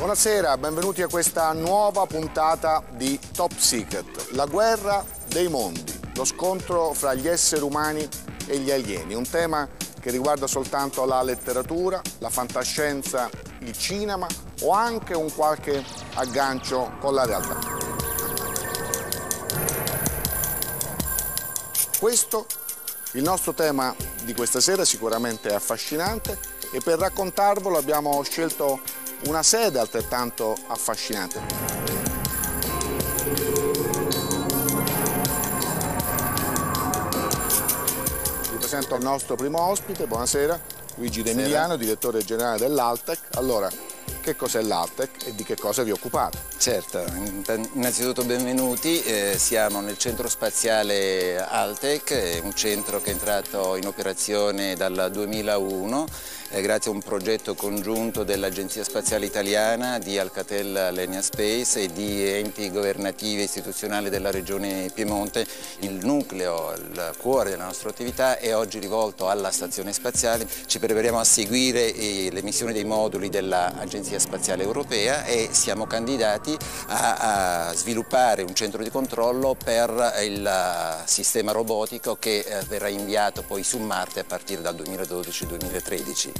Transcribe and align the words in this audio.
Buonasera, 0.00 0.56
benvenuti 0.56 1.02
a 1.02 1.08
questa 1.08 1.52
nuova 1.52 2.06
puntata 2.06 2.82
di 2.92 3.20
Top 3.34 3.54
Secret, 3.54 4.30
la 4.30 4.46
guerra 4.46 5.04
dei 5.28 5.46
mondi, 5.48 6.00
lo 6.14 6.24
scontro 6.24 6.94
fra 6.94 7.12
gli 7.12 7.28
esseri 7.28 7.60
umani 7.60 8.08
e 8.46 8.58
gli 8.60 8.70
alieni, 8.70 9.12
un 9.12 9.28
tema 9.28 9.68
che 10.00 10.10
riguarda 10.10 10.46
soltanto 10.46 11.04
la 11.04 11.22
letteratura, 11.22 12.00
la 12.20 12.30
fantascienza, 12.30 13.28
il 13.58 13.76
cinema 13.76 14.26
o 14.62 14.70
anche 14.70 15.12
un 15.12 15.30
qualche 15.34 15.84
aggancio 16.14 16.92
con 16.98 17.12
la 17.12 17.26
realtà. 17.26 17.58
Questo, 21.98 22.46
il 23.12 23.22
nostro 23.22 23.52
tema 23.52 23.94
di 24.22 24.32
questa 24.32 24.60
sera 24.60 24.86
sicuramente 24.86 25.50
è 25.50 25.52
affascinante 25.52 26.38
e 26.72 26.80
per 26.80 26.98
raccontarvelo 26.98 27.76
abbiamo 27.76 28.22
scelto 28.22 28.80
una 29.24 29.42
sede 29.42 29.78
altrettanto 29.78 30.56
affascinante. 30.68 31.40
Vi 38.50 38.56
presento 38.56 38.94
il 38.94 39.02
nostro 39.02 39.34
primo 39.34 39.60
ospite, 39.60 40.06
buonasera, 40.06 40.58
Luigi 40.96 41.22
D'Emiliano, 41.22 41.76
direttore 41.76 42.24
generale 42.24 42.58
dell'Altec. 42.58 43.18
Allora, 43.32 43.68
che 44.20 44.36
cos'è 44.36 44.62
l'Altec 44.62 45.26
e 45.26 45.34
di 45.34 45.44
che 45.44 45.56
cosa 45.56 45.82
vi 45.82 45.90
occupate? 45.90 46.38
Certo, 46.56 47.02
innanzitutto 47.72 48.22
benvenuti, 48.22 49.02
eh, 49.02 49.36
siamo 49.38 49.80
nel 49.80 49.98
centro 49.98 50.28
spaziale 50.28 51.38
Altec, 51.38 52.40
un 52.42 52.54
centro 52.54 53.00
che 53.00 53.10
è 53.10 53.12
entrato 53.12 53.76
in 53.76 53.86
operazione 53.86 54.76
dal 54.76 55.10
2001 55.12 56.06
eh, 56.50 56.60
grazie 56.62 56.90
a 56.90 56.94
un 56.94 57.00
progetto 57.00 57.54
congiunto 57.54 58.24
dell'Agenzia 58.24 58.82
Spaziale 58.82 59.26
Italiana, 59.26 59.98
di 59.98 60.18
Alcatel 60.18 60.76
Alenia 60.76 61.22
Space 61.22 61.82
e 61.82 61.92
di 61.92 62.26
enti 62.26 62.70
governativi 62.70 63.40
e 63.40 63.44
istituzionali 63.44 64.10
della 64.10 64.30
Regione 64.30 64.90
Piemonte. 64.92 65.46
Il 65.80 66.04
nucleo, 66.04 66.72
il 66.74 67.12
cuore 67.18 67.50
della 67.50 67.64
nostra 67.64 67.90
attività 67.90 68.38
è 68.38 68.54
oggi 68.54 68.78
rivolto 68.78 69.28
alla 69.28 69.50
stazione 69.50 69.92
spaziale. 69.92 70.46
Ci 70.66 70.78
prepariamo 70.78 71.18
a 71.18 71.24
seguire 71.24 71.94
eh, 71.94 72.30
le 72.32 72.42
missioni 72.42 72.72
dei 72.72 72.84
moduli 72.84 73.28
dell'Agenzia 73.28 74.18
Spaziale 74.18 74.64
Europea 74.64 75.24
e 75.24 75.50
siamo 75.52 75.86
candidati 75.86 76.56
a, 76.88 77.68
a 77.68 77.74
sviluppare 77.74 78.42
un 78.42 78.54
centro 78.54 78.82
di 78.82 78.90
controllo 78.90 79.56
per 79.62 80.14
il 80.22 81.02
sistema 81.04 81.52
robotico 81.52 82.16
che 82.16 82.38
eh, 82.40 82.64
verrà 82.66 82.88
inviato 82.88 83.42
poi 83.42 83.62
su 83.62 83.78
Marte 83.78 84.20
a 84.20 84.24
partire 84.24 84.62
dal 84.62 84.74
2012-2013. 84.74 86.39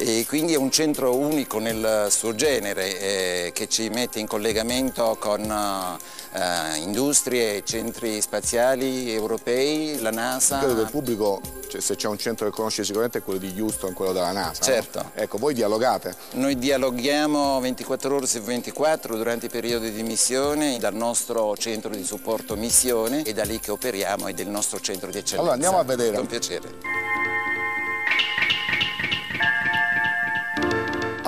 E 0.00 0.24
quindi 0.28 0.52
è 0.52 0.56
un 0.56 0.70
centro 0.70 1.16
unico 1.16 1.58
nel 1.58 2.06
suo 2.10 2.32
genere 2.32 3.00
eh, 3.00 3.50
che 3.52 3.68
ci 3.68 3.88
mette 3.88 4.20
in 4.20 4.28
collegamento 4.28 5.16
con 5.18 5.42
eh, 5.50 6.76
industrie 6.78 7.64
centri 7.64 8.20
spaziali 8.20 9.12
europei, 9.12 10.00
la 10.00 10.10
NASA. 10.10 10.58
Credo 10.58 10.76
che 10.76 10.80
il 10.82 10.90
pubblico, 10.90 11.40
cioè, 11.68 11.80
se 11.80 11.96
c'è 11.96 12.06
un 12.06 12.16
centro 12.16 12.46
che 12.46 12.52
conosce 12.52 12.84
sicuramente 12.84 13.18
è 13.18 13.22
quello 13.24 13.40
di 13.40 13.52
Houston, 13.60 13.92
quello 13.92 14.12
della 14.12 14.30
NASA. 14.30 14.62
Certo. 14.62 15.02
No? 15.02 15.10
Ecco, 15.14 15.38
voi 15.38 15.52
dialogate? 15.52 16.14
Noi 16.34 16.56
dialoghiamo 16.56 17.58
24 17.58 18.14
ore 18.14 18.26
su 18.26 18.40
24 18.40 19.16
durante 19.16 19.46
i 19.46 19.50
periodi 19.50 19.90
di 19.90 20.04
missione 20.04 20.78
dal 20.78 20.94
nostro 20.94 21.56
centro 21.56 21.90
di 21.90 22.04
supporto 22.04 22.54
missione 22.54 23.22
e 23.22 23.32
da 23.32 23.42
lì 23.42 23.58
che 23.58 23.72
operiamo 23.72 24.28
e 24.28 24.32
del 24.32 24.48
nostro 24.48 24.78
centro 24.78 25.10
di 25.10 25.18
eccellenza. 25.18 25.38
Allora 25.38 25.54
andiamo 25.54 25.78
a 25.78 25.82
vedere. 25.82 26.16
Con 26.16 26.26
piacere. 26.26 27.37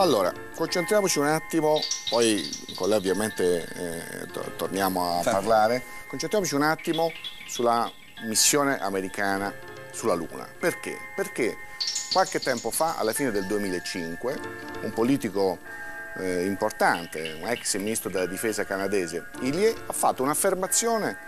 Allora, 0.01 0.33
concentriamoci 0.55 1.19
un 1.19 1.27
attimo, 1.27 1.79
poi 2.09 2.43
con 2.75 2.89
lei 2.89 2.97
ovviamente 2.97 3.69
eh, 3.75 4.27
to 4.33 4.53
torniamo 4.57 5.19
a 5.19 5.23
parlare, 5.23 5.83
concentriamoci 6.09 6.55
un 6.55 6.63
attimo 6.63 7.13
sulla 7.47 7.93
missione 8.23 8.81
americana 8.81 9.53
sulla 9.93 10.15
Luna. 10.15 10.49
Perché? 10.59 10.97
Perché 11.15 11.55
qualche 12.13 12.41
tempo 12.41 12.71
fa, 12.71 12.97
alla 12.97 13.13
fine 13.13 13.31
del 13.31 13.45
2005, 13.45 14.41
un 14.85 14.93
politico 14.95 15.59
eh, 16.17 16.47
importante, 16.47 17.37
un 17.39 17.47
ex 17.47 17.77
ministro 17.77 18.09
della 18.09 18.25
difesa 18.25 18.65
canadese, 18.65 19.27
Ilie, 19.41 19.75
ha 19.85 19.93
fatto 19.93 20.23
un'affermazione 20.23 21.19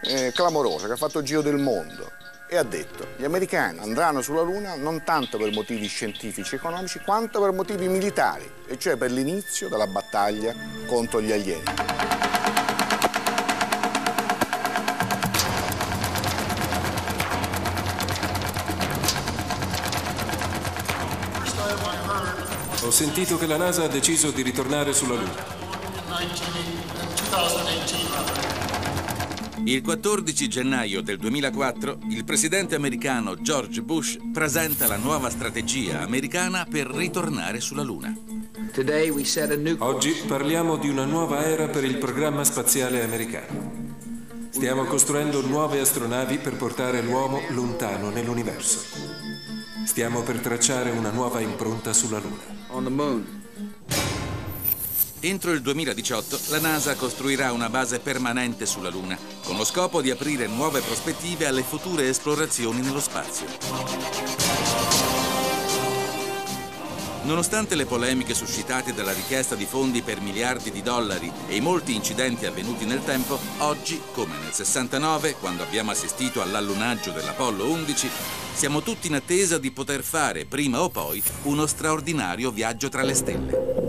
eh, 0.00 0.32
clamorosa 0.34 0.86
che 0.86 0.94
ha 0.94 0.96
fatto 0.96 1.18
il 1.18 1.26
giro 1.26 1.42
del 1.42 1.58
mondo 1.58 2.23
e 2.54 2.56
ha 2.56 2.62
detto 2.62 3.08
gli 3.16 3.24
americani 3.24 3.80
andranno 3.80 4.22
sulla 4.22 4.42
Luna 4.42 4.76
non 4.76 5.02
tanto 5.02 5.38
per 5.38 5.52
motivi 5.52 5.88
scientifici 5.88 6.54
e 6.54 6.58
economici 6.58 7.00
quanto 7.04 7.40
per 7.40 7.50
motivi 7.50 7.88
militari, 7.88 8.48
e 8.66 8.78
cioè 8.78 8.96
per 8.96 9.10
l'inizio 9.10 9.68
della 9.68 9.88
battaglia 9.88 10.54
contro 10.86 11.20
gli 11.20 11.32
alieni. 11.32 11.64
Ho 22.82 22.90
sentito 22.90 23.36
che 23.36 23.46
la 23.46 23.56
NASA 23.56 23.84
ha 23.84 23.88
deciso 23.88 24.30
di 24.30 24.42
ritornare 24.42 24.92
sulla 24.92 25.14
Luna. 25.14 25.52
Il 29.66 29.80
14 29.80 30.46
gennaio 30.46 31.00
del 31.00 31.16
2004 31.16 32.00
il 32.10 32.22
presidente 32.24 32.74
americano 32.74 33.34
George 33.40 33.80
Bush 33.80 34.18
presenta 34.30 34.86
la 34.86 34.98
nuova 34.98 35.30
strategia 35.30 36.02
americana 36.02 36.66
per 36.68 36.86
ritornare 36.88 37.60
sulla 37.60 37.82
Luna. 37.82 38.14
Oggi 39.78 40.12
parliamo 40.26 40.76
di 40.76 40.90
una 40.90 41.06
nuova 41.06 41.46
era 41.46 41.68
per 41.68 41.82
il 41.82 41.96
programma 41.96 42.44
spaziale 42.44 43.02
americano. 43.02 43.96
Stiamo 44.50 44.84
costruendo 44.84 45.40
nuove 45.40 45.80
astronavi 45.80 46.36
per 46.36 46.56
portare 46.56 47.00
l'uomo 47.00 47.40
lontano 47.48 48.10
nell'universo. 48.10 48.80
Stiamo 49.86 50.20
per 50.22 50.40
tracciare 50.40 50.90
una 50.90 51.10
nuova 51.10 51.40
impronta 51.40 51.94
sulla 51.94 52.18
Luna. 52.18 52.52
Entro 55.24 55.52
il 55.52 55.62
2018 55.62 56.38
la 56.48 56.60
NASA 56.60 56.96
costruirà 56.96 57.50
una 57.52 57.70
base 57.70 57.98
permanente 57.98 58.66
sulla 58.66 58.90
Luna, 58.90 59.16
con 59.44 59.56
lo 59.56 59.64
scopo 59.64 60.02
di 60.02 60.10
aprire 60.10 60.46
nuove 60.46 60.82
prospettive 60.82 61.46
alle 61.46 61.62
future 61.62 62.06
esplorazioni 62.10 62.82
nello 62.82 63.00
spazio. 63.00 63.46
Nonostante 67.22 67.74
le 67.74 67.86
polemiche 67.86 68.34
suscitate 68.34 68.92
dalla 68.92 69.14
richiesta 69.14 69.54
di 69.54 69.64
fondi 69.64 70.02
per 70.02 70.20
miliardi 70.20 70.70
di 70.70 70.82
dollari 70.82 71.32
e 71.48 71.56
i 71.56 71.60
molti 71.62 71.94
incidenti 71.94 72.44
avvenuti 72.44 72.84
nel 72.84 73.02
tempo, 73.02 73.38
oggi, 73.60 73.98
come 74.12 74.36
nel 74.36 74.52
69, 74.52 75.36
quando 75.40 75.62
abbiamo 75.62 75.90
assistito 75.90 76.42
all'allunaggio 76.42 77.12
dell'Apollo 77.12 77.64
11, 77.70 78.10
siamo 78.52 78.82
tutti 78.82 79.06
in 79.06 79.14
attesa 79.14 79.56
di 79.56 79.70
poter 79.70 80.02
fare, 80.02 80.44
prima 80.44 80.82
o 80.82 80.90
poi, 80.90 81.22
uno 81.44 81.66
straordinario 81.66 82.50
viaggio 82.50 82.90
tra 82.90 83.02
le 83.02 83.14
stelle. 83.14 83.83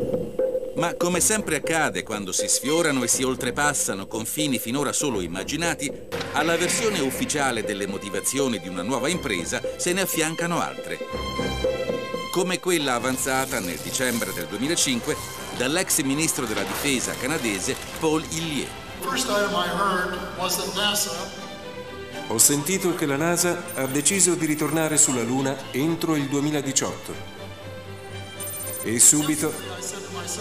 Ma 0.76 0.94
come 0.96 1.22
sempre 1.22 1.56
accade 1.56 2.04
quando 2.04 2.34
si 2.34 2.50
sfiorano 2.50 3.04
e 3.04 3.08
si 3.08 3.24
oltrepassano 3.24 4.08
confini 4.08 4.60
finora 4.60 4.92
solo 4.92 5.22
immaginati, 5.22 5.90
alla 6.34 6.58
versione 6.58 7.00
ufficiale 7.00 7.64
delle 7.64 7.88
motivazioni 7.88 8.60
di 8.60 8.68
una 8.68 8.82
nuova 8.82 9.08
impresa 9.08 9.62
se 9.78 9.94
ne 9.94 10.02
affiancano 10.02 10.60
altre. 10.60 10.98
Come 12.34 12.60
quella 12.60 12.96
avanzata 12.96 13.62
nel 13.62 13.78
dicembre 13.78 14.34
del 14.34 14.48
2005 14.48 15.16
dall'ex 15.56 16.02
ministro 16.02 16.46
della 16.46 16.64
difesa 16.64 17.14
canadese 17.14 17.74
Paul 17.98 18.26
Illier. 18.32 18.68
Ho 22.28 22.38
sentito 22.38 22.96
che 22.96 23.06
la 23.06 23.16
NASA 23.16 23.64
ha 23.76 23.86
deciso 23.86 24.34
di 24.34 24.46
ritornare 24.46 24.98
sulla 24.98 25.22
Luna 25.22 25.56
entro 25.72 26.18
il 26.18 26.28
2018. 26.28 27.34
E 28.84 29.00
subito 29.00 29.75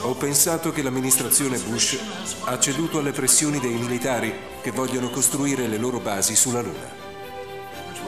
ho 0.01 0.15
pensato 0.15 0.73
che 0.73 0.83
l'amministrazione 0.83 1.59
Bush 1.59 1.99
ha 2.45 2.59
ceduto 2.59 2.99
alle 2.99 3.13
pressioni 3.13 3.61
dei 3.61 3.75
militari 3.75 4.33
che 4.63 4.71
vogliono 4.71 5.11
costruire 5.11 5.67
le 5.67 5.77
loro 5.77 6.01
basi 6.01 6.35
sulla 6.35 6.61
Luna. 6.61 7.03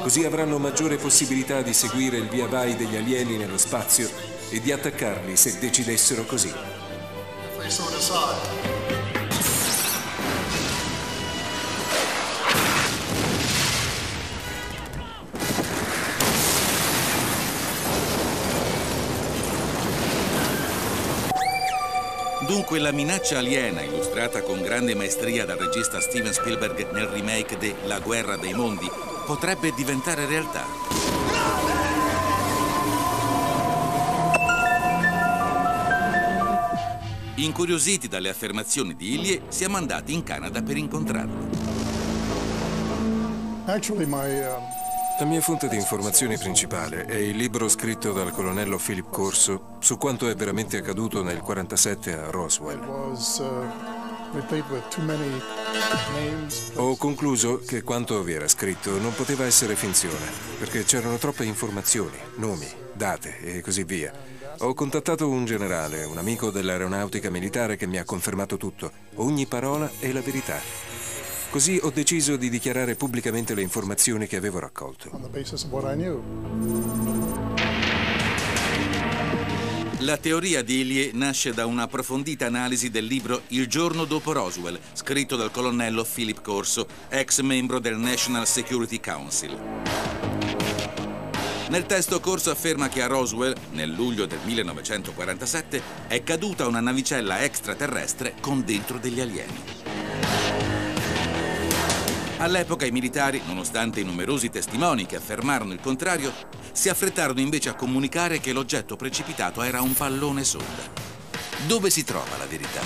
Così 0.01 0.25
avranno 0.25 0.59
maggiore 0.59 0.97
possibilità 0.97 1.63
di 1.63 1.73
seguire 1.73 2.17
il 2.17 2.29
via 2.29 2.47
vai 2.47 2.77
degli 2.77 2.97
alieni 2.97 3.37
nello 3.37 3.59
spazio 3.59 4.09
e 4.51 4.61
di 4.61 4.73
attaccarli 4.73 5.37
se 5.37 5.59
decidessero 5.59 6.25
così. 6.25 6.53
Dunque 22.47 22.79
la 22.79 22.93
minaccia 22.93 23.39
aliena, 23.39 23.83
illustrata 23.83 24.41
con 24.43 24.63
grande 24.63 24.95
maestria 24.95 25.45
dal 25.45 25.59
regista 25.59 26.01
Steven 26.01 26.33
Spielberg 26.33 26.93
nel 26.93 27.07
remake 27.07 27.59
de 27.59 27.75
La 27.87 27.99
guerra 27.99 28.37
dei 28.37 28.55
mondi, 28.55 28.89
potrebbe 29.27 29.73
diventare 29.75 30.27
realtà. 30.27 30.65
Incuriositi 37.35 38.07
dalle 38.07 38.29
affermazioni 38.29 38.95
di 38.95 39.15
Illier, 39.15 39.43
siamo 39.49 39.77
andati 39.77 40.13
in 40.13 40.23
Canada 40.23 40.63
per 40.63 40.77
incontrarlo. 40.77 41.49
Actually, 43.67 44.07
my, 44.07 44.39
uh... 44.39 44.76
La 45.19 45.25
mia 45.25 45.41
fonte 45.41 45.69
di 45.69 45.77
informazione 45.77 46.37
principale 46.37 47.07
è 47.07 47.15
il 47.15 47.37
libro 47.37 47.71
scritto 47.71 48.13
dal 48.13 48.33
colonnello 48.33 48.77
Philip 48.77 49.09
Corso 49.09 49.77
su 49.79 49.97
quanto 49.97 50.29
è 50.29 50.35
veramente 50.35 50.77
accaduto 50.77 51.23
nel 51.23 51.41
1947 51.41 52.13
a 52.13 52.31
Roswell. 52.31 52.81
Ho 56.75 56.97
concluso 56.97 57.63
che 57.67 57.83
quanto 57.83 58.23
vi 58.23 58.35
era 58.35 58.47
scritto 58.47 58.99
non 58.99 59.15
poteva 59.15 59.47
essere 59.47 59.75
finzione, 59.75 60.27
perché 60.59 60.85
c'erano 60.85 61.17
troppe 61.17 61.45
informazioni, 61.45 62.19
nomi, 62.35 62.69
date 62.93 63.39
e 63.41 63.63
così 63.63 63.85
via. 63.85 64.13
Ho 64.59 64.75
contattato 64.75 65.31
un 65.31 65.47
generale, 65.47 66.05
un 66.05 66.19
amico 66.19 66.51
dell'aeronautica 66.51 67.31
militare 67.31 67.77
che 67.77 67.87
mi 67.87 67.97
ha 67.97 68.05
confermato 68.05 68.59
tutto, 68.59 68.93
ogni 69.15 69.47
parola 69.47 69.91
è 69.99 70.13
la 70.13 70.21
verità. 70.21 70.61
Così 71.57 71.81
ho 71.81 71.89
deciso 71.89 72.37
di 72.37 72.51
dichiarare 72.51 72.97
pubblicamente 72.97 73.55
le 73.55 73.63
informazioni 73.63 74.27
che 74.27 74.37
avevo 74.37 74.59
raccolto. 74.59 75.11
La 80.01 80.19
teoria 80.19 80.63
di 80.63 80.81
Ilie 80.81 81.13
nasce 81.15 81.55
da 81.55 81.65
un'approfondita 81.65 82.45
analisi 82.45 82.91
del 82.91 83.07
libro 83.07 83.41
Il 83.49 83.69
giorno 83.69 84.05
dopo 84.05 84.33
Roswell, 84.33 84.79
scritto 84.93 85.37
dal 85.37 85.51
colonnello 85.51 86.05
Philip 86.05 86.43
Corso, 86.43 86.87
ex 87.09 87.41
membro 87.41 87.79
del 87.79 87.97
National 87.97 88.47
Security 88.47 89.01
Council. 89.01 89.59
Nel 91.71 91.87
testo 91.87 92.21
Corso 92.21 92.51
afferma 92.51 92.91
che 92.91 93.01
a 93.01 93.07
Roswell, 93.07 93.55
nel 93.71 93.93
luglio 93.93 94.27
del 94.27 94.41
1947, 94.45 95.83
è 96.07 96.23
caduta 96.23 96.67
una 96.67 96.81
navicella 96.81 97.43
extraterrestre 97.45 98.35
con 98.41 98.63
dentro 98.63 98.99
degli 98.99 99.21
alieni. 99.23 100.66
All'epoca 102.39 102.85
i 102.85 102.91
militari, 102.91 103.41
nonostante 103.47 104.01
i 104.01 104.05
numerosi 104.05 104.51
testimoni 104.51 105.07
che 105.07 105.17
affermarono 105.17 105.73
il 105.73 105.81
contrario, 105.81 106.33
si 106.71 106.91
affrettarono 106.91 107.41
invece 107.41 107.71
a 107.71 107.75
comunicare 107.75 108.41
che 108.41 108.53
l'oggetto 108.53 108.95
precipitato 108.95 109.63
era 109.63 109.81
un 109.81 109.95
pallone 109.95 110.45
sonda. 110.45 111.05
Dove 111.67 111.89
si 111.89 112.05
trova 112.05 112.37
la 112.37 112.45
verità? 112.45 112.81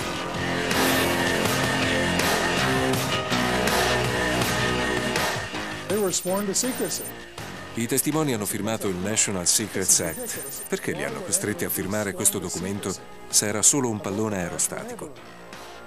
I 7.73 7.87
testimoni 7.87 8.33
hanno 8.33 8.45
firmato 8.45 8.87
il 8.87 8.95
National 8.95 9.47
Secrets 9.47 9.99
Act. 9.99 10.67
Perché 10.69 10.93
li 10.93 11.03
hanno 11.03 11.21
costretti 11.21 11.65
a 11.65 11.69
firmare 11.69 12.13
questo 12.13 12.39
documento 12.39 12.93
se 13.27 13.47
era 13.47 13.61
solo 13.61 13.89
un 13.89 13.99
pallone 13.99 14.37
aerostatico? 14.37 15.40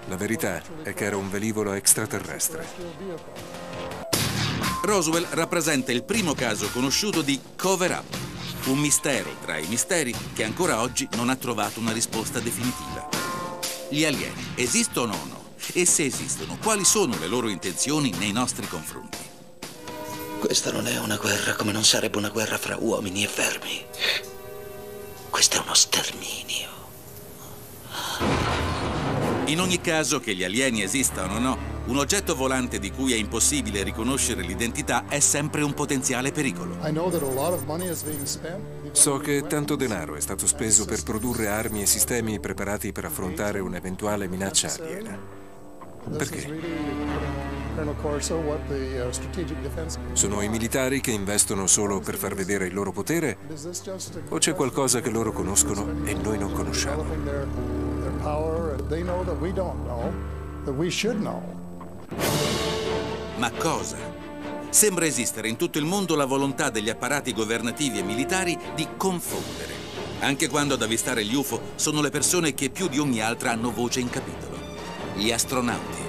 La 0.06 0.16
verità 0.16 0.62
è 0.82 0.92
che 0.92 1.04
era 1.04 1.16
un 1.16 1.30
velivolo 1.30 1.72
extraterrestre. 1.72 2.66
Roswell 4.82 5.26
rappresenta 5.30 5.92
il 5.92 6.04
primo 6.04 6.34
caso 6.34 6.68
conosciuto 6.70 7.22
di 7.22 7.40
cover-up, 7.56 8.16
un 8.66 8.78
mistero 8.78 9.30
tra 9.40 9.56
i 9.56 9.66
misteri 9.66 10.14
che 10.34 10.44
ancora 10.44 10.82
oggi 10.82 11.08
non 11.16 11.30
ha 11.30 11.36
trovato 11.36 11.80
una 11.80 11.92
risposta 11.92 12.38
definitiva. 12.38 13.08
Gli 13.88 14.04
alieni 14.04 14.52
esistono 14.56 15.14
o 15.14 15.24
no? 15.26 15.42
E 15.72 15.86
se 15.86 16.04
esistono, 16.04 16.58
quali 16.62 16.84
sono 16.84 17.16
le 17.18 17.26
loro 17.26 17.48
intenzioni 17.48 18.12
nei 18.18 18.32
nostri 18.32 18.68
confronti? 18.68 19.16
Questa 20.38 20.70
non 20.70 20.86
è 20.86 20.98
una 20.98 21.16
guerra 21.16 21.54
come 21.54 21.72
non 21.72 21.84
sarebbe 21.84 22.18
una 22.18 22.28
guerra 22.28 22.58
fra 22.58 22.76
uomini 22.78 23.24
e 23.24 23.30
vermi. 23.34 23.86
Questo 25.30 25.56
è 25.56 25.60
uno 25.60 25.72
sterminio. 25.72 26.68
In 29.46 29.60
ogni 29.60 29.80
caso, 29.80 30.20
che 30.20 30.34
gli 30.34 30.42
alieni 30.42 30.82
esistano 30.82 31.34
o 31.34 31.38
no, 31.38 31.58
un 31.86 31.98
oggetto 31.98 32.34
volante 32.34 32.78
di 32.78 32.90
cui 32.90 33.12
è 33.12 33.16
impossibile 33.16 33.82
riconoscere 33.82 34.40
l'identità 34.40 35.04
è 35.06 35.20
sempre 35.20 35.60
un 35.62 35.74
potenziale 35.74 36.32
pericolo. 36.32 36.78
So 38.92 39.18
che 39.18 39.46
tanto 39.46 39.76
denaro 39.76 40.14
è 40.14 40.20
stato 40.20 40.46
speso 40.46 40.86
per 40.86 41.02
produrre 41.02 41.48
armi 41.48 41.82
e 41.82 41.86
sistemi 41.86 42.40
preparati 42.40 42.90
per 42.92 43.04
affrontare 43.04 43.60
un'eventuale 43.60 44.28
minaccia 44.28 44.72
aliena. 44.80 45.18
Perché? 46.16 47.02
Sono 50.12 50.40
i 50.40 50.48
militari 50.48 51.00
che 51.00 51.10
investono 51.10 51.66
solo 51.66 52.00
per 52.00 52.16
far 52.16 52.34
vedere 52.34 52.66
il 52.66 52.72
loro 52.72 52.92
potere? 52.92 53.36
O 54.30 54.38
c'è 54.38 54.54
qualcosa 54.54 55.02
che 55.02 55.10
loro 55.10 55.32
conoscono 55.32 56.04
e 56.04 56.14
noi 56.14 56.38
non 56.38 56.52
conosciamo? 56.52 57.83
Ma 63.36 63.50
cosa? 63.50 63.98
Sembra 64.70 65.04
esistere 65.04 65.48
in 65.48 65.56
tutto 65.56 65.76
il 65.76 65.84
mondo 65.84 66.16
la 66.16 66.24
volontà 66.24 66.70
degli 66.70 66.88
apparati 66.88 67.34
governativi 67.34 67.98
e 67.98 68.02
militari 68.02 68.58
di 68.74 68.88
confondere, 68.96 69.74
anche 70.20 70.48
quando 70.48 70.72
ad 70.72 70.80
avvistare 70.80 71.22
gli 71.22 71.34
UFO 71.34 71.60
sono 71.74 72.00
le 72.00 72.08
persone 72.08 72.54
che 72.54 72.70
più 72.70 72.88
di 72.88 72.98
ogni 72.98 73.20
altra 73.20 73.50
hanno 73.50 73.70
voce 73.70 74.00
in 74.00 74.08
capitolo, 74.08 74.56
gli 75.16 75.30
astronauti. 75.30 76.03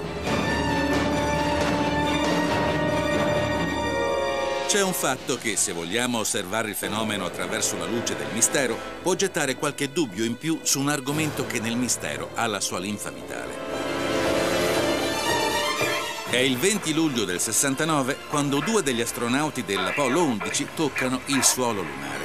C'è 4.66 4.82
un 4.82 4.94
fatto 4.94 5.38
che, 5.38 5.54
se 5.56 5.72
vogliamo 5.72 6.18
osservare 6.18 6.70
il 6.70 6.74
fenomeno 6.74 7.24
attraverso 7.24 7.78
la 7.78 7.84
luce 7.84 8.16
del 8.16 8.26
mistero, 8.32 8.76
può 9.00 9.14
gettare 9.14 9.54
qualche 9.54 9.92
dubbio 9.92 10.24
in 10.24 10.36
più 10.36 10.58
su 10.62 10.80
un 10.80 10.88
argomento 10.88 11.46
che 11.46 11.60
nel 11.60 11.76
mistero 11.76 12.30
ha 12.34 12.48
la 12.48 12.60
sua 12.60 12.80
linfa 12.80 13.10
vitale. 13.10 13.54
È 16.28 16.36
il 16.36 16.58
20 16.58 16.92
luglio 16.94 17.24
del 17.24 17.38
69 17.38 18.16
quando 18.28 18.58
due 18.58 18.82
degli 18.82 19.00
astronauti 19.00 19.62
dell'Apollo 19.62 20.24
11 20.24 20.68
toccano 20.74 21.20
il 21.26 21.44
suolo 21.44 21.82
lunare. 21.82 22.24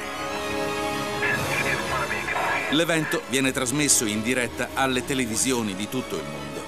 L'evento 2.70 3.22
viene 3.28 3.52
trasmesso 3.52 4.04
in 4.04 4.20
diretta 4.20 4.70
alle 4.74 5.04
televisioni 5.04 5.76
di 5.76 5.88
tutto 5.88 6.16
il 6.16 6.24
mondo. 6.24 6.60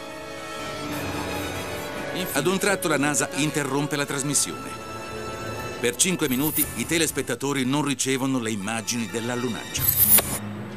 Ad 2.33 2.47
un 2.47 2.59
tratto 2.59 2.87
la 2.87 2.97
NASA 2.97 3.29
interrompe 3.35 3.97
la 3.97 4.07
trasmissione 4.07 4.84
per 5.85 5.97
cinque 5.97 6.31
minuti 6.31 6.65
i 6.77 6.87
telespettatori 6.87 7.67
non 7.67 7.85
ricevono 7.85 8.39
le 8.39 8.51
immagini 8.51 9.07
dell'allunaggio. 9.07 9.83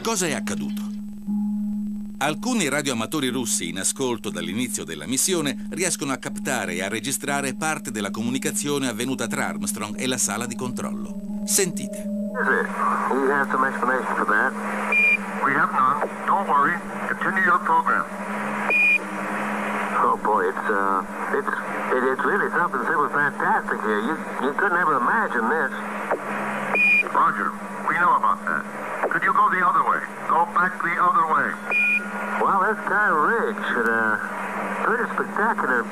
Cosa 0.04 0.25
è 0.25 0.33
accaduto? 0.33 0.81
Alcuni 2.18 2.68
radioamatori 2.68 3.30
russi 3.30 3.69
in 3.69 3.80
ascolto 3.80 4.30
dall'inizio 4.30 4.83
della 4.83 5.07
missione 5.07 5.66
riescono 5.69 6.11
a 6.11 6.18
captare 6.18 6.73
e 6.73 6.83
a 6.83 6.90
registrare 6.90 7.56
parte 7.56 7.90
della 7.90 8.11
comunicazione 8.11 8.90
avvenuta 8.90 9.28
tra 9.28 9.47
Armstrong 9.47 9.97
e 9.97 10.07
la 10.07 10.18
sala 10.18 10.45
di 10.45 10.57
controllo. 10.57 11.42
Sentite. 11.45 12.04
We 12.04 13.31
have 13.31 13.49
some 13.49 13.66
explanation 13.66 14.14
for 14.14 14.26
that. 14.26 14.52
We 15.45 15.54
have 15.54 15.71
none. 15.71 16.06
Don't 16.26 16.49
worry. 16.49 16.78
Continue 17.07 17.45
your 17.45 17.59
program. 17.59 18.17
Boy, 20.27 20.51
it's 20.51 20.67
uh, 20.67 21.39
it's 21.39 21.47
It, 21.95 22.03
it's 22.03 22.23
really 22.27 22.51
something 22.51 22.83
simply 22.83 23.07
fantastic 23.15 23.79
here. 23.79 24.01
You, 24.03 24.15
you 24.43 24.51
couldn't 24.59 24.75
ever 24.75 24.99
imagine 24.99 25.47
this. 25.47 25.71
Roger, 27.15 27.47
we 27.87 27.95
know 27.95 28.11
about 28.19 28.43
that. 28.43 29.07
Could 29.07 29.23
you 29.23 29.31
go 29.31 29.47
the 29.47 29.63
other 29.63 29.87
way? 29.87 30.03
Go 30.27 30.43
back 30.51 30.75
the 30.83 30.95
other 30.99 31.25
way. 31.31 31.47
Well, 32.43 32.59
that's 32.59 32.83
kind 32.91 33.07
of 33.07 33.23
rich 33.23 33.63
and 33.71 33.87
uh, 33.87 34.19
pretty 34.83 35.07
spectacular. 35.15 35.87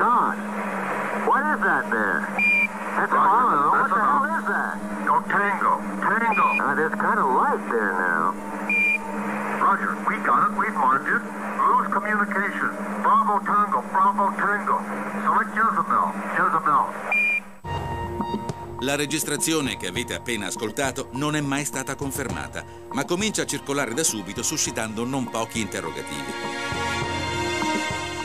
God, 0.00 0.34
what 1.28 1.44
is 1.52 1.60
that 1.68 1.84
there? 1.92 2.24
That's 2.96 3.12
Roger, 3.12 3.28
all 3.28 3.76
What 3.76 3.92
the 3.92 4.00
hell 4.00 4.24
is 4.40 4.44
that? 4.48 4.74
Go 5.04 5.20
tango, 5.28 5.72
tango. 6.00 6.46
Uh, 6.64 6.74
there's 6.80 6.96
kind 6.96 7.20
of 7.20 7.28
light 7.28 7.60
there 7.68 7.92
now. 7.92 8.51
Roger, 9.72 9.96
we 10.06 10.16
got 10.22 10.50
it. 10.50 10.56
We've 10.58 10.74
marked 10.74 11.08
it. 11.08 11.22
Lose 11.56 11.88
communication. 11.90 12.76
Bravo 13.00 13.40
Tango, 13.42 13.80
Bravo 13.90 14.30
Tango. 14.36 14.78
Select 15.24 15.54
Jezebel, 15.54 16.12
Jezebel. 16.36 16.84
La 18.80 18.96
registrazione 18.96 19.78
che 19.78 19.86
avete 19.86 20.12
appena 20.12 20.48
ascoltato 20.48 21.08
non 21.12 21.36
è 21.36 21.40
mai 21.40 21.64
stata 21.64 21.94
confermata, 21.94 22.62
ma 22.92 23.06
comincia 23.06 23.42
a 23.42 23.46
circolare 23.46 23.94
da 23.94 24.04
subito 24.04 24.42
suscitando 24.42 25.06
non 25.06 25.30
pochi 25.30 25.60
interrogativi. 25.60 26.81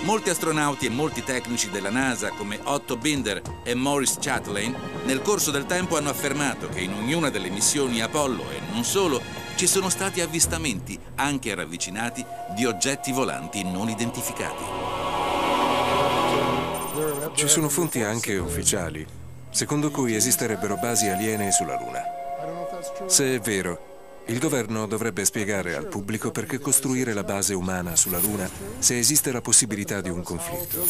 Molti 0.07 0.29
astronauti 0.29 0.85
e 0.85 0.89
molti 0.89 1.21
tecnici 1.21 1.69
della 1.69 1.89
NASA, 1.89 2.29
come 2.29 2.57
Otto 2.63 2.95
Binder 2.95 3.41
e 3.63 3.75
Maurice 3.75 4.15
Chatelain, 4.21 4.73
nel 5.03 5.21
corso 5.21 5.51
del 5.51 5.65
tempo 5.65 5.97
hanno 5.97 6.09
affermato 6.09 6.69
che 6.69 6.79
in 6.79 6.93
ognuna 6.93 7.29
delle 7.29 7.49
missioni 7.49 7.99
Apollo 7.99 8.49
e 8.51 8.61
non 8.71 8.85
solo 8.85 9.21
ci 9.57 9.67
sono 9.67 9.89
stati 9.89 10.21
avvistamenti, 10.21 10.97
anche 11.15 11.53
ravvicinati, 11.53 12.25
di 12.55 12.63
oggetti 12.63 13.11
volanti 13.11 13.65
non 13.65 13.89
identificati. 13.89 14.63
Ci 17.33 17.47
sono 17.49 17.67
fonti 17.67 18.01
anche 18.01 18.37
ufficiali, 18.37 19.05
secondo 19.49 19.91
cui 19.91 20.15
esisterebbero 20.15 20.77
basi 20.77 21.09
aliene 21.09 21.51
sulla 21.51 21.77
Luna. 21.77 22.01
Se 23.07 23.35
è 23.35 23.39
vero, 23.41 23.96
Il 24.29 24.39
governo 24.39 24.87
dovrebbe 24.87 25.23
spiegare 25.23 25.73
al 25.75 25.87
pubblico 25.87 26.31
perché 26.31 26.59
costruire 26.59 27.13
la 27.13 27.23
base 27.23 27.53
umana 27.53 27.95
sulla 27.95 28.19
Luna 28.19 28.49
se 28.77 28.97
esiste 28.97 29.31
la 29.31 29.39
possibilità 29.39 30.01
di 30.01 30.09
un 30.09 30.21
conflitto. 30.21 30.85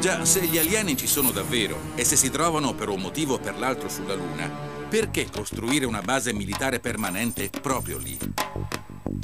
Già, 0.00 0.24
se 0.24 0.44
gli 0.46 0.58
alieni 0.58 0.96
ci 0.96 1.06
sono 1.06 1.30
davvero 1.30 1.78
e 1.94 2.04
se 2.04 2.16
si 2.16 2.28
trovano 2.28 2.74
per 2.74 2.88
un 2.88 3.00
motivo 3.00 3.34
o 3.34 3.38
per 3.38 3.56
l'altro 3.56 3.88
sulla 3.88 4.14
Luna, 4.14 4.50
perché 4.88 5.28
costruire 5.30 5.86
una 5.86 6.02
base 6.02 6.32
militare 6.32 6.80
permanente 6.80 7.48
proprio 7.48 7.98
lì? 7.98 8.18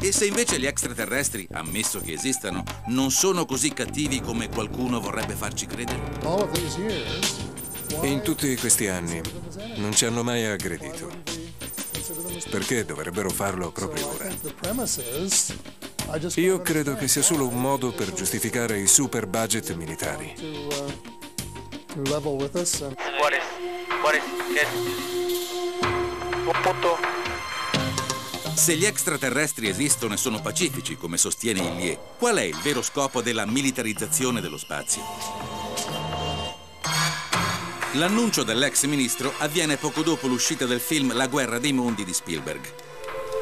E 0.00 0.12
se 0.12 0.26
invece 0.26 0.60
gli 0.60 0.66
extraterrestri, 0.66 1.48
ammesso 1.50 1.98
che 1.98 2.12
esistano, 2.12 2.62
non 2.86 3.10
sono 3.10 3.44
così 3.44 3.72
cattivi 3.72 4.20
come 4.20 4.48
qualcuno 4.48 5.00
vorrebbe 5.00 5.34
farci 5.34 5.66
credere? 5.66 6.00
In 8.02 8.22
tutti 8.22 8.54
questi 8.56 8.86
anni 8.86 9.20
non 9.76 9.92
ci 9.94 10.04
hanno 10.04 10.22
mai 10.22 10.44
aggredito. 10.44 11.10
Perché 12.50 12.84
dovrebbero 12.84 13.30
farlo 13.30 13.70
proprio 13.70 14.08
ora? 14.08 14.28
Io 16.36 16.62
credo 16.62 16.94
che 16.94 17.08
sia 17.08 17.22
solo 17.22 17.46
un 17.46 17.60
modo 17.60 17.92
per 17.92 18.12
giustificare 18.12 18.78
i 18.78 18.86
super 18.86 19.26
budget 19.26 19.74
militari. 19.74 20.34
Se 28.54 28.76
gli 28.76 28.84
extraterrestri 28.84 29.68
esistono 29.68 30.14
e 30.14 30.16
sono 30.16 30.40
pacifici, 30.40 30.96
come 30.96 31.16
sostiene 31.16 31.60
Illie, 31.60 31.98
qual 32.18 32.36
è 32.36 32.42
il 32.42 32.56
vero 32.62 32.82
scopo 32.82 33.22
della 33.22 33.46
militarizzazione 33.46 34.40
dello 34.40 34.58
spazio? 34.58 35.47
L'annuncio 37.92 38.42
dell'ex 38.42 38.84
ministro 38.84 39.32
avviene 39.38 39.78
poco 39.78 40.02
dopo 40.02 40.26
l'uscita 40.26 40.66
del 40.66 40.78
film 40.78 41.14
La 41.14 41.26
guerra 41.26 41.58
dei 41.58 41.72
mondi 41.72 42.04
di 42.04 42.12
Spielberg. 42.12 42.60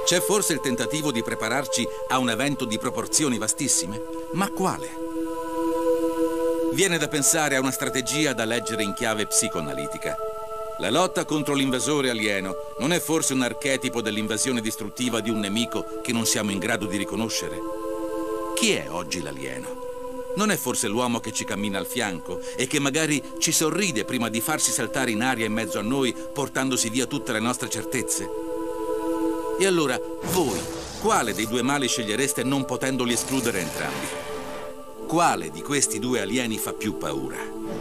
C'è 0.04 0.20
forse 0.20 0.52
il 0.52 0.60
tentativo 0.60 1.10
di 1.10 1.20
prepararci 1.20 1.84
a 2.10 2.18
un 2.18 2.30
evento 2.30 2.64
di 2.64 2.78
proporzioni 2.78 3.38
vastissime? 3.38 4.00
Ma 4.34 4.48
quale? 4.50 4.88
Viene 6.74 6.96
da 6.96 7.08
pensare 7.08 7.56
a 7.56 7.60
una 7.60 7.72
strategia 7.72 8.34
da 8.34 8.44
leggere 8.44 8.84
in 8.84 8.94
chiave 8.94 9.26
psicoanalitica. 9.26 10.16
La 10.78 10.90
lotta 10.90 11.24
contro 11.24 11.54
l'invasore 11.54 12.10
alieno 12.10 12.54
non 12.78 12.92
è 12.92 13.00
forse 13.00 13.32
un 13.32 13.42
archetipo 13.42 14.00
dell'invasione 14.00 14.60
distruttiva 14.60 15.18
di 15.20 15.30
un 15.30 15.40
nemico 15.40 16.00
che 16.02 16.12
non 16.12 16.24
siamo 16.24 16.52
in 16.52 16.60
grado 16.60 16.86
di 16.86 16.96
riconoscere? 16.96 17.58
Chi 18.54 18.74
è 18.74 18.86
oggi 18.90 19.22
l'alieno? 19.22 19.75
Non 20.36 20.50
è 20.50 20.56
forse 20.56 20.86
l'uomo 20.86 21.18
che 21.18 21.32
ci 21.32 21.44
cammina 21.44 21.78
al 21.78 21.86
fianco 21.86 22.40
e 22.56 22.66
che 22.66 22.78
magari 22.78 23.22
ci 23.38 23.52
sorride 23.52 24.04
prima 24.04 24.28
di 24.28 24.42
farsi 24.42 24.70
saltare 24.70 25.10
in 25.10 25.22
aria 25.22 25.46
in 25.46 25.52
mezzo 25.52 25.78
a 25.78 25.82
noi 25.82 26.14
portandosi 26.32 26.90
via 26.90 27.06
tutte 27.06 27.32
le 27.32 27.40
nostre 27.40 27.70
certezze? 27.70 28.28
E 29.58 29.66
allora, 29.66 29.98
voi, 30.32 30.60
quale 31.00 31.32
dei 31.32 31.46
due 31.46 31.62
mali 31.62 31.88
scegliereste 31.88 32.42
non 32.42 32.66
potendoli 32.66 33.14
escludere 33.14 33.60
entrambi? 33.60 34.06
Quale 35.06 35.50
di 35.50 35.62
questi 35.62 35.98
due 35.98 36.20
alieni 36.20 36.58
fa 36.58 36.74
più 36.74 36.98
paura? 36.98 37.38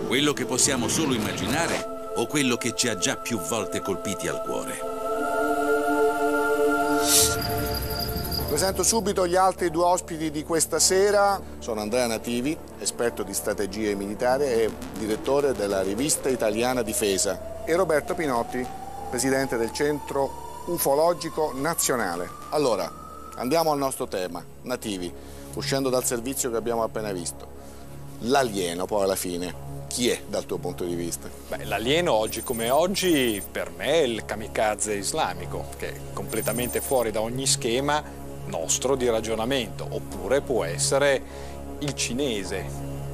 Quello 0.07 0.31
che 0.31 0.45
possiamo 0.45 0.87
solo 0.87 1.13
immaginare 1.13 2.13
o 2.15 2.25
quello 2.25 2.55
che 2.55 2.73
ci 2.73 2.87
ha 2.87 2.95
già 2.95 3.17
più 3.17 3.37
volte 3.37 3.81
colpiti 3.81 4.29
al 4.29 4.41
cuore? 4.41 4.94
Presento 8.55 8.83
subito 8.83 9.27
gli 9.27 9.35
altri 9.35 9.69
due 9.69 9.83
ospiti 9.83 10.31
di 10.31 10.45
questa 10.45 10.79
sera. 10.79 11.41
Sono 11.59 11.81
Andrea 11.81 12.07
Nativi, 12.07 12.57
esperto 12.79 13.21
di 13.21 13.33
strategie 13.33 13.95
militari 13.95 14.45
e 14.45 14.71
direttore 14.97 15.51
della 15.51 15.81
rivista 15.81 16.29
italiana 16.29 16.81
Difesa, 16.81 17.65
e 17.65 17.75
Roberto 17.75 18.15
Pinotti, 18.15 18.65
presidente 19.09 19.57
del 19.57 19.73
centro 19.73 20.63
ufologico 20.67 21.51
nazionale. 21.53 22.29
Allora, 22.51 22.89
andiamo 23.35 23.73
al 23.73 23.77
nostro 23.77 24.07
tema, 24.07 24.41
nativi, 24.61 25.13
uscendo 25.55 25.89
dal 25.89 26.05
servizio 26.05 26.49
che 26.49 26.55
abbiamo 26.55 26.81
appena 26.81 27.11
visto. 27.11 27.45
L'alieno 28.19 28.85
poi 28.85 29.03
alla 29.03 29.17
fine, 29.17 29.53
chi 29.87 30.09
è 30.09 30.21
dal 30.29 30.45
tuo 30.45 30.59
punto 30.59 30.85
di 30.85 30.95
vista? 30.95 31.27
l'alieno 31.63 32.13
oggi 32.13 32.41
come 32.41 32.69
oggi 32.69 33.43
per 33.51 33.69
me 33.75 33.85
è 33.85 34.03
il 34.03 34.23
kamikaze 34.23 34.93
islamico, 34.93 35.65
che 35.75 35.89
è 35.89 35.99
completamente 36.13 36.79
fuori 36.79 37.11
da 37.11 37.19
ogni 37.19 37.45
schema 37.45 38.23
nostro 38.47 38.95
di 38.95 39.09
ragionamento, 39.09 39.87
oppure 39.89 40.41
può 40.41 40.63
essere 40.63 41.21
il 41.79 41.93
cinese, 41.93 42.65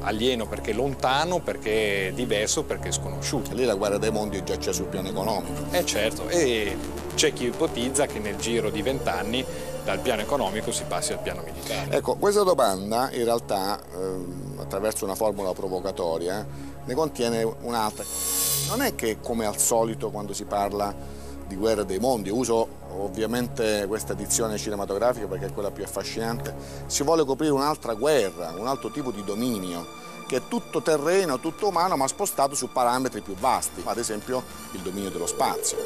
alieno 0.02 0.48
perché 0.48 0.74
lontano, 0.74 1.40
perché 1.40 2.12
diverso, 2.14 2.64
perché 2.64 2.92
sconosciuto. 2.92 3.54
Lì 3.54 3.66
la 3.66 3.76
guerra 3.76 3.98
dei 3.98 4.12
mondi 4.12 4.44
già 4.44 4.58
c'è 4.58 4.74
sul 4.74 4.86
piano 4.86 5.10
economico. 5.10 5.66
Eh 5.72 5.86
certo, 5.86 6.28
e 6.30 6.76
c'è 7.16 7.34
chi 7.34 7.46
ipotizza 7.46 8.06
che 8.06 8.20
nel 8.20 8.38
giro 8.38 8.70
di 8.70 8.82
vent'anni 8.82 9.46
dal 9.84 10.00
piano 10.00 10.22
economico 10.22 10.72
si 10.72 10.84
passi 10.88 11.12
al 11.12 11.20
piano 11.20 11.42
militare. 11.44 11.96
Ecco, 11.96 12.16
questa 12.16 12.44
domanda 12.44 13.10
in 13.12 13.24
realtà, 13.24 13.80
ehm, 13.94 14.58
attraverso 14.60 15.06
una 15.06 15.16
formula 15.16 15.54
provocatoria, 15.54 16.46
ne 16.84 16.94
contiene 16.94 17.44
un'altra. 17.44 18.04
Non 18.68 18.82
è 18.82 18.96
che 18.96 19.18
come 19.22 19.46
al 19.46 19.58
solito 19.58 20.10
quando 20.12 20.34
si 20.34 20.46
parla 20.46 20.94
di 21.52 21.58
guerra 21.58 21.84
dei 21.84 22.00
mondi, 22.00 22.30
uso 22.30 22.80
ovviamente 22.98 23.86
questa 23.88 24.14
edizione 24.14 24.58
cinematografica 24.58 25.28
perché 25.28 25.48
è 25.48 25.54
quella 25.54 25.72
più 25.72 25.84
affascinante, 25.84 26.56
si 26.86 27.04
vuole 27.04 27.26
coprire 27.26 27.52
un'altra 27.52 27.94
guerra, 27.94 28.54
un 28.58 28.68
altro 28.68 28.90
tipo 28.90 29.12
di 29.12 29.24
dominio 29.24 30.00
che 30.28 30.38
è 30.38 30.42
tutto 30.48 30.82
terreno, 30.82 31.40
tutto 31.40 31.68
umano 31.68 31.98
ma 31.98 32.08
spostato 32.08 32.56
su 32.56 32.72
parametri 32.72 33.20
più 33.20 33.36
vasti, 33.36 33.82
ad 33.84 33.98
esempio 33.98 34.42
il 34.72 34.80
dominio 34.80 35.10
dello 35.10 35.28
spazio. 35.28 35.78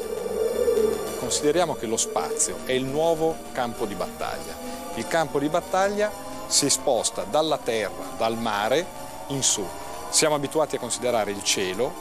Consideriamo 1.18 1.74
che 1.74 1.86
lo 1.86 1.96
spazio 1.96 2.58
è 2.64 2.72
il 2.72 2.84
nuovo 2.84 3.34
campo 3.52 3.86
di 3.86 3.94
battaglia. 3.94 4.54
Il 4.94 5.08
campo 5.08 5.40
di 5.40 5.48
battaglia 5.48 6.12
si 6.46 6.70
sposta 6.70 7.24
dalla 7.24 7.58
terra, 7.58 8.14
dal 8.16 8.38
mare 8.38 8.86
in 9.28 9.42
su. 9.42 9.66
Siamo 10.10 10.36
abituati 10.36 10.76
a 10.76 10.78
considerare 10.78 11.32
il 11.32 11.42
cielo, 11.42 11.92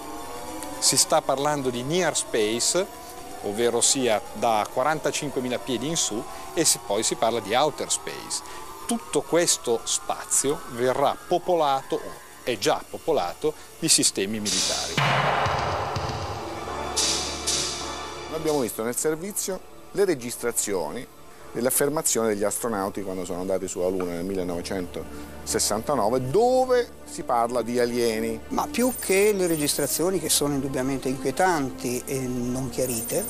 si 0.78 0.98
sta 0.98 1.22
parlando 1.22 1.72
di 1.72 1.82
near 1.82 2.16
space, 2.16 2.86
ovvero 3.46 3.82
sia 3.82 4.22
da 4.34 4.68
45.000 4.74 5.60
piedi 5.64 5.88
in 5.88 5.96
su 5.96 6.24
e 6.54 6.66
poi 6.86 7.04
si 7.04 7.16
parla 7.16 7.40
di 7.40 7.54
outer 7.54 7.92
space. 7.92 8.42
Tutto 8.86 9.22
questo 9.22 9.80
spazio 9.84 10.62
verrà 10.72 11.16
popolato, 11.28 12.00
è 12.44 12.58
già 12.58 12.84
popolato, 12.88 13.54
di 13.80 13.90
sistemi 13.90 14.40
militari. 14.40 14.94
Abbiamo 18.34 18.60
visto 18.60 18.84
nel 18.84 18.96
servizio 18.96 19.60
le 19.92 20.06
registrazioni 20.06 21.08
dell'affermazione 21.56 22.28
degli 22.28 22.44
astronauti 22.44 23.02
quando 23.02 23.24
sono 23.24 23.40
andati 23.40 23.70
sulla 23.70 23.88
Luna 23.88 24.12
nel 24.12 24.26
1969, 24.26 26.30
dove 26.30 26.90
si 27.10 27.24
parla 27.24 27.62
di 27.62 27.80
alieni. 27.80 28.38
Ma 28.50 28.68
più 28.70 28.92
che 29.00 29.32
le 29.34 29.48
registrazioni 29.48 30.20
che 30.20 30.28
sono 30.28 30.54
indubbiamente 30.54 31.08
inquietanti 31.08 32.04
e 32.06 32.20
non 32.20 32.68
chiarite, 32.70 33.24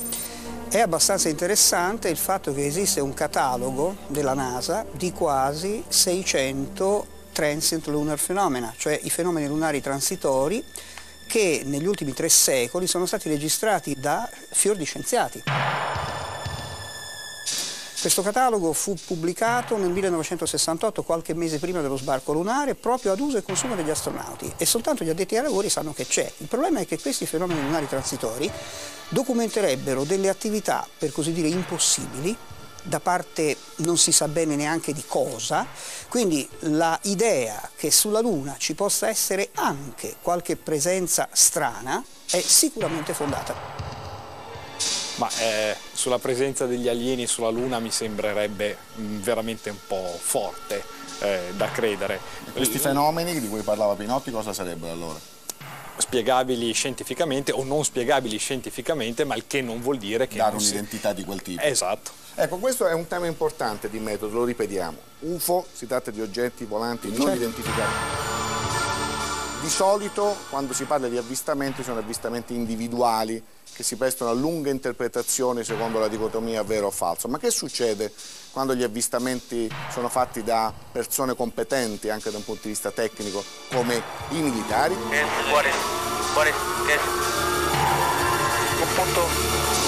è 0.68 0.80
abbastanza 0.80 1.28
interessante 1.28 2.08
il 2.08 2.16
fatto 2.16 2.52
che 2.52 2.66
esiste 2.66 3.00
un 3.00 3.14
catalogo 3.14 3.94
della 4.08 4.34
NASA 4.34 4.84
di 4.90 5.12
quasi 5.12 5.84
600 5.86 7.06
transient 7.30 7.86
lunar 7.86 8.20
phenomena, 8.20 8.74
cioè 8.76 8.98
i 9.04 9.10
fenomeni 9.10 9.46
lunari 9.46 9.80
transitori 9.80 10.64
che 11.28 11.62
negli 11.64 11.86
ultimi 11.86 12.12
tre 12.12 12.28
secoli 12.28 12.88
sono 12.88 13.06
stati 13.06 13.28
registrati 13.28 13.94
da 13.96 14.28
fior 14.50 14.74
di 14.76 14.84
scienziati. 14.84 15.44
Questo 17.98 18.22
catalogo 18.22 18.72
fu 18.72 18.94
pubblicato 19.04 19.76
nel 19.76 19.90
1968, 19.90 21.02
qualche 21.02 21.34
mese 21.34 21.58
prima 21.58 21.80
dello 21.80 21.96
sbarco 21.96 22.32
lunare, 22.32 22.76
proprio 22.76 23.12
ad 23.12 23.18
uso 23.18 23.38
e 23.38 23.42
consumo 23.42 23.74
degli 23.74 23.90
astronauti 23.90 24.52
e 24.56 24.64
soltanto 24.64 25.02
gli 25.02 25.08
addetti 25.08 25.36
ai 25.36 25.42
lavori 25.42 25.68
sanno 25.68 25.92
che 25.92 26.06
c'è. 26.06 26.30
Il 26.36 26.46
problema 26.46 26.78
è 26.78 26.86
che 26.86 27.00
questi 27.00 27.26
fenomeni 27.26 27.60
lunari 27.62 27.88
transitori 27.88 28.48
documenterebbero 29.08 30.04
delle 30.04 30.28
attività, 30.28 30.86
per 30.98 31.10
così 31.10 31.32
dire, 31.32 31.48
impossibili, 31.48 32.36
da 32.82 33.00
parte 33.00 33.56
non 33.76 33.98
si 33.98 34.12
sa 34.12 34.28
bene 34.28 34.54
neanche 34.54 34.92
di 34.92 35.02
cosa, 35.04 35.66
quindi 36.08 36.48
l'idea 36.60 37.70
che 37.74 37.90
sulla 37.90 38.20
Luna 38.20 38.54
ci 38.58 38.74
possa 38.74 39.08
essere 39.08 39.48
anche 39.54 40.16
qualche 40.22 40.56
presenza 40.56 41.28
strana 41.32 42.04
è 42.30 42.40
sicuramente 42.40 43.12
fondata. 43.14 43.85
Ma 45.16 45.28
eh, 45.38 45.76
sulla 45.92 46.18
presenza 46.18 46.66
degli 46.66 46.88
alieni 46.88 47.26
sulla 47.26 47.48
Luna 47.48 47.78
mi 47.78 47.90
sembrerebbe 47.90 48.76
mh, 48.94 49.02
mm, 49.02 49.20
veramente 49.20 49.70
un 49.70 49.78
po' 49.86 50.18
forte 50.20 50.82
eh, 51.20 51.52
da 51.56 51.70
credere. 51.70 52.20
E 52.46 52.52
questi 52.52 52.78
fenomeni 52.78 53.40
di 53.40 53.48
cui 53.48 53.62
parlava 53.62 53.94
Pinotti 53.94 54.30
cosa 54.30 54.52
sarebbero 54.52 54.92
allora? 54.92 55.34
spiegabili 55.98 56.72
scientificamente 56.72 57.52
o 57.52 57.64
non 57.64 57.84
spiegabili 57.84 58.36
scientificamente, 58.38 59.24
ma 59.24 59.34
il 59.34 59.44
che 59.46 59.62
non 59.62 59.80
vuol 59.80 59.98
dire 59.98 60.28
che... 60.28 60.36
Dare 60.36 60.56
un'identità 60.56 61.10
si... 61.10 61.14
di 61.16 61.24
quel 61.24 61.42
tipo. 61.42 61.62
Esatto. 61.62 62.10
Ecco, 62.34 62.58
questo 62.58 62.86
è 62.86 62.92
un 62.92 63.06
tema 63.06 63.26
importante 63.26 63.88
di 63.88 63.98
metodo, 63.98 64.38
lo 64.38 64.44
ripetiamo. 64.44 64.96
UFO 65.20 65.66
si 65.72 65.86
tratta 65.86 66.10
di 66.10 66.20
oggetti 66.20 66.64
volanti 66.64 67.08
non 67.08 67.20
certo. 67.20 67.36
identificati. 67.36 68.85
Di 69.66 69.72
solito 69.72 70.36
quando 70.48 70.72
si 70.72 70.84
parla 70.84 71.08
di 71.08 71.16
avvistamenti 71.16 71.82
sono 71.82 71.98
avvistamenti 71.98 72.54
individuali 72.54 73.42
che 73.74 73.82
si 73.82 73.96
prestano 73.96 74.30
a 74.30 74.32
lunghe 74.32 74.70
interpretazioni 74.70 75.64
secondo 75.64 75.98
la 75.98 76.06
dicotomia 76.06 76.62
vero 76.62 76.86
o 76.86 76.90
falso. 76.92 77.26
Ma 77.26 77.38
che 77.38 77.50
succede 77.50 78.12
quando 78.52 78.76
gli 78.76 78.84
avvistamenti 78.84 79.68
sono 79.90 80.08
fatti 80.08 80.44
da 80.44 80.72
persone 80.92 81.34
competenti 81.34 82.10
anche 82.10 82.30
da 82.30 82.36
un 82.36 82.44
punto 82.44 82.60
di 82.62 82.68
vista 82.68 82.92
tecnico 82.92 83.42
come 83.72 84.00
i 84.28 84.40
militari? 84.40 84.94
Is? 84.94 85.50
What 85.50 85.66
is? 85.66 86.54
Yes. 86.86 87.00
Un 88.78 88.94
punto. 88.94 89.85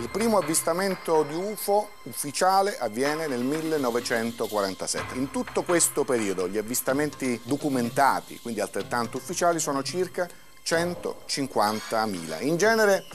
Il 0.00 0.10
primo 0.10 0.38
avvistamento 0.38 1.24
di 1.24 1.34
UFO 1.34 1.88
ufficiale 2.04 2.78
avviene 2.78 3.26
nel 3.26 3.42
1947. 3.42 5.16
In 5.16 5.32
tutto 5.32 5.64
questo 5.64 6.04
periodo 6.04 6.46
gli 6.46 6.56
avvistamenti 6.56 7.40
documentati, 7.42 8.38
quindi 8.40 8.60
altrettanto 8.60 9.16
ufficiali, 9.16 9.58
sono 9.58 9.82
circa 9.82 10.28
150.000. 10.64 12.44
In 12.44 12.56
genere 12.56 13.06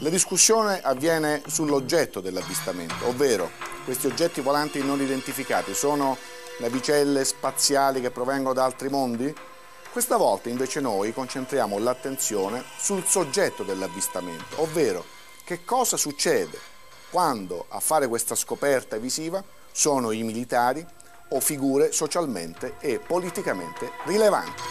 la 0.00 0.08
discussione 0.08 0.80
avviene 0.80 1.42
sull'oggetto 1.46 2.22
dell'avvistamento, 2.22 3.06
ovvero 3.06 3.50
questi 3.84 4.06
oggetti 4.06 4.40
volanti 4.40 4.82
non 4.82 5.02
identificati 5.02 5.74
sono 5.74 6.16
navicelle 6.60 7.22
spaziali 7.26 8.00
che 8.00 8.10
provengono 8.10 8.54
da 8.54 8.64
altri 8.64 8.88
mondi? 8.88 9.30
Questa 9.92 10.16
volta 10.16 10.48
invece 10.48 10.80
noi 10.80 11.12
concentriamo 11.12 11.78
l'attenzione 11.78 12.64
sul 12.78 13.04
soggetto 13.04 13.62
dell'avvistamento, 13.62 14.62
ovvero 14.62 15.18
che 15.50 15.64
cosa 15.64 15.96
succede 15.96 16.56
quando 17.10 17.66
a 17.70 17.80
fare 17.80 18.06
questa 18.06 18.36
scoperta 18.36 18.98
visiva 18.98 19.42
sono 19.72 20.12
i 20.12 20.22
militari 20.22 20.86
o 21.30 21.40
figure 21.40 21.90
socialmente 21.90 22.74
e 22.78 23.00
politicamente 23.00 23.90
rilevanti. 24.04 24.62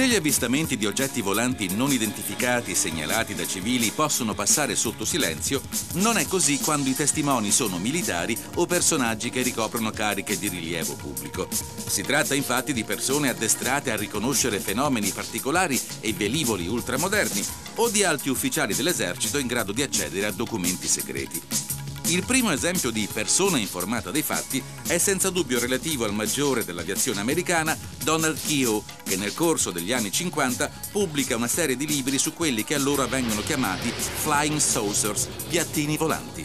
Se 0.00 0.08
gli 0.08 0.14
avvistamenti 0.14 0.78
di 0.78 0.86
oggetti 0.86 1.20
volanti 1.20 1.76
non 1.76 1.92
identificati 1.92 2.74
segnalati 2.74 3.34
da 3.34 3.46
civili 3.46 3.90
possono 3.90 4.32
passare 4.32 4.74
sotto 4.74 5.04
silenzio, 5.04 5.60
non 5.96 6.16
è 6.16 6.26
così 6.26 6.58
quando 6.58 6.88
i 6.88 6.94
testimoni 6.94 7.50
sono 7.50 7.76
militari 7.76 8.34
o 8.54 8.64
personaggi 8.64 9.28
che 9.28 9.42
ricoprono 9.42 9.90
cariche 9.90 10.38
di 10.38 10.48
rilievo 10.48 10.94
pubblico. 10.94 11.48
Si 11.50 12.00
tratta 12.00 12.34
infatti 12.34 12.72
di 12.72 12.82
persone 12.82 13.28
addestrate 13.28 13.90
a 13.90 13.96
riconoscere 13.96 14.58
fenomeni 14.58 15.10
particolari 15.10 15.78
e 16.00 16.14
velivoli 16.14 16.66
ultramoderni 16.66 17.44
o 17.74 17.90
di 17.90 18.02
alti 18.02 18.30
ufficiali 18.30 18.74
dell'esercito 18.74 19.36
in 19.36 19.48
grado 19.48 19.72
di 19.72 19.82
accedere 19.82 20.24
a 20.24 20.32
documenti 20.32 20.86
segreti. 20.86 21.79
Il 22.10 22.24
primo 22.24 22.50
esempio 22.50 22.90
di 22.90 23.08
persona 23.12 23.56
informata 23.56 24.10
dei 24.10 24.22
fatti 24.22 24.60
è 24.88 24.98
senza 24.98 25.30
dubbio 25.30 25.60
relativo 25.60 26.04
al 26.04 26.12
maggiore 26.12 26.64
dell'aviazione 26.64 27.20
americana 27.20 27.78
Donald 28.02 28.36
Keogh, 28.44 28.82
che 29.04 29.16
nel 29.16 29.32
corso 29.32 29.70
degli 29.70 29.92
anni 29.92 30.10
50 30.10 30.68
pubblica 30.90 31.36
una 31.36 31.46
serie 31.46 31.76
di 31.76 31.86
libri 31.86 32.18
su 32.18 32.34
quelli 32.34 32.64
che 32.64 32.74
allora 32.74 33.06
vengono 33.06 33.42
chiamati 33.42 33.90
Flying 33.90 34.58
Saucers, 34.58 35.28
piattini 35.48 35.96
volanti. 35.96 36.44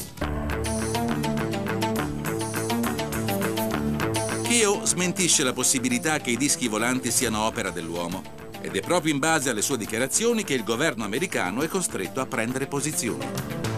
Keogh 4.44 4.84
smentisce 4.84 5.44
la 5.44 5.54
possibilità 5.54 6.20
che 6.20 6.30
i 6.30 6.38
dischi 6.38 6.68
volanti 6.68 7.10
siano 7.10 7.42
opera 7.42 7.72
dell'uomo 7.72 8.22
ed 8.62 8.76
è 8.76 8.82
proprio 8.82 9.12
in 9.12 9.20
base 9.20 9.50
alle 9.50 9.64
sue 9.64 9.80
dichiarazioni 9.80 10.44
che 10.44 10.54
il 10.54 10.64
governo 10.64 11.06
americano 11.06 11.64
è 11.64 11.68
costretto 11.68 12.22
a 12.22 12.28
prendere 12.28 12.68
posizione. 12.68 13.75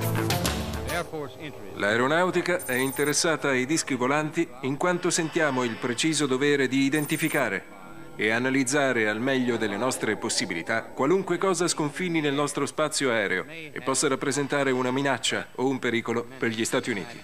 L'aeronautica 1.75 2.65
è 2.65 2.73
interessata 2.73 3.49
ai 3.49 3.65
dischi 3.65 3.93
volanti 3.93 4.47
in 4.61 4.77
quanto 4.77 5.09
sentiamo 5.09 5.63
il 5.63 5.75
preciso 5.75 6.25
dovere 6.25 6.67
di 6.67 6.79
identificare 6.83 7.75
e 8.15 8.31
analizzare 8.31 9.07
al 9.07 9.21
meglio 9.21 9.57
delle 9.57 9.77
nostre 9.77 10.17
possibilità 10.17 10.83
qualunque 10.85 11.37
cosa 11.37 11.67
sconfini 11.67 12.19
nel 12.19 12.33
nostro 12.33 12.65
spazio 12.65 13.11
aereo 13.11 13.45
e 13.47 13.79
possa 13.83 14.07
rappresentare 14.07 14.71
una 14.71 14.89
minaccia 14.89 15.49
o 15.55 15.67
un 15.67 15.77
pericolo 15.77 16.25
per 16.37 16.49
gli 16.49 16.65
Stati 16.65 16.89
Uniti. 16.89 17.21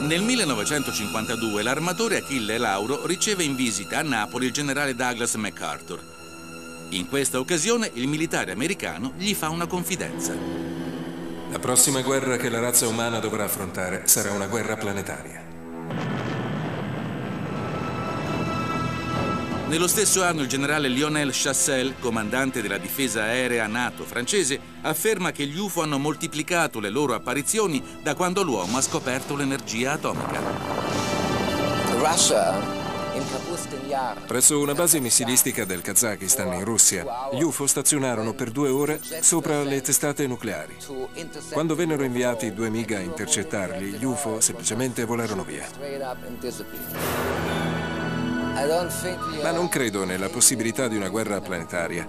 Nel 0.00 0.22
1952 0.22 1.62
l'armatore 1.62 2.18
Achille 2.18 2.58
Lauro 2.58 3.06
riceve 3.06 3.42
in 3.42 3.56
visita 3.56 3.98
a 3.98 4.02
Napoli 4.02 4.46
il 4.46 4.52
generale 4.52 4.94
Douglas 4.94 5.34
MacArthur 5.34 6.17
in 6.90 7.08
questa 7.08 7.38
occasione 7.38 7.90
il 7.94 8.08
militare 8.08 8.52
americano 8.52 9.12
gli 9.16 9.34
fa 9.34 9.48
una 9.48 9.66
confidenza. 9.66 10.34
La 11.50 11.58
prossima 11.58 12.02
guerra 12.02 12.36
che 12.36 12.48
la 12.48 12.60
razza 12.60 12.86
umana 12.86 13.18
dovrà 13.18 13.44
affrontare 13.44 14.02
sarà 14.06 14.32
una 14.32 14.46
guerra 14.46 14.76
planetaria. 14.76 15.46
Nello 19.68 19.86
stesso 19.86 20.22
anno 20.22 20.40
il 20.40 20.48
generale 20.48 20.88
Lionel 20.88 21.30
Chassel, 21.30 21.94
comandante 22.00 22.62
della 22.62 22.78
difesa 22.78 23.24
aerea 23.24 23.66
NATO 23.66 24.04
francese, 24.04 24.58
afferma 24.80 25.30
che 25.30 25.46
gli 25.46 25.58
UFO 25.58 25.82
hanno 25.82 25.98
moltiplicato 25.98 26.80
le 26.80 26.88
loro 26.88 27.12
apparizioni 27.12 27.82
da 28.02 28.14
quando 28.14 28.42
l'uomo 28.42 28.78
ha 28.78 28.82
scoperto 28.82 29.36
l'energia 29.36 29.92
atomica. 29.92 30.40
Russia 31.98 32.77
Presso 34.26 34.60
una 34.60 34.74
base 34.74 35.00
missilistica 35.00 35.64
del 35.64 35.80
Kazakistan 35.80 36.52
in 36.52 36.64
Russia, 36.64 37.28
gli 37.32 37.42
UFO 37.42 37.66
stazionarono 37.66 38.34
per 38.34 38.50
due 38.50 38.68
ore 38.68 39.00
sopra 39.20 39.62
le 39.62 39.80
testate 39.80 40.26
nucleari. 40.26 40.76
Quando 41.52 41.74
vennero 41.74 42.02
inviati 42.02 42.52
due 42.52 42.68
MiG 42.68 42.92
a 42.92 43.00
intercettarli, 43.00 43.92
gli 43.92 44.04
UFO 44.04 44.40
semplicemente 44.40 45.04
volarono 45.04 45.42
via. 45.42 45.66
Ma 49.42 49.50
non 49.52 49.68
credo 49.68 50.04
nella 50.04 50.28
possibilità 50.28 50.88
di 50.88 50.96
una 50.96 51.08
guerra 51.08 51.40
planetaria. 51.40 52.06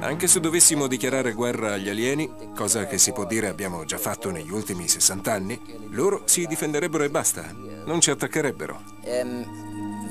Anche 0.00 0.26
se 0.26 0.40
dovessimo 0.40 0.86
dichiarare 0.86 1.32
guerra 1.32 1.74
agli 1.74 1.88
alieni, 1.88 2.30
cosa 2.54 2.86
che 2.86 2.98
si 2.98 3.12
può 3.12 3.24
dire 3.24 3.48
abbiamo 3.48 3.84
già 3.84 3.98
fatto 3.98 4.30
negli 4.30 4.50
ultimi 4.50 4.88
60 4.88 5.32
anni, 5.32 5.60
loro 5.90 6.22
si 6.24 6.46
difenderebbero 6.46 7.04
e 7.04 7.10
basta, 7.10 7.54
non 7.84 8.00
ci 8.00 8.10
attaccherebbero. 8.10 8.82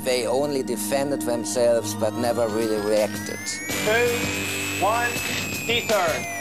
They 0.04 0.28
only 0.28 0.63
defended 0.63 1.22
themselves 1.22 1.96
but 1.96 2.13
never 2.13 2.48
really 2.50 2.80
reacted. 2.86 3.39
Two, 3.86 4.84
one, 4.84 5.10
T-turn. 5.66 6.32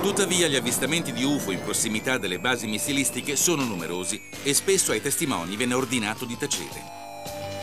Tuttavia 0.00 0.46
gli 0.46 0.56
avvistamenti 0.56 1.12
di 1.12 1.24
UFO 1.24 1.50
in 1.50 1.60
prossimità 1.60 2.16
delle 2.16 2.38
basi 2.38 2.66
missilistiche 2.68 3.36
sono 3.36 3.64
numerosi 3.64 4.18
e 4.42 4.54
spesso 4.54 4.92
ai 4.92 5.02
testimoni 5.02 5.56
viene 5.56 5.74
ordinato 5.74 6.24
di 6.24 6.38
tacere. 6.38 6.94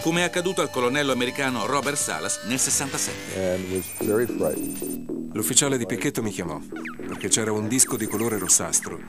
Come 0.02 0.22
è 0.22 0.24
accaduto 0.24 0.62
al 0.62 0.70
colonnello 0.70 1.14
americano 1.14 1.66
Robert 1.66 1.96
Salas 1.96 2.42
nel 2.44 2.60
67. 2.60 5.23
L'ufficiale 5.34 5.78
di 5.78 5.86
picchetto 5.86 6.22
mi 6.22 6.32
chiamò 6.32 6.60
perché 7.08 7.28
c'era 7.28 7.52
un 7.52 7.68
disco 7.68 7.98
di 7.98 8.06
colore 8.06 8.38
rossastro 8.38 9.00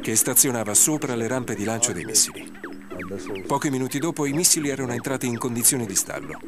che 0.00 0.14
stazionava 0.16 0.74
sopra 0.74 1.14
le 1.14 1.26
rampe 1.26 1.54
di 1.54 1.64
lancio 1.64 1.92
dei 1.92 2.04
missili. 2.04 2.50
Pochi 3.46 3.70
minuti 3.70 3.98
dopo 3.98 4.26
i 4.26 4.32
missili 4.32 4.68
erano 4.68 4.92
entrati 4.92 5.26
in 5.26 5.38
condizioni 5.38 5.86
di 5.86 5.94
stallo. 5.94 6.38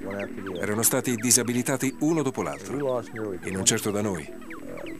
Erano 0.60 0.82
stati 0.82 1.14
disabilitati 1.16 1.94
uno 2.00 2.22
dopo 2.22 2.42
l'altro, 2.42 3.02
e 3.42 3.50
non 3.50 3.64
certo 3.64 3.90
da 3.90 4.00
noi. 4.00 4.26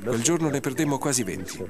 Quel 0.02 0.22
giorno 0.22 0.50
ne 0.50 0.60
perdemmo 0.60 0.98
quasi 0.98 1.22
20. 1.22 1.64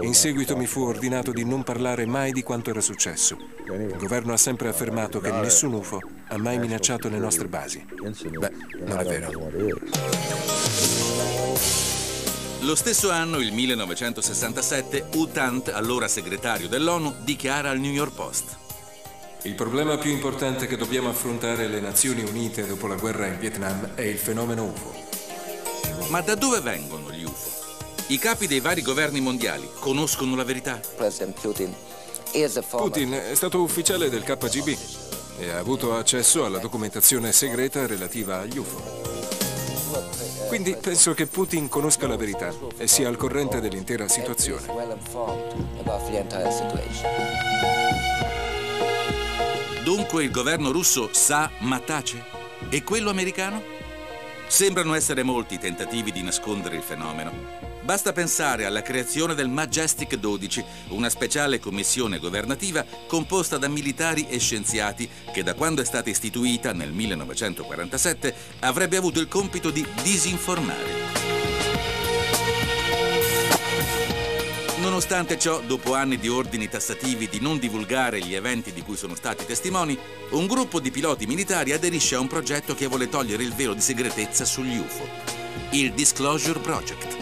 In 0.00 0.14
seguito 0.14 0.56
mi 0.56 0.66
fu 0.66 0.82
ordinato 0.82 1.32
di 1.32 1.44
non 1.44 1.62
parlare 1.62 2.04
mai 2.04 2.32
di 2.32 2.42
quanto 2.42 2.70
era 2.70 2.80
successo. 2.80 3.36
Il 3.68 3.96
governo 3.96 4.32
ha 4.32 4.36
sempre 4.36 4.68
affermato 4.68 5.20
che 5.20 5.30
nessun 5.30 5.72
UFO 5.72 6.00
ha 6.28 6.36
mai 6.36 6.58
minacciato 6.58 7.08
le 7.08 7.18
nostre 7.18 7.48
basi. 7.48 7.84
Beh, 8.38 8.52
non 8.84 8.98
è 8.98 9.04
vero. 9.04 9.30
Lo 12.60 12.74
stesso 12.74 13.10
anno, 13.10 13.38
il 13.38 13.52
1967, 13.52 15.10
U 15.14 15.28
Tant, 15.28 15.68
allora 15.68 16.08
segretario 16.08 16.66
dell'ONU, 16.66 17.14
dichiara 17.20 17.70
al 17.70 17.78
New 17.78 17.92
York 17.92 18.12
Post. 18.12 18.56
Il 19.42 19.54
problema 19.54 19.96
più 19.98 20.10
importante 20.10 20.66
che 20.66 20.76
dobbiamo 20.76 21.08
affrontare 21.08 21.68
le 21.68 21.78
Nazioni 21.78 22.22
Unite 22.22 22.66
dopo 22.66 22.88
la 22.88 22.96
guerra 22.96 23.28
in 23.28 23.38
Vietnam 23.38 23.94
è 23.94 24.02
il 24.02 24.18
fenomeno 24.18 24.64
UFO. 24.64 24.92
Ma 26.08 26.20
da 26.22 26.34
dove 26.34 26.58
vengono 26.60 27.12
gli 27.12 27.22
UFO? 27.22 27.50
I 28.08 28.18
capi 28.18 28.48
dei 28.48 28.58
vari 28.58 28.82
governi 28.82 29.20
mondiali 29.20 29.68
conoscono 29.78 30.34
la 30.34 30.42
verità? 30.42 30.80
Putin 32.68 33.12
è 33.12 33.34
stato 33.36 33.62
ufficiale 33.62 34.10
del 34.10 34.24
KGB 34.24 34.76
e 35.38 35.50
ha 35.50 35.58
avuto 35.58 35.94
accesso 35.94 36.44
alla 36.44 36.58
documentazione 36.58 37.30
segreta 37.30 37.86
relativa 37.86 38.40
agli 38.40 38.58
UFO. 38.58 39.35
Quindi 40.48 40.76
penso 40.80 41.12
che 41.14 41.26
Putin 41.26 41.68
conosca 41.68 42.06
la 42.06 42.16
verità 42.16 42.52
e 42.76 42.86
sia 42.86 43.08
al 43.08 43.16
corrente 43.16 43.60
dell'intera 43.60 44.08
situazione. 44.08 44.66
Dunque 49.84 50.24
il 50.24 50.30
governo 50.30 50.72
russo 50.72 51.08
sa 51.12 51.50
ma 51.60 51.78
tace? 51.78 52.24
E 52.70 52.82
quello 52.82 53.10
americano? 53.10 53.75
Sembrano 54.48 54.94
essere 54.94 55.22
molti 55.22 55.54
i 55.54 55.58
tentativi 55.58 56.12
di 56.12 56.22
nascondere 56.22 56.76
il 56.76 56.82
fenomeno. 56.82 57.74
Basta 57.82 58.12
pensare 58.12 58.64
alla 58.64 58.82
creazione 58.82 59.34
del 59.34 59.48
Majestic 59.48 60.16
12, 60.16 60.64
una 60.88 61.08
speciale 61.08 61.60
commissione 61.60 62.18
governativa 62.18 62.84
composta 63.06 63.58
da 63.58 63.68
militari 63.68 64.26
e 64.28 64.38
scienziati 64.38 65.08
che 65.32 65.42
da 65.42 65.54
quando 65.54 65.82
è 65.82 65.84
stata 65.84 66.10
istituita 66.10 66.72
nel 66.72 66.92
1947 66.92 68.34
avrebbe 68.60 68.96
avuto 68.96 69.20
il 69.20 69.28
compito 69.28 69.70
di 69.70 69.86
disinformare. 70.02 71.35
Nonostante 74.96 75.38
ciò, 75.38 75.60
dopo 75.60 75.92
anni 75.92 76.16
di 76.16 76.26
ordini 76.26 76.70
tassativi 76.70 77.28
di 77.28 77.38
non 77.38 77.58
divulgare 77.58 78.18
gli 78.18 78.34
eventi 78.34 78.72
di 78.72 78.80
cui 78.80 78.96
sono 78.96 79.14
stati 79.14 79.44
testimoni, 79.44 79.96
un 80.30 80.46
gruppo 80.46 80.80
di 80.80 80.90
piloti 80.90 81.26
militari 81.26 81.72
aderisce 81.72 82.14
a 82.14 82.20
un 82.20 82.28
progetto 82.28 82.74
che 82.74 82.86
vuole 82.86 83.10
togliere 83.10 83.42
il 83.42 83.52
velo 83.52 83.74
di 83.74 83.82
segretezza 83.82 84.46
sugli 84.46 84.78
UFO, 84.78 85.06
il 85.72 85.92
Disclosure 85.92 86.60
Project. 86.60 87.16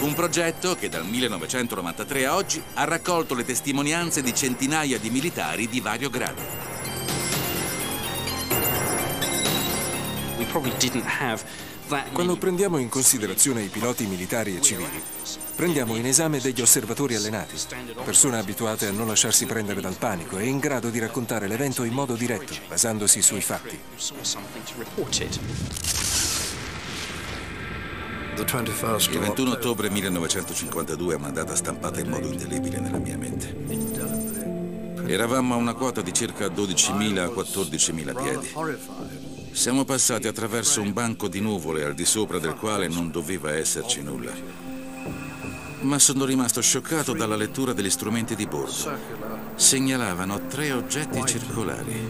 Un 0.00 0.14
progetto 0.14 0.74
che 0.74 0.88
dal 0.88 1.04
1993 1.04 2.24
a 2.24 2.34
oggi 2.36 2.62
ha 2.72 2.84
raccolto 2.84 3.34
le 3.34 3.44
testimonianze 3.44 4.22
di 4.22 4.34
centinaia 4.34 4.98
di 4.98 5.10
militari 5.10 5.68
di 5.68 5.80
vario 5.80 6.08
grado. 6.08 6.40
Quando 12.12 12.36
prendiamo 12.36 12.78
in 12.78 12.88
considerazione 12.88 13.62
i 13.62 13.68
piloti 13.68 14.06
militari 14.06 14.56
e 14.56 14.60
civili, 14.60 15.02
prendiamo 15.56 15.96
in 15.96 16.06
esame 16.06 16.38
degli 16.38 16.60
osservatori 16.60 17.16
allenati, 17.16 17.56
persone 18.04 18.38
abituate 18.38 18.86
a 18.86 18.92
non 18.92 19.08
lasciarsi 19.08 19.44
prendere 19.44 19.80
dal 19.80 19.96
panico 19.96 20.38
e 20.38 20.46
in 20.46 20.60
grado 20.60 20.88
di 20.88 21.00
raccontare 21.00 21.48
l'evento 21.48 21.82
in 21.82 21.92
modo 21.92 22.14
diretto, 22.14 22.54
basandosi 22.68 23.20
sui 23.22 23.40
fatti. 23.40 23.76
Il 28.36 29.18
21 29.18 29.50
ottobre 29.50 29.90
1952 29.90 31.14
è 31.14 31.16
una 31.16 31.30
data 31.30 31.56
stampata 31.56 31.98
in 31.98 32.08
modo 32.08 32.28
indelebile 32.28 32.78
nella 32.78 32.98
mia 32.98 33.18
mente. 33.18 34.20
Eravamo 35.06 35.54
a 35.54 35.56
una 35.56 35.74
quota 35.74 36.02
di 36.02 36.12
circa 36.12 36.46
12.000-14.000 36.46 38.22
piedi. 38.22 39.09
Siamo 39.52 39.84
passati 39.84 40.26
attraverso 40.26 40.80
un 40.80 40.92
banco 40.92 41.28
di 41.28 41.40
nuvole 41.40 41.84
al 41.84 41.94
di 41.94 42.04
sopra 42.04 42.38
del 42.38 42.54
quale 42.54 42.88
non 42.88 43.10
doveva 43.10 43.52
esserci 43.52 44.02
nulla. 44.02 44.32
Ma 45.80 45.98
sono 45.98 46.24
rimasto 46.24 46.60
scioccato 46.60 47.12
dalla 47.12 47.36
lettura 47.36 47.72
degli 47.72 47.90
strumenti 47.90 48.34
di 48.34 48.46
bordo. 48.46 48.98
Segnalavano 49.56 50.46
tre 50.46 50.72
oggetti 50.72 51.22
circolari. 51.26 52.08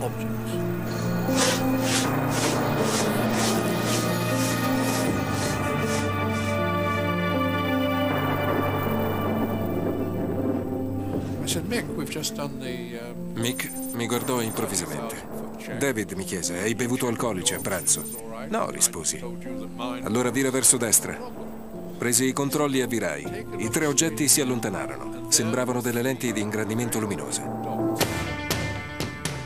Mick 13.34 13.70
mi 13.94 14.06
guardò 14.06 14.40
improvvisamente. 14.40 15.29
David 15.78 16.12
mi 16.12 16.24
chiese, 16.24 16.58
hai 16.58 16.74
bevuto 16.74 17.06
alcolici 17.06 17.54
a 17.54 17.60
pranzo? 17.60 18.02
No, 18.48 18.70
risposi. 18.70 19.22
Allora 20.02 20.30
vira 20.30 20.50
verso 20.50 20.76
destra. 20.76 21.18
Presi 21.98 22.24
i 22.26 22.32
controlli 22.32 22.78
e 22.78 22.82
avvirai. 22.82 23.46
I 23.58 23.68
tre 23.68 23.86
oggetti 23.86 24.26
si 24.26 24.40
allontanarono. 24.40 25.30
Sembravano 25.30 25.80
delle 25.80 26.02
lenti 26.02 26.32
di 26.32 26.40
ingrandimento 26.40 26.98
luminose. 26.98 27.42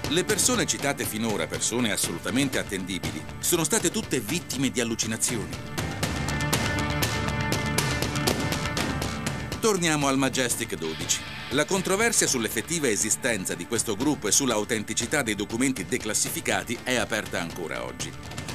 Le 0.08 0.24
persone 0.24 0.64
citate 0.64 1.04
finora, 1.04 1.46
persone 1.46 1.90
assolutamente 1.90 2.58
attendibili, 2.58 3.20
sono 3.40 3.64
state 3.64 3.90
tutte 3.90 4.20
vittime 4.20 4.70
di 4.70 4.80
allucinazioni. 4.80 5.73
Torniamo 9.64 10.08
al 10.08 10.18
Majestic 10.18 10.76
12. 10.76 11.20
La 11.52 11.64
controversia 11.64 12.26
sull'effettiva 12.26 12.86
esistenza 12.86 13.54
di 13.54 13.66
questo 13.66 13.96
gruppo 13.96 14.28
e 14.28 14.30
sull'autenticità 14.30 15.22
dei 15.22 15.34
documenti 15.34 15.86
declassificati 15.86 16.76
è 16.82 16.96
aperta 16.96 17.40
ancora 17.40 17.82
oggi. 17.82 18.12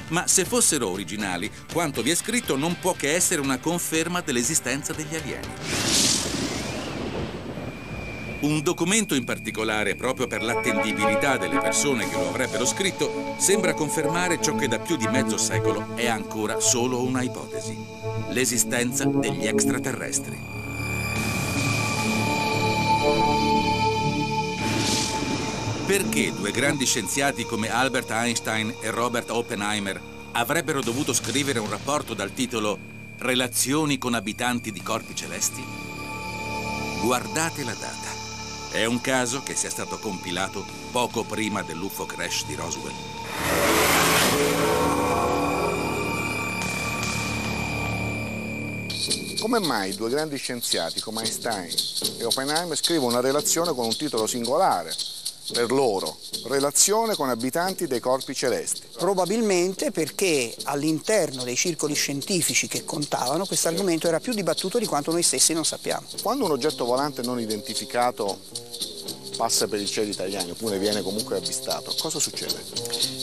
Ma 0.09 0.27
se 0.27 0.45
fossero 0.45 0.87
originali, 0.87 1.49
quanto 1.73 2.03
vi 2.03 2.11
è 2.11 2.15
scritto 2.15 2.55
non 2.55 2.77
può 2.79 2.93
che 2.93 3.15
essere 3.15 3.41
una 3.41 3.57
conferma 3.57 4.21
dell'esistenza 4.21 4.93
degli 4.93 5.15
alieni. 5.15 5.47
Un 8.41 8.61
documento 8.61 9.15
in 9.15 9.23
particolare, 9.23 9.95
proprio 9.95 10.27
per 10.27 10.43
l'attendibilità 10.43 11.37
delle 11.37 11.57
persone 11.57 12.07
che 12.07 12.17
lo 12.17 12.29
avrebbero 12.29 12.67
scritto, 12.67 13.35
sembra 13.39 13.73
confermare 13.73 14.39
ciò 14.39 14.55
che 14.55 14.67
da 14.67 14.77
più 14.77 14.95
di 14.95 15.07
mezzo 15.07 15.37
secolo 15.37 15.95
è 15.95 16.05
ancora 16.05 16.59
solo 16.59 17.01
una 17.01 17.23
ipotesi. 17.23 17.75
L'esistenza 18.29 19.05
degli 19.05 19.47
extraterrestri. 19.47 20.58
Perché 25.85 26.33
due 26.33 26.51
grandi 26.51 26.85
scienziati 26.85 27.45
come 27.45 27.71
Albert 27.71 28.11
Einstein 28.11 28.75
e 28.81 28.91
Robert 28.91 29.29
Oppenheimer 29.29 29.99
avrebbero 30.33 30.81
dovuto 30.81 31.13
scrivere 31.13 31.59
un 31.59 31.69
rapporto 31.69 32.13
dal 32.13 32.33
titolo 32.33 32.77
Relazioni 33.19 33.97
con 33.97 34.13
abitanti 34.13 34.71
di 34.71 34.81
corpi 34.81 35.15
celesti? 35.15 35.63
Guardate 37.01 37.63
la 37.63 37.73
data. 37.73 38.09
È 38.71 38.85
un 38.85 39.01
caso 39.01 39.41
che 39.43 39.55
sia 39.55 39.69
stato 39.69 39.97
compilato 39.97 40.63
poco 40.91 41.23
prima 41.23 41.63
dell'UFO 41.63 42.05
crash 42.05 42.45
di 42.45 42.55
Roswell. 42.55 44.88
Come 49.39 49.59
mai 49.59 49.95
due 49.95 50.09
grandi 50.09 50.35
scienziati 50.35 50.99
come 50.99 51.21
Einstein 51.21 51.73
e 52.17 52.25
Oppenheimer 52.25 52.75
scrivono 52.75 53.13
una 53.13 53.21
relazione 53.21 53.73
con 53.73 53.85
un 53.85 53.95
titolo 53.95 54.27
singolare, 54.27 54.93
per 55.53 55.71
loro, 55.71 56.17
relazione 56.47 57.15
con 57.15 57.29
abitanti 57.29 57.87
dei 57.87 58.01
corpi 58.01 58.35
celesti. 58.35 58.81
Probabilmente 58.97 59.91
perché 59.91 60.53
all'interno 60.63 61.43
dei 61.43 61.55
circoli 61.55 61.93
scientifici 61.93 62.67
che 62.67 62.83
contavano 62.83 63.45
questo 63.45 63.69
argomento 63.69 64.07
era 64.07 64.19
più 64.19 64.33
dibattuto 64.33 64.77
di 64.77 64.85
quanto 64.85 65.11
noi 65.11 65.23
stessi 65.23 65.53
non 65.53 65.65
sappiamo. 65.65 66.05
Quando 66.21 66.45
un 66.45 66.51
oggetto 66.51 66.83
volante 66.83 67.21
non 67.21 67.39
identificato 67.39 68.39
passa 69.37 69.69
per 69.69 69.79
il 69.79 69.89
cielo 69.89 70.11
italiano 70.11 70.51
oppure 70.51 70.77
viene 70.77 71.01
comunque 71.01 71.37
avvistato, 71.37 71.95
cosa 71.97 72.19
succede? 72.19 72.61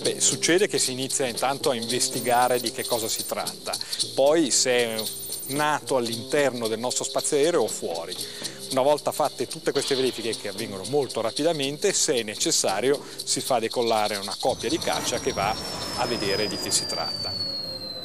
Beh, 0.00 0.20
succede 0.20 0.66
che 0.66 0.78
si 0.78 0.92
inizia 0.92 1.26
intanto 1.26 1.68
a 1.68 1.74
investigare 1.74 2.58
di 2.58 2.72
che 2.72 2.86
cosa 2.86 3.06
si 3.06 3.26
tratta, 3.26 3.76
poi 4.14 4.50
se 4.50 5.24
nato 5.48 5.96
all'interno 5.96 6.68
del 6.68 6.78
nostro 6.78 7.04
spazio 7.04 7.36
aereo 7.36 7.62
o 7.62 7.68
fuori. 7.68 8.14
Una 8.70 8.82
volta 8.82 9.12
fatte 9.12 9.46
tutte 9.46 9.72
queste 9.72 9.94
verifiche 9.94 10.36
che 10.36 10.48
avvengono 10.48 10.84
molto 10.88 11.20
rapidamente, 11.20 11.92
se 11.92 12.14
è 12.14 12.22
necessario 12.22 13.00
si 13.24 13.40
fa 13.40 13.58
decollare 13.58 14.16
una 14.16 14.36
coppia 14.38 14.68
di 14.68 14.78
caccia 14.78 15.18
che 15.18 15.32
va 15.32 15.54
a 15.96 16.06
vedere 16.06 16.48
di 16.48 16.56
che 16.56 16.70
si 16.70 16.86
tratta. 16.86 17.46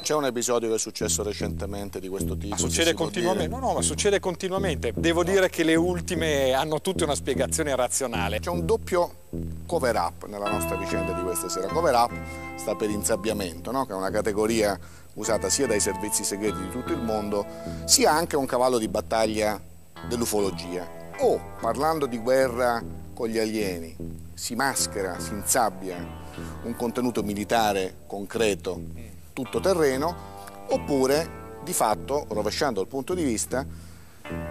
C'è 0.01 0.15
un 0.15 0.25
episodio 0.25 0.69
che 0.69 0.75
è 0.75 0.79
successo 0.79 1.21
recentemente 1.21 1.99
di 1.99 2.07
questo 2.07 2.35
tipo? 2.35 2.55
Ma 2.55 2.57
succede 2.57 2.93
continuamente? 2.93 3.47
No, 3.47 3.59
no, 3.59 3.73
ma 3.73 3.81
succede 3.83 4.19
continuamente. 4.19 4.93
Devo 4.95 5.23
dire 5.23 5.47
che 5.49 5.63
le 5.63 5.75
ultime 5.75 6.53
hanno 6.53 6.81
tutte 6.81 7.03
una 7.03 7.13
spiegazione 7.13 7.75
razionale. 7.75 8.39
C'è 8.39 8.49
un 8.49 8.65
doppio 8.65 9.27
cover 9.67 9.95
up 9.95 10.25
nella 10.25 10.49
nostra 10.49 10.75
vicenda 10.75 11.13
di 11.13 11.21
questa 11.21 11.49
sera. 11.49 11.67
Cover 11.67 11.93
up 11.93 12.11
sta 12.55 12.75
per 12.75 12.89
insabbiamento, 12.89 13.69
no? 13.71 13.85
che 13.85 13.93
è 13.93 13.95
una 13.95 14.09
categoria 14.09 14.77
usata 15.15 15.49
sia 15.49 15.67
dai 15.67 15.79
servizi 15.79 16.23
segreti 16.23 16.59
di 16.59 16.69
tutto 16.69 16.93
il 16.93 17.01
mondo, 17.01 17.45
sia 17.85 18.11
anche 18.11 18.35
un 18.35 18.45
cavallo 18.45 18.77
di 18.77 18.87
battaglia 18.87 19.59
dell'ufologia. 20.07 20.87
O, 21.19 21.39
parlando 21.59 22.05
di 22.05 22.17
guerra 22.17 22.83
con 23.13 23.27
gli 23.27 23.37
alieni, 23.37 23.95
si 24.33 24.55
maschera, 24.55 25.19
si 25.19 25.33
insabbia 25.33 25.97
un 26.63 26.75
contenuto 26.75 27.21
militare 27.23 27.97
concreto, 28.07 28.81
tutto 29.33 29.59
terreno, 29.59 30.15
oppure 30.69 31.39
di 31.63 31.73
fatto, 31.73 32.25
rovesciando 32.29 32.81
il 32.81 32.87
punto 32.87 33.13
di 33.13 33.23
vista, 33.23 33.65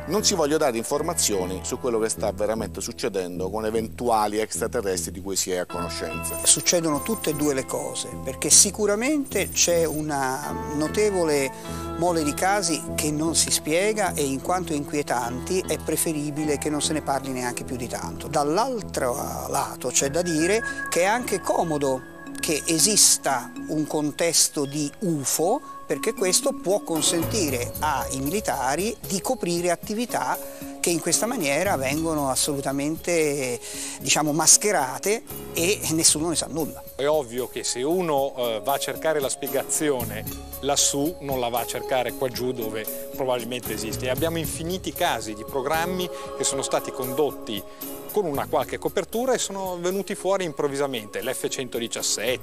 non 0.06 0.24
si 0.24 0.34
vogliono 0.34 0.58
dare 0.58 0.76
informazioni 0.76 1.60
su 1.62 1.78
quello 1.78 1.98
che 1.98 2.08
sta 2.08 2.32
veramente 2.32 2.80
succedendo 2.80 3.48
con 3.50 3.64
eventuali 3.64 4.38
extraterrestri 4.38 5.12
di 5.12 5.20
cui 5.20 5.36
si 5.36 5.50
è 5.50 5.58
a 5.58 5.66
conoscenza. 5.66 6.36
Succedono 6.44 7.02
tutte 7.02 7.30
e 7.30 7.34
due 7.34 7.54
le 7.54 7.64
cose, 7.64 8.08
perché 8.24 8.50
sicuramente 8.50 9.50
c'è 9.50 9.84
una 9.84 10.72
notevole 10.74 11.52
mole 11.98 12.24
di 12.24 12.34
casi 12.34 12.82
che 12.94 13.10
non 13.10 13.34
si 13.34 13.50
spiega 13.50 14.14
e 14.14 14.24
in 14.24 14.40
quanto 14.40 14.72
inquietanti 14.72 15.62
è 15.66 15.78
preferibile 15.78 16.58
che 16.58 16.70
non 16.70 16.80
se 16.80 16.92
ne 16.92 17.02
parli 17.02 17.30
neanche 17.30 17.64
più 17.64 17.76
di 17.76 17.88
tanto. 17.88 18.26
Dall'altro 18.26 19.14
lato 19.48 19.88
c'è 19.88 20.10
da 20.10 20.22
dire 20.22 20.62
che 20.88 21.02
è 21.02 21.04
anche 21.04 21.40
comodo 21.40 22.18
che 22.40 22.62
esista 22.66 23.52
un 23.68 23.86
contesto 23.86 24.64
di 24.64 24.90
UFO 25.00 25.60
perché 25.86 26.14
questo 26.14 26.52
può 26.52 26.80
consentire 26.80 27.72
ai 27.80 28.20
militari 28.20 28.96
di 29.06 29.20
coprire 29.20 29.70
attività 29.70 30.38
che 30.80 30.90
in 30.90 31.00
questa 31.00 31.26
maniera 31.26 31.76
vengono 31.76 32.30
assolutamente 32.30 33.60
diciamo, 34.00 34.32
mascherate 34.32 35.22
e 35.52 35.80
nessuno 35.90 36.30
ne 36.30 36.36
sa 36.36 36.46
nulla. 36.48 36.82
È 36.96 37.06
ovvio 37.06 37.48
che 37.48 37.62
se 37.64 37.82
uno 37.82 38.34
eh, 38.36 38.60
va 38.64 38.74
a 38.74 38.78
cercare 38.78 39.20
la 39.20 39.28
spiegazione 39.28 40.24
lassù 40.60 41.16
non 41.20 41.40
la 41.40 41.48
va 41.48 41.60
a 41.60 41.66
cercare 41.66 42.12
qua 42.12 42.28
giù 42.28 42.52
dove 42.52 42.84
probabilmente 43.14 43.72
esiste. 43.72 44.06
E 44.06 44.10
abbiamo 44.10 44.38
infiniti 44.38 44.92
casi 44.92 45.34
di 45.34 45.44
programmi 45.44 46.08
che 46.36 46.44
sono 46.44 46.62
stati 46.62 46.90
condotti 46.90 47.62
con 48.10 48.24
una 48.24 48.46
qualche 48.46 48.78
copertura 48.78 49.32
e 49.32 49.38
sono 49.38 49.78
venuti 49.80 50.14
fuori 50.14 50.44
improvvisamente. 50.44 51.22
l'F-117, 51.22 52.38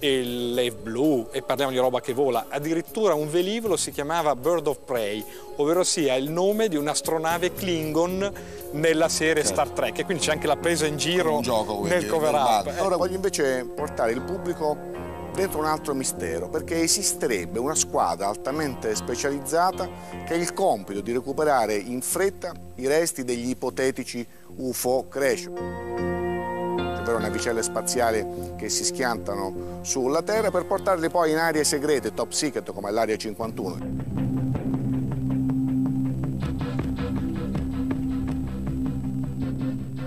l'Ef 0.00 0.74
Blue 0.76 1.26
e 1.30 1.42
parliamo 1.42 1.72
di 1.72 1.78
roba 1.78 2.00
che 2.00 2.12
vola, 2.12 2.46
addirittura 2.48 3.14
un 3.14 3.30
velivolo 3.30 3.76
si 3.76 3.90
chiamava 3.90 4.34
Bird 4.36 4.66
of 4.66 4.80
Prey, 4.84 5.24
ovvero 5.56 5.84
sia 5.84 6.14
il 6.14 6.30
nome 6.30 6.68
di 6.68 6.76
un'astronave 6.76 7.52
Klingon 7.52 8.32
nella 8.72 9.08
serie 9.08 9.44
certo. 9.44 9.62
Star 9.62 9.70
Trek. 9.70 9.98
E 9.98 10.04
quindi 10.04 10.24
c'è 10.24 10.32
anche 10.32 10.46
la 10.46 10.56
presa 10.56 10.86
in 10.86 10.96
giro 10.96 11.40
gioco, 11.40 11.84
nel 11.84 12.06
cover 12.06 12.34
up. 12.34 12.74
Ora 12.78 12.96
voglio 12.96 13.14
invece 13.14 13.64
portare 13.64 14.12
il 14.12 14.22
pubblico 14.22 14.94
dentro 15.36 15.58
un 15.58 15.66
altro 15.66 15.92
mistero, 15.92 16.48
perché 16.48 16.80
esisterebbe 16.80 17.58
una 17.58 17.74
squadra 17.74 18.26
altamente 18.26 18.94
specializzata 18.94 19.86
che 20.24 20.32
ha 20.32 20.36
il 20.36 20.54
compito 20.54 21.02
di 21.02 21.12
recuperare 21.12 21.74
in 21.74 22.00
fretta 22.00 22.54
i 22.76 22.86
resti 22.86 23.22
degli 23.22 23.50
ipotetici 23.50 24.26
UFO 24.56 25.06
crash, 25.08 25.46
ovvero 25.46 27.18
navicelle 27.18 27.62
spaziali 27.62 28.54
che 28.56 28.68
si 28.68 28.84
schiantano 28.84 29.80
sulla 29.82 30.22
Terra 30.22 30.50
per 30.50 30.66
portarli 30.66 31.08
poi 31.10 31.30
in 31.32 31.36
aree 31.36 31.64
segrete, 31.64 32.14
top 32.14 32.32
secret 32.32 32.72
come 32.72 32.90
l'Area 32.90 33.16
51. 33.16 33.94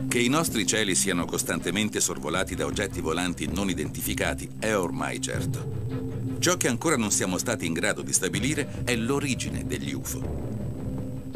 Che 0.10 0.20
i 0.20 0.28
nostri 0.28 0.66
cieli 0.66 0.96
siano 0.96 1.26
costantemente 1.26 2.00
sorvolati 2.00 2.56
da 2.56 2.66
oggetti 2.66 3.00
volanti 3.00 3.48
non 3.48 3.70
identificati 3.70 4.50
è 4.58 4.76
ormai 4.76 5.22
certo. 5.22 6.38
Ciò 6.40 6.58
che 6.58 6.68
ancora 6.68 6.98
non 6.98 7.12
siamo 7.12 7.38
stati 7.38 7.68
in 7.68 7.74
grado 7.74 8.02
di 8.02 8.12
stabilire 8.12 8.82
è 8.86 8.96
l'origine 8.96 9.68
degli 9.68 9.94
UFO. 9.94 10.49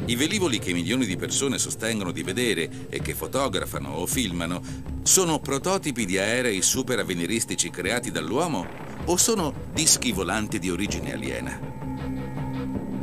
I 0.06 0.16
velivoli 0.18 0.60
che 0.60 0.74
milioni 0.74 1.06
di 1.06 1.16
persone 1.16 1.58
sostengono 1.58 2.12
di 2.12 2.24
vedere 2.24 2.88
e 2.90 3.02
che 3.02 3.16
fotografano 3.16 3.94
o 3.94 4.06
filmano 4.06 4.62
sono 5.02 5.40
prototipi 5.40 6.06
di 6.06 6.18
aerei 6.18 6.62
super 6.62 7.00
avveniristici 7.00 7.70
creati 7.70 8.12
dall'uomo 8.12 8.68
o 9.06 9.16
sono 9.16 9.54
dischi 9.72 10.12
volanti 10.12 10.60
di 10.60 10.70
origine 10.70 11.14
aliena? 11.14 11.58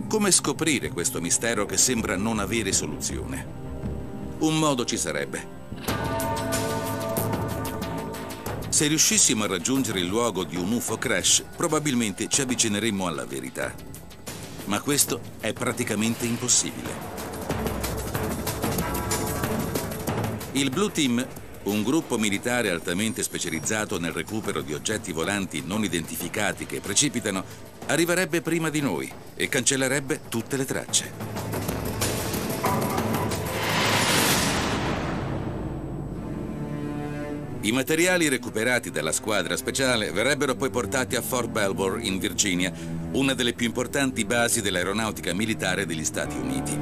Come 0.08 0.30
scoprire 0.30 0.90
questo 0.90 1.22
mistero 1.22 1.64
che 1.64 1.78
sembra 1.78 2.16
non 2.16 2.38
avere 2.38 2.70
soluzione? 2.70 3.46
Un 4.40 4.58
modo 4.58 4.84
ci 4.84 4.98
sarebbe. 4.98 5.58
Se 8.68 8.86
riuscissimo 8.86 9.44
a 9.44 9.46
raggiungere 9.46 10.00
il 10.00 10.06
luogo 10.06 10.44
di 10.44 10.56
un 10.56 10.70
UFO 10.72 10.98
crash, 10.98 11.44
probabilmente 11.56 12.28
ci 12.28 12.42
avvicineremmo 12.42 13.06
alla 13.06 13.24
verità 13.24 13.89
ma 14.70 14.80
questo 14.80 15.20
è 15.40 15.52
praticamente 15.52 16.26
impossibile. 16.26 17.18
Il 20.52 20.70
Blue 20.70 20.92
Team, 20.92 21.26
un 21.64 21.83
gruppo 21.83 22.16
militare 22.16 22.70
altamente 22.70 23.24
specializzato 23.24 23.98
nel 23.98 24.12
recupero 24.12 24.61
di 24.61 24.72
oggetti 24.72 25.11
volanti 25.11 25.64
non 25.66 25.83
identificati 25.83 26.66
che 26.66 26.78
precipitano, 26.78 27.44
arriverebbe 27.87 28.42
prima 28.42 28.70
di 28.70 28.80
noi 28.80 29.12
e 29.35 29.48
cancellerebbe 29.48 30.20
tutte 30.28 30.56
le 30.56 30.64
tracce. 30.64 31.49
I 37.62 37.72
materiali 37.72 38.28
recuperati 38.28 38.90
dalla 38.90 39.12
squadra 39.12 39.54
speciale 39.54 40.10
verrebbero 40.12 40.54
poi 40.54 40.70
portati 40.70 41.14
a 41.14 41.20
Fort 41.20 41.50
Belvoir 41.50 42.02
in 42.02 42.18
Virginia, 42.18 42.72
una 43.12 43.34
delle 43.34 43.52
più 43.52 43.66
importanti 43.66 44.24
basi 44.24 44.62
dell'aeronautica 44.62 45.34
militare 45.34 45.84
degli 45.84 46.04
Stati 46.04 46.36
Uniti. 46.36 46.78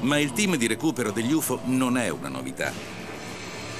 Ma 0.00 0.18
il 0.18 0.32
team 0.32 0.56
di 0.56 0.66
recupero 0.66 1.10
degli 1.10 1.32
UFO 1.32 1.60
non 1.64 1.98
è 1.98 2.08
una 2.08 2.28
novità. 2.28 2.72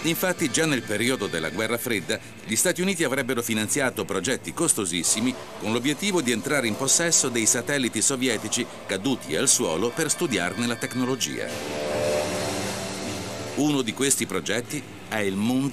Infatti 0.02 0.50
già 0.50 0.66
nel 0.66 0.82
periodo 0.82 1.28
della 1.28 1.48
guerra 1.48 1.78
fredda 1.78 2.18
gli 2.44 2.54
Stati 2.54 2.82
Uniti 2.82 3.02
avrebbero 3.02 3.40
finanziato 3.40 4.04
progetti 4.04 4.52
costosissimi 4.52 5.34
con 5.58 5.72
l'obiettivo 5.72 6.20
di 6.20 6.32
entrare 6.32 6.66
in 6.66 6.76
possesso 6.76 7.30
dei 7.30 7.46
satelliti 7.46 8.02
sovietici 8.02 8.66
caduti 8.84 9.34
al 9.36 9.48
suolo 9.48 9.88
per 9.88 10.10
studiarne 10.10 10.66
la 10.66 10.76
tecnologia. 10.76 12.05
Uno 13.56 13.80
di 13.80 13.94
questi 13.94 14.26
progetti 14.26 14.82
è 15.08 15.16
il 15.16 15.34
Moon. 15.34 15.70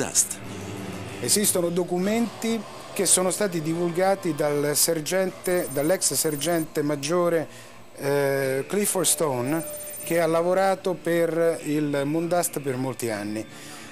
Esistono 1.20 1.68
documenti 1.68 2.58
che 2.94 3.06
sono 3.06 3.30
stati 3.30 3.62
divulgati 3.62 4.34
dal 4.36 4.72
sergente, 4.74 5.68
dall'ex 5.70 6.14
sergente 6.14 6.82
maggiore 6.82 7.46
eh, 7.98 8.64
Clifford 8.70 9.06
Stone 9.06 9.66
che 10.06 10.22
ha 10.22 10.28
lavorato 10.28 10.94
per 10.94 11.60
il 11.66 12.04
Moondust 12.06 12.62
per 12.62 12.78
molti 12.78 13.10
anni. 13.10 13.46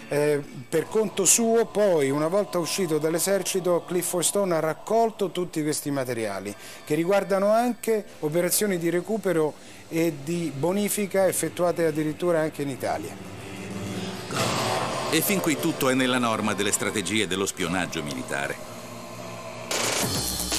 Eh, 0.07 0.41
per 0.69 0.87
conto 0.87 1.25
suo 1.25 1.65
poi 1.65 2.09
una 2.09 2.27
volta 2.29 2.59
uscito 2.59 2.97
dall'esercito 2.97 3.83
Clifford 3.85 4.23
Stone 4.23 4.55
ha 4.55 4.59
raccolto 4.59 5.31
tutti 5.31 5.61
questi 5.63 5.91
materiali 5.91 6.55
che 6.85 6.95
riguardano 6.95 7.49
anche 7.51 8.05
operazioni 8.19 8.77
di 8.77 8.89
recupero 8.89 9.53
e 9.89 10.13
di 10.23 10.49
bonifica 10.55 11.27
effettuate 11.27 11.87
addirittura 11.87 12.39
anche 12.39 12.61
in 12.61 12.69
Italia. 12.69 13.41
E 15.11 15.21
fin 15.21 15.39
qui 15.39 15.57
tutto 15.59 15.89
è 15.89 15.93
nella 15.93 16.19
norma 16.19 16.53
delle 16.53 16.71
strategie 16.71 17.27
dello 17.27 17.45
spionaggio 17.45 18.01
militare. 18.01 18.55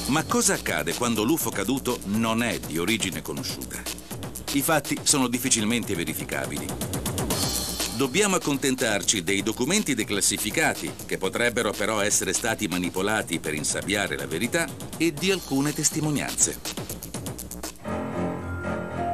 Ma 0.07 0.25
cosa 0.25 0.55
accade 0.55 0.95
quando 0.95 1.23
l'UFO 1.23 1.51
caduto 1.51 2.01
non 2.05 2.43
è 2.43 2.59
di 2.59 2.77
origine 2.79 3.23
conosciuta? 3.23 3.81
I 4.53 4.61
fatti 4.61 4.99
sono 5.03 5.29
difficilmente 5.29 5.95
verificabili. 5.95 6.67
Dobbiamo 7.97 8.37
accontentarci 8.37 9.23
dei 9.23 9.43
documenti 9.43 9.95
declassificati, 9.95 10.93
che 11.07 11.19
potrebbero 11.19 11.73
però 11.73 12.01
essere 12.01 12.33
stati 12.33 12.67
manipolati 12.69 13.39
per 13.39 13.55
insabbiare 13.55 14.17
la 14.17 14.27
verità, 14.27 14.69
e 14.99 15.13
di 15.13 15.31
alcune 15.31 15.73
testimonianze. 15.73 17.01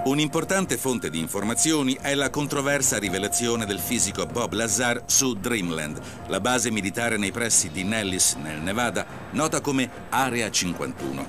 Un'importante 0.09 0.79
fonte 0.79 1.11
di 1.11 1.18
informazioni 1.18 1.94
è 2.01 2.14
la 2.14 2.31
controversa 2.31 2.97
rivelazione 2.97 3.66
del 3.66 3.79
fisico 3.79 4.25
Bob 4.25 4.55
Lazar 4.55 5.03
su 5.05 5.35
Dreamland, 5.35 6.01
la 6.29 6.40
base 6.40 6.71
militare 6.71 7.18
nei 7.18 7.31
pressi 7.31 7.68
di 7.68 7.85
Nellis, 7.85 8.33
nel 8.42 8.59
Nevada, 8.62 9.05
nota 9.33 9.61
come 9.61 10.07
Area 10.09 10.51
51. 10.51 11.27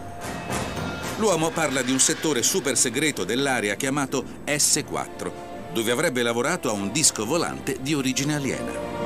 L'uomo 1.17 1.49
parla 1.49 1.81
di 1.81 1.91
un 1.91 1.99
settore 1.99 2.41
super 2.41 2.77
segreto 2.77 3.25
dell'area 3.25 3.75
chiamato 3.75 4.23
S4, 4.45 5.31
dove 5.73 5.91
avrebbe 5.91 6.21
lavorato 6.21 6.69
a 6.69 6.71
un 6.71 6.89
disco 6.93 7.25
volante 7.25 7.79
di 7.81 7.93
origine 7.93 8.35
aliena. 8.35 8.98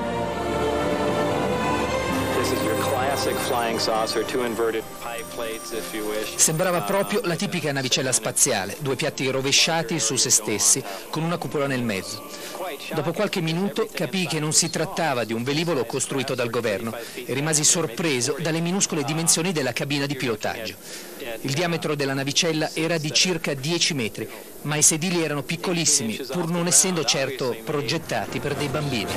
Sembrava 6.36 6.82
proprio 6.82 7.22
la 7.24 7.36
tipica 7.36 7.72
navicella 7.72 8.12
spaziale, 8.12 8.76
due 8.80 8.98
piatti 8.98 9.30
rovesciati 9.30 9.98
su 9.98 10.18
se 10.18 10.30
stessi, 10.30 10.84
con 11.10 11.24
una 11.24 11.38
cupola 11.38 11.66
nel 11.66 11.84
mezzo. 11.84 12.22
Dopo 12.94 13.14
qualche 13.14 13.40
minuto 13.40 13.88
capii 13.90 14.28
che 14.28 14.42
non 14.42 14.52
si 14.52 14.70
trattava 14.70 15.24
di 15.24 15.32
un 15.32 15.42
velivolo 15.44 15.86
costruito 15.86 16.36
dal 16.36 16.50
governo 16.50 16.94
e 17.26 17.34
rimasi 17.34 17.64
sorpreso 17.64 18.36
dalle 18.42 18.60
minuscole 18.60 19.06
dimensioni 19.06 19.54
della 19.54 19.72
cabina 19.72 20.06
di 20.06 20.16
pilotaggio. 20.16 20.76
Il 21.42 21.54
diametro 21.54 21.96
della 21.96 22.14
navicella 22.14 22.72
era 22.74 22.98
di 22.98 23.14
circa 23.14 23.54
10 23.54 23.94
metri, 23.94 24.30
ma 24.64 24.76
i 24.76 24.82
sedili 24.82 25.24
erano 25.24 25.44
piccolissimi, 25.44 26.20
pur 26.30 26.50
non 26.50 26.68
essendo 26.68 27.06
certo 27.06 27.56
progettati 27.64 28.40
per 28.40 28.54
dei 28.56 28.68
bambini. 28.68 29.12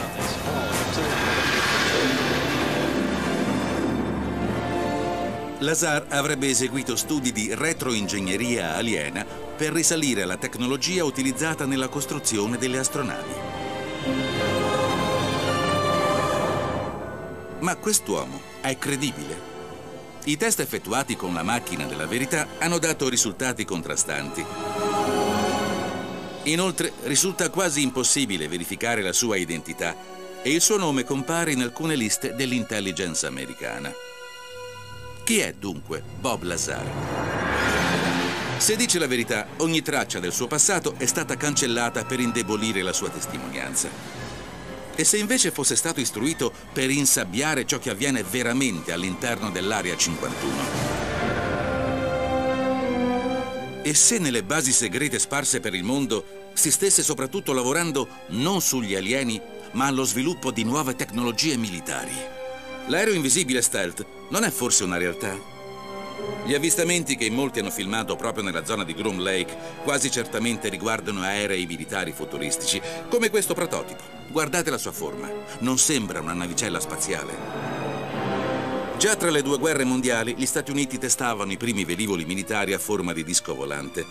Lazar 5.61 6.07
avrebbe 6.11 6.49
eseguito 6.49 6.97
studi 6.97 7.33
di 7.33 7.55
retroingegneria 7.55 8.75
aliena 8.75 9.25
per 9.25 9.73
risalire 9.73 10.23
alla 10.23 10.37
tecnologia 10.37 11.03
utilizzata 11.03 11.65
nella 11.65 11.89
costruzione 11.89 12.59
delle 12.59 12.79
astronavi. 12.79 13.33
Ma 17.61 17.75
quest'uomo 17.77 18.39
è 18.61 18.77
credibile? 18.77 19.55
I 20.25 20.37
test 20.37 20.61
effettuati 20.61 21.17
con 21.17 21.33
la 21.33 21.43
macchina 21.43 21.87
della 21.87 22.07
verità 22.07 22.49
hanno 22.59 22.79
dato 22.79 23.09
risultati 23.09 23.65
contrastanti. 23.65 24.45
Inoltre 26.45 26.93
risulta 27.05 27.49
quasi 27.49 27.83
impossibile 27.83 28.47
verificare 28.47 29.01
la 29.01 29.13
sua 29.13 29.37
identità 29.37 29.97
e 30.43 30.53
il 30.53 30.61
suo 30.61 30.77
nome 30.77 31.05
compare 31.05 31.53
in 31.53 31.63
alcune 31.63 31.97
liste 31.97 32.35
dell'intelligence 32.35 33.27
americana. 33.27 33.91
Chi 35.27 35.41
è 35.41 35.53
dunque 35.59 36.05
Bob 36.21 36.45
Lazar? 36.45 36.87
Se 38.59 38.77
dice 38.77 39.01
la 39.01 39.09
verità, 39.09 39.49
ogni 39.57 39.83
traccia 39.83 40.21
del 40.21 40.33
suo 40.33 40.47
passato 40.47 40.95
è 40.99 41.07
stata 41.07 41.37
cancellata 41.37 42.05
per 42.05 42.21
indebolire 42.21 42.81
la 42.81 42.93
sua 42.93 43.09
testimonianza. 43.09 43.89
E 44.95 45.03
se 45.03 45.17
invece 45.17 45.51
fosse 45.51 45.75
stato 45.75 45.99
istruito 45.99 46.53
per 46.73 46.91
insabbiare 46.91 47.67
ciò 47.67 47.81
che 47.81 47.91
avviene 47.91 48.23
veramente 48.23 48.93
all'interno 48.93 49.51
dell'Area 49.51 49.97
51? 49.97 50.55
E 53.83 53.95
se 53.95 54.19
nelle 54.21 54.45
basi 54.45 54.71
segrete 54.71 55.19
sparse 55.19 55.59
per 55.59 55.75
il 55.75 55.83
mondo 55.83 56.51
si 56.53 56.71
stesse 56.71 57.03
soprattutto 57.03 57.53
lavorando 57.53 58.07
non 58.29 58.61
sugli 58.61 58.95
alieni, 58.95 59.43
ma 59.73 59.87
allo 59.87 60.05
sviluppo 60.05 60.53
di 60.53 60.63
nuove 60.63 60.95
tecnologie 60.95 61.57
militari? 61.57 62.15
L'aereo 62.87 63.13
invisibile 63.15 63.61
stealth 63.61 64.16
non 64.29 64.45
è 64.45 64.51
forse 64.51 64.85
una 64.85 64.97
realtà? 64.97 65.55
Gli 66.45 66.55
avvistamenti 66.55 67.17
che 67.17 67.31
molti 67.31 67.59
hanno 67.59 67.71
filmato 67.71 68.17
proprio 68.17 68.43
nella 68.43 68.65
zona 68.65 68.85
di 68.85 68.95
Groom 68.95 69.21
Lake 69.21 69.57
quasi 69.83 70.11
certamente 70.11 70.69
riguardano 70.69 71.23
aerei 71.23 71.67
militari 71.67 72.13
futuristici, 72.13 72.81
come 73.09 73.31
questo 73.31 73.55
prototipo. 73.55 74.03
Guardate 74.29 74.71
la 74.71 74.79
sua 74.79 74.93
forma, 74.93 75.31
non 75.61 75.79
sembra 75.79 76.21
una 76.21 76.33
navicella 76.33 76.81
spaziale. 76.81 77.35
Già 78.97 79.15
tra 79.17 79.31
le 79.31 79.43
due 79.43 79.59
guerre 79.59 79.85
mondiali 79.85 80.35
gli 80.37 80.47
Stati 80.47 80.71
Uniti 80.71 80.99
testavano 80.99 81.53
i 81.53 81.57
primi 81.57 81.85
velivoli 81.85 82.25
militari 82.25 82.73
a 82.73 82.79
forma 82.79 83.13
di 83.13 83.25
disco 83.25 83.55
volante. 83.55 84.05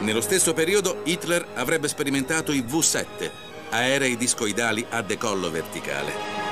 Nello 0.00 0.20
stesso 0.20 0.52
periodo 0.52 1.00
Hitler 1.04 1.46
avrebbe 1.54 1.88
sperimentato 1.88 2.52
i 2.52 2.62
V-7, 2.62 3.30
aerei 3.70 4.16
discoidali 4.16 4.84
a 4.90 5.02
decollo 5.02 5.50
verticale. 5.50 6.45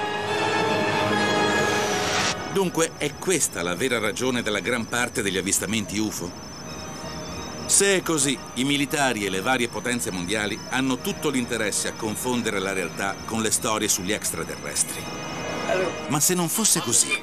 Dunque 2.54 2.92
è 2.98 3.12
questa 3.16 3.64
la 3.64 3.74
vera 3.74 3.98
ragione 3.98 4.40
della 4.40 4.60
gran 4.60 4.86
parte 4.86 5.22
degli 5.22 5.36
avvistamenti 5.36 5.98
UFO? 5.98 6.30
Se 7.66 7.96
è 7.96 8.02
così, 8.02 8.38
i 8.54 8.62
militari 8.62 9.24
e 9.24 9.28
le 9.28 9.40
varie 9.40 9.66
potenze 9.66 10.12
mondiali 10.12 10.56
hanno 10.68 10.98
tutto 10.98 11.30
l'interesse 11.30 11.88
a 11.88 11.94
confondere 11.94 12.60
la 12.60 12.72
realtà 12.72 13.16
con 13.24 13.42
le 13.42 13.50
storie 13.50 13.88
sugli 13.88 14.12
extraterrestri. 14.12 15.02
Ma 16.06 16.20
se 16.20 16.34
non 16.34 16.48
fosse 16.48 16.78
così? 16.78 17.20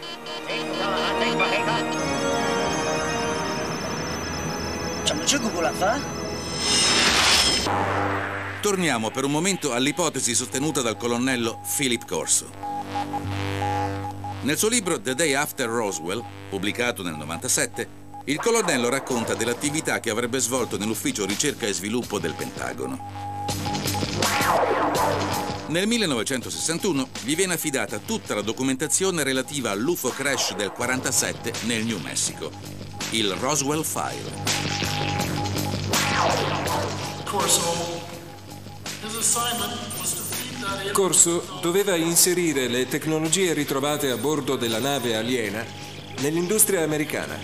Torniamo 8.59 9.11
per 9.11 9.23
un 9.23 9.31
momento 9.31 9.71
all'ipotesi 9.71 10.35
sostenuta 10.35 10.81
dal 10.81 10.97
colonnello 10.97 11.61
Philip 11.77 12.05
Corso. 12.05 13.50
Nel 14.43 14.57
suo 14.57 14.69
libro 14.69 14.99
The 14.99 15.13
Day 15.13 15.33
After 15.35 15.69
Roswell, 15.69 16.23
pubblicato 16.49 17.03
nel 17.03 17.13
97, 17.15 17.99
il 18.25 18.39
colonnello 18.39 18.89
racconta 18.89 19.35
dell'attività 19.35 19.99
che 19.99 20.09
avrebbe 20.09 20.39
svolto 20.39 20.79
nell'ufficio 20.79 21.27
ricerca 21.27 21.67
e 21.67 21.73
sviluppo 21.73 22.17
del 22.17 22.33
Pentagono. 22.33 22.99
Nel 25.67 25.85
1961 25.85 27.09
gli 27.23 27.35
viene 27.35 27.53
affidata 27.53 27.99
tutta 27.99 28.33
la 28.33 28.41
documentazione 28.41 29.21
relativa 29.21 29.69
all'UFO 29.69 30.09
crash 30.09 30.55
del 30.55 30.71
47 30.71 31.53
nel 31.65 31.85
New 31.85 31.99
Mexico, 31.99 32.51
il 33.11 33.31
Roswell 33.33 33.83
File. 33.83 34.49
Corso 40.91 41.59
doveva 41.61 41.95
inserire 41.95 42.67
le 42.67 42.87
tecnologie 42.87 43.53
ritrovate 43.53 44.09
a 44.11 44.17
bordo 44.17 44.55
della 44.55 44.79
nave 44.79 45.15
aliena 45.15 45.65
nell'industria 46.19 46.83
americana. 46.83 47.37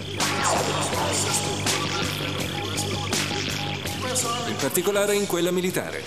In 4.48 4.56
particolare 4.60 5.16
in 5.16 5.26
quella 5.26 5.52
militare. 5.52 6.04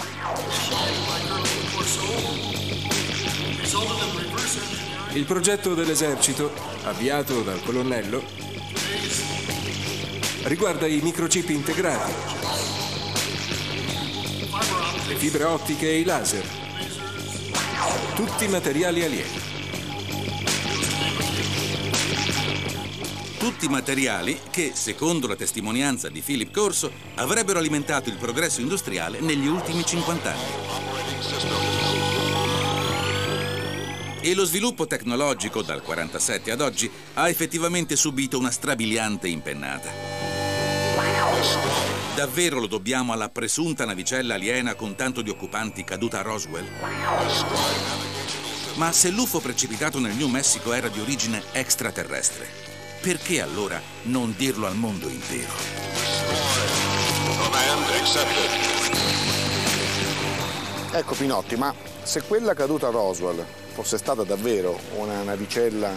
Il 5.12 5.24
progetto 5.24 5.74
dell'esercito, 5.74 6.52
avviato 6.85 7.42
dal 7.42 7.61
colonnello, 7.64 8.22
riguarda 10.44 10.87
i 10.87 11.00
microchip 11.02 11.48
integrati, 11.48 12.12
le 15.09 15.14
fibre 15.16 15.44
ottiche 15.44 15.88
e 15.88 15.98
i 15.98 16.04
laser, 16.04 16.69
tutti 18.14 18.46
materiali 18.48 19.04
alieni. 19.04 19.40
Tutti 23.38 23.68
materiali 23.68 24.38
che, 24.50 24.72
secondo 24.74 25.26
la 25.26 25.36
testimonianza 25.36 26.08
di 26.08 26.20
Philip 26.20 26.52
Corso, 26.52 26.92
avrebbero 27.16 27.58
alimentato 27.58 28.10
il 28.10 28.16
progresso 28.16 28.60
industriale 28.60 29.20
negli 29.20 29.46
ultimi 29.46 29.84
50 29.84 30.30
anni. 30.30 30.78
E 34.20 34.34
lo 34.34 34.44
sviluppo 34.44 34.86
tecnologico 34.86 35.62
dal 35.62 35.80
47 35.80 36.50
ad 36.50 36.60
oggi 36.60 36.90
ha 37.14 37.28
effettivamente 37.30 37.96
subito 37.96 38.38
una 38.38 38.50
strabiliante 38.50 39.28
impennata. 39.28 39.90
Davvero 42.20 42.61
lo 42.61 42.66
dobbiamo 42.66 43.14
alla 43.14 43.30
presunta 43.30 43.87
navicella 43.87 44.35
aliena 44.35 44.74
con 44.74 44.94
tanto 44.94 45.22
di 45.22 45.30
occupanti 45.30 45.85
caduta 45.85 46.18
a 46.18 46.22
Roswell? 46.22 46.66
Ma 48.74 48.92
se 48.92 49.09
l'UFO 49.09 49.40
precipitato 49.40 49.98
nel 49.98 50.12
New 50.12 50.28
Mexico 50.28 50.74
era 50.74 50.88
di 50.88 51.00
origine 51.00 51.42
extraterrestre, 51.52 52.46
perché 53.00 53.40
allora 53.40 53.80
non 54.02 54.35
dirlo 54.37 54.66
al 54.66 54.76
mondo 54.76 55.09
intero? 55.09 55.50
Ecco 60.92 61.14
Pinotti, 61.14 61.56
ma 61.56 61.74
se 62.02 62.20
quella 62.24 62.52
caduta 62.52 62.88
a 62.88 62.90
Roswell 62.90 63.42
fosse 63.72 63.96
stata 63.96 64.24
davvero 64.24 64.78
una 64.96 65.22
navicella 65.22 65.96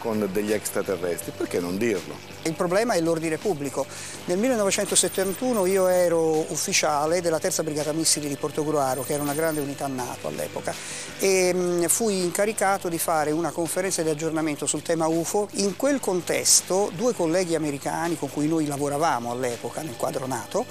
con 0.00 0.28
degli 0.32 0.50
extraterrestri, 0.50 1.32
perché 1.36 1.60
non 1.60 1.76
dirlo? 1.76 2.16
Il 2.42 2.54
problema 2.54 2.94
è 2.94 3.00
l'ordine 3.00 3.36
pubblico. 3.36 3.86
Nel 4.24 4.38
1971 4.38 5.66
io 5.66 5.86
ero 5.86 6.50
ufficiale 6.50 7.20
della 7.20 7.38
terza 7.38 7.62
brigata 7.62 7.92
missili 7.92 8.26
di 8.26 8.36
Portogruaro, 8.36 9.02
che 9.02 9.12
era 9.12 9.22
una 9.22 9.34
grande 9.34 9.60
unità 9.60 9.86
NATO 9.86 10.28
all'epoca, 10.28 10.74
e 11.18 11.52
mh, 11.52 11.86
fui 11.88 12.24
incaricato 12.24 12.88
di 12.88 12.98
fare 12.98 13.30
una 13.30 13.50
conferenza 13.50 14.02
di 14.02 14.08
aggiornamento 14.08 14.66
sul 14.66 14.82
tema 14.82 15.06
UFO. 15.06 15.48
In 15.56 15.76
quel 15.76 16.00
contesto 16.00 16.90
due 16.96 17.14
colleghi 17.14 17.54
americani 17.54 18.18
con 18.18 18.30
cui 18.30 18.48
noi 18.48 18.66
lavoravamo 18.66 19.30
all'epoca 19.30 19.82
nel 19.82 19.96
quadro 19.96 20.26
NATO 20.26 20.64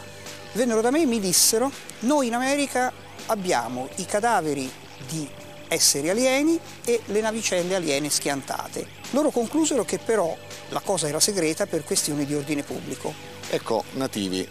vennero 0.54 0.82
da 0.82 0.90
me 0.90 1.04
e 1.04 1.06
mi 1.06 1.20
dissero 1.20 1.72
noi 2.00 2.28
in 2.28 2.34
America 2.34 2.92
abbiamo 3.28 3.88
i 3.98 4.06
cadaveri 4.06 4.70
di 5.08 5.30
esseri 5.68 6.10
alieni 6.10 6.60
e 6.84 7.02
le 7.06 7.22
navicelle 7.22 7.76
aliene 7.76 8.10
schiantate. 8.10 8.99
Loro 9.12 9.30
conclusero 9.32 9.84
che 9.84 9.98
però 9.98 10.36
la 10.70 10.82
cosa 10.82 11.08
era 11.08 11.20
segreta 11.20 11.66
per 11.66 11.84
questioni 11.84 12.26
di 12.26 12.36
ordine 12.36 12.64
pubblico. 12.64 13.14
Ecco, 13.50 13.84
nativi, 13.94 14.48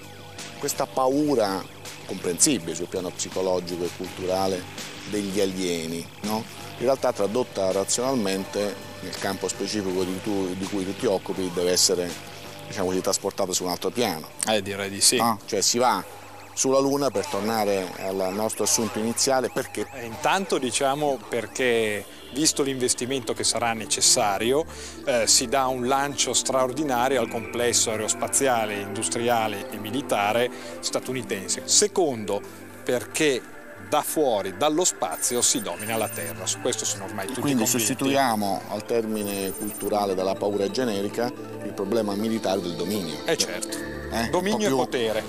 questa 0.58 0.86
paura 0.86 1.64
comprensibile 2.06 2.74
sul 2.74 2.88
piano 2.88 3.10
psicologico 3.10 3.84
e 3.84 3.90
culturale 3.96 4.62
degli 5.10 5.40
alieni, 5.40 6.06
no? 6.22 6.42
in 6.78 6.84
realtà 6.84 7.12
tradotta 7.12 7.70
razionalmente 7.72 8.74
nel 9.00 9.16
campo 9.18 9.48
specifico 9.48 10.02
di, 10.04 10.20
tu, 10.22 10.54
di 10.54 10.64
cui 10.66 10.84
tu 10.84 10.96
ti 10.96 11.06
occupi 11.06 11.50
deve 11.52 11.72
essere 11.72 12.10
diciamo 12.66 12.92
trasportata 13.00 13.52
su 13.52 13.64
un 13.64 13.70
altro 13.70 13.90
piano. 13.90 14.28
Eh, 14.46 14.62
direi 14.62 14.90
di 14.90 15.00
sì. 15.00 15.16
No? 15.16 15.38
Cioè 15.46 15.60
si 15.60 15.78
va 15.78 16.04
sulla 16.58 16.80
Luna 16.80 17.08
per 17.08 17.24
tornare 17.26 17.88
al 17.98 18.34
nostro 18.34 18.64
assunto 18.64 18.98
iniziale. 18.98 19.48
Perché? 19.48 19.86
Eh, 19.92 20.04
intanto 20.06 20.58
diciamo 20.58 21.16
perché 21.28 22.04
visto 22.32 22.64
l'investimento 22.64 23.32
che 23.32 23.44
sarà 23.44 23.72
necessario 23.74 24.64
eh, 25.06 25.28
si 25.28 25.46
dà 25.46 25.66
un 25.68 25.86
lancio 25.86 26.32
straordinario 26.32 27.20
al 27.20 27.28
complesso 27.28 27.90
aerospaziale, 27.90 28.74
industriale 28.74 29.70
e 29.70 29.76
militare 29.76 30.50
statunitense. 30.80 31.62
Secondo 31.66 32.40
perché 32.84 33.40
da 33.88 34.02
fuori, 34.02 34.56
dallo 34.56 34.84
spazio, 34.84 35.40
si 35.40 35.62
domina 35.62 35.96
la 35.96 36.08
Terra. 36.08 36.44
Su 36.44 36.60
questo 36.60 36.84
sono 36.84 37.04
ormai 37.04 37.26
tutti 37.28 37.40
Quindi 37.40 37.62
convinti. 37.62 37.86
sostituiamo 37.86 38.62
al 38.70 38.84
termine 38.84 39.52
culturale 39.52 40.16
della 40.16 40.34
paura 40.34 40.68
generica 40.68 41.32
il 41.64 41.72
problema 41.72 42.14
militare 42.16 42.60
del 42.60 42.74
dominio. 42.74 43.24
Eh 43.26 43.36
certo, 43.36 43.78
Eh, 44.10 44.28
dominio 44.30 44.68
e 44.68 44.70
potere. 44.72 45.24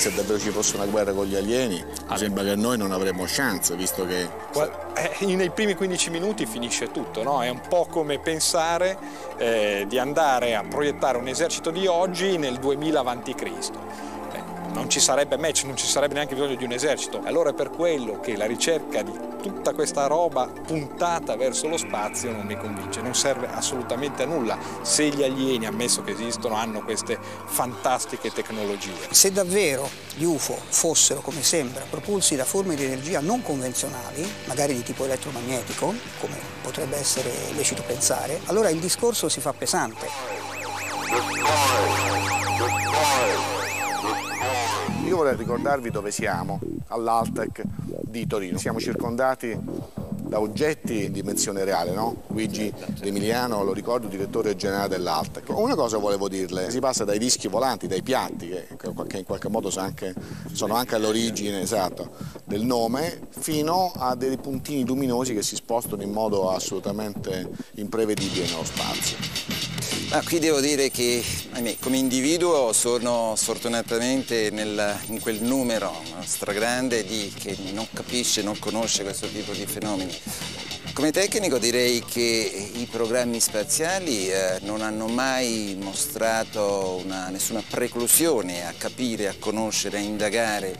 Se 0.00 0.10
davvero 0.14 0.38
ci 0.38 0.48
fosse 0.48 0.76
una 0.76 0.86
guerra 0.86 1.12
con 1.12 1.26
gli 1.26 1.36
alieni, 1.36 1.84
mi 2.08 2.16
sembra 2.16 2.42
che 2.42 2.56
noi 2.56 2.78
non 2.78 2.90
avremmo 2.90 3.24
chance, 3.26 3.76
visto 3.76 4.06
che 4.06 4.26
eh, 4.94 5.26
nei 5.36 5.50
primi 5.50 5.74
15 5.74 6.08
minuti 6.08 6.46
finisce 6.46 6.90
tutto, 6.90 7.22
no? 7.22 7.42
È 7.42 7.50
un 7.50 7.60
po' 7.68 7.84
come 7.84 8.18
pensare 8.18 8.96
eh, 9.36 9.84
di 9.86 9.98
andare 9.98 10.54
a 10.54 10.64
proiettare 10.64 11.18
un 11.18 11.28
esercito 11.28 11.70
di 11.70 11.86
oggi 11.86 12.38
nel 12.38 12.56
2000 12.56 13.00
a.C. 13.00 13.70
Non 14.72 14.88
ci 14.88 15.00
sarebbe 15.00 15.36
match, 15.36 15.64
non 15.64 15.76
ci 15.76 15.86
sarebbe 15.86 16.14
neanche 16.14 16.34
bisogno 16.34 16.54
di 16.54 16.64
un 16.64 16.72
esercito. 16.72 17.20
Allora 17.24 17.50
è 17.50 17.54
per 17.54 17.70
quello 17.70 18.20
che 18.20 18.36
la 18.36 18.46
ricerca 18.46 19.02
di 19.02 19.12
tutta 19.40 19.72
questa 19.72 20.06
roba 20.06 20.46
puntata 20.46 21.36
verso 21.36 21.66
lo 21.66 21.76
spazio 21.76 22.30
non 22.30 22.46
mi 22.46 22.56
convince, 22.56 23.00
non 23.00 23.14
serve 23.14 23.48
assolutamente 23.48 24.22
a 24.22 24.26
nulla 24.26 24.58
se 24.82 25.08
gli 25.08 25.22
alieni, 25.22 25.66
ammesso 25.66 26.02
che 26.02 26.12
esistono, 26.12 26.54
hanno 26.54 26.82
queste 26.82 27.18
fantastiche 27.20 28.30
tecnologie. 28.30 29.08
Se 29.10 29.32
davvero 29.32 29.88
gli 30.14 30.24
UFO 30.24 30.56
fossero, 30.68 31.20
come 31.20 31.42
sembra, 31.42 31.84
propulsi 31.88 32.36
da 32.36 32.44
forme 32.44 32.74
di 32.74 32.84
energia 32.84 33.20
non 33.20 33.42
convenzionali, 33.42 34.30
magari 34.46 34.74
di 34.74 34.82
tipo 34.82 35.04
elettromagnetico, 35.04 35.94
come 36.20 36.36
potrebbe 36.62 36.96
essere 36.96 37.30
lecito 37.54 37.82
pensare, 37.86 38.40
allora 38.46 38.70
il 38.70 38.78
discorso 38.78 39.28
si 39.28 39.40
fa 39.40 39.52
pesante. 39.52 40.06
Io 45.10 45.16
vorrei 45.16 45.34
ricordarvi 45.34 45.90
dove 45.90 46.12
siamo, 46.12 46.60
all'Altec 46.86 47.62
di 48.02 48.28
Torino. 48.28 48.58
Siamo 48.58 48.78
circondati 48.78 49.58
da 49.58 50.38
oggetti 50.38 51.06
in 51.06 51.12
dimensione 51.12 51.64
reale, 51.64 51.92
no? 51.92 52.22
Luigi 52.28 52.72
Emiliano, 53.00 53.64
lo 53.64 53.72
ricordo, 53.72 54.06
direttore 54.06 54.54
generale 54.54 54.86
dell'Altec. 54.86 55.48
Una 55.48 55.74
cosa 55.74 55.98
volevo 55.98 56.28
dirle, 56.28 56.70
si 56.70 56.78
passa 56.78 57.02
dai 57.02 57.18
dischi 57.18 57.48
volanti, 57.48 57.88
dai 57.88 58.02
piatti, 58.02 58.50
che, 58.50 59.18
in 59.18 59.24
qualche 59.24 59.48
modo 59.48 59.68
sono 59.68 59.86
anche, 59.86 60.14
anche 60.68 60.94
all'origine 60.94 61.60
esatto, 61.60 62.12
del 62.44 62.62
nome, 62.62 63.22
fino 63.30 63.90
a 63.96 64.14
dei 64.14 64.38
puntini 64.38 64.86
luminosi 64.86 65.34
che 65.34 65.42
si 65.42 65.56
spostano 65.56 66.02
in 66.02 66.12
modo 66.12 66.52
assolutamente 66.52 67.50
imprevedibile 67.74 68.44
nello 68.44 68.62
spazio. 68.62 69.79
Ah, 70.12 70.22
qui 70.24 70.40
devo 70.40 70.58
dire 70.58 70.90
che 70.90 71.22
ahimè, 71.52 71.76
come 71.78 71.96
individuo 71.96 72.72
sono 72.72 73.34
sfortunatamente 73.36 74.50
nel, 74.50 74.98
in 75.06 75.20
quel 75.20 75.40
numero 75.40 76.02
stragrande 76.24 77.04
di 77.04 77.32
che 77.32 77.56
non 77.72 77.86
capisce, 77.92 78.42
non 78.42 78.58
conosce 78.58 79.04
questo 79.04 79.28
tipo 79.28 79.52
di 79.52 79.64
fenomeni. 79.66 80.12
Come 81.00 81.12
tecnico 81.12 81.56
direi 81.56 82.04
che 82.04 82.70
i 82.74 82.84
programmi 82.84 83.40
spaziali 83.40 84.30
eh, 84.30 84.58
non 84.64 84.82
hanno 84.82 85.06
mai 85.06 85.74
mostrato 85.80 87.00
una, 87.02 87.28
nessuna 87.30 87.62
preclusione 87.66 88.66
a 88.66 88.74
capire, 88.76 89.28
a 89.28 89.34
conoscere, 89.38 89.96
a 89.96 90.00
indagare. 90.00 90.78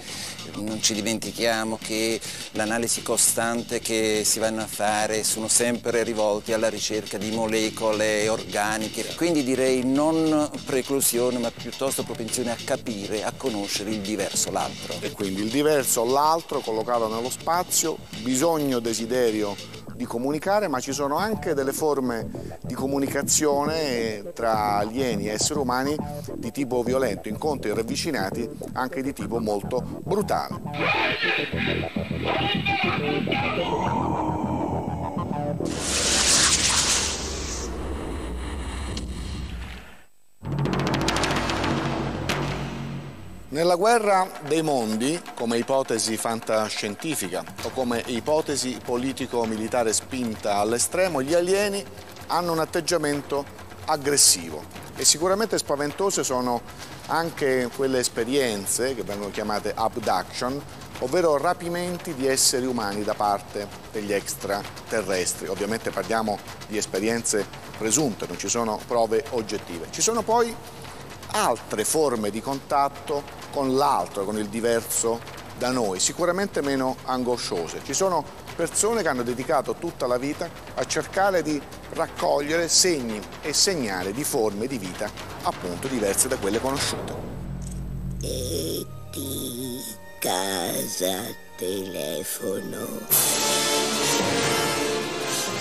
Non 0.56 0.82
ci 0.82 0.92
dimentichiamo 0.92 1.78
che 1.80 2.20
l'analisi 2.52 3.00
costante 3.00 3.80
che 3.80 4.20
si 4.26 4.38
vanno 4.38 4.60
a 4.60 4.66
fare 4.66 5.24
sono 5.24 5.48
sempre 5.48 6.02
rivolti 6.02 6.52
alla 6.52 6.68
ricerca 6.68 7.16
di 7.16 7.30
molecole 7.30 8.28
organiche. 8.28 9.14
Quindi 9.14 9.42
direi 9.42 9.86
non 9.86 10.50
preclusione 10.66 11.38
ma 11.38 11.50
piuttosto 11.50 12.02
propensione 12.02 12.50
a 12.50 12.56
capire, 12.62 13.24
a 13.24 13.32
conoscere 13.34 13.88
il 13.88 14.00
diverso, 14.00 14.50
l'altro. 14.50 14.96
E 15.00 15.12
quindi 15.12 15.40
il 15.40 15.48
diverso, 15.48 16.04
l'altro 16.04 16.60
collocato 16.60 17.08
nello 17.08 17.30
spazio, 17.30 17.96
bisogno, 18.18 18.80
desiderio 18.80 19.78
di 20.00 20.06
comunicare, 20.06 20.66
ma 20.66 20.80
ci 20.80 20.92
sono 20.92 21.18
anche 21.18 21.52
delle 21.52 21.74
forme 21.74 22.56
di 22.62 22.72
comunicazione 22.72 24.32
tra 24.32 24.78
alieni 24.78 25.28
e 25.28 25.32
esseri 25.32 25.58
umani 25.58 25.94
di 26.36 26.50
tipo 26.50 26.82
violento, 26.82 27.28
incontri 27.28 27.74
ravvicinati 27.74 28.48
anche 28.72 29.02
di 29.02 29.12
tipo 29.12 29.38
molto 29.40 30.00
brutale. 30.02 30.58
Nella 43.52 43.74
guerra 43.74 44.30
dei 44.46 44.62
mondi, 44.62 45.20
come 45.34 45.58
ipotesi 45.58 46.16
fantascientifica 46.16 47.42
o 47.64 47.70
come 47.70 48.00
ipotesi 48.06 48.78
politico-militare 48.80 49.92
spinta 49.92 50.58
all'estremo, 50.58 51.20
gli 51.20 51.34
alieni 51.34 51.84
hanno 52.28 52.52
un 52.52 52.60
atteggiamento 52.60 53.44
aggressivo 53.86 54.62
e 54.94 55.04
sicuramente 55.04 55.58
spaventose 55.58 56.22
sono 56.22 56.60
anche 57.06 57.68
quelle 57.74 57.98
esperienze 57.98 58.94
che 58.94 59.02
vengono 59.02 59.32
chiamate 59.32 59.72
abduction, 59.74 60.62
ovvero 61.00 61.36
rapimenti 61.36 62.14
di 62.14 62.28
esseri 62.28 62.66
umani 62.66 63.02
da 63.02 63.14
parte 63.14 63.66
degli 63.90 64.12
extraterrestri. 64.12 65.48
Ovviamente 65.48 65.90
parliamo 65.90 66.38
di 66.68 66.76
esperienze 66.76 67.44
presunte, 67.76 68.28
non 68.28 68.38
ci 68.38 68.48
sono 68.48 68.78
prove 68.86 69.24
oggettive. 69.30 69.88
Ci 69.90 70.02
sono 70.02 70.22
poi 70.22 70.54
altre 71.32 71.84
forme 71.84 72.30
di 72.30 72.40
contatto 72.40 73.22
con 73.52 73.76
l'altro, 73.76 74.24
con 74.24 74.38
il 74.38 74.48
diverso 74.48 75.20
da 75.58 75.70
noi, 75.70 76.00
sicuramente 76.00 76.62
meno 76.62 76.96
angosciose. 77.04 77.80
Ci 77.84 77.92
sono 77.92 78.24
persone 78.56 79.02
che 79.02 79.08
hanno 79.08 79.22
dedicato 79.22 79.74
tutta 79.74 80.06
la 80.06 80.16
vita 80.16 80.48
a 80.74 80.84
cercare 80.86 81.42
di 81.42 81.60
raccogliere 81.90 82.68
segni 82.68 83.20
e 83.42 83.52
segnali 83.52 84.12
di 84.12 84.24
forme 84.24 84.66
di 84.66 84.78
vita 84.78 85.10
appunto 85.42 85.86
diverse 85.88 86.28
da 86.28 86.36
quelle 86.36 86.60
conosciute. 86.60 87.14
E 88.22 88.86
di 89.12 89.82
casa 90.18 91.22
telefono. 91.56 92.86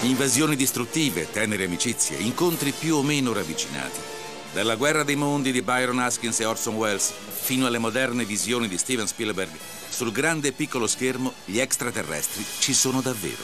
Invasioni 0.02 0.56
distruttive, 0.56 1.30
tenere 1.30 1.66
amicizie, 1.66 2.18
incontri 2.18 2.72
più 2.72 2.96
o 2.96 3.04
meno 3.04 3.34
ravvicinati. 3.34 4.09
Dalla 4.52 4.76
guerra 4.76 5.04
dei 5.04 5.16
mondi 5.16 5.52
di 5.52 5.62
Byron 5.62 6.00
Haskins 6.00 6.40
e 6.40 6.46
Orson 6.46 6.76
Welles 6.76 7.14
fino 7.30 7.68
alle 7.68 7.78
moderne 7.78 8.26
visioni 8.26 8.68
di 8.68 8.80
Steven 8.80 9.06
Spielberg, 9.06 9.52
sul 9.88 10.12
grande 10.12 10.48
e 10.48 10.52
piccolo 10.54 10.88
schermo 10.88 11.34
gli 11.46 11.60
extraterrestri 11.60 12.44
ci 12.58 12.74
sono 12.74 13.00
davvero. 13.02 13.44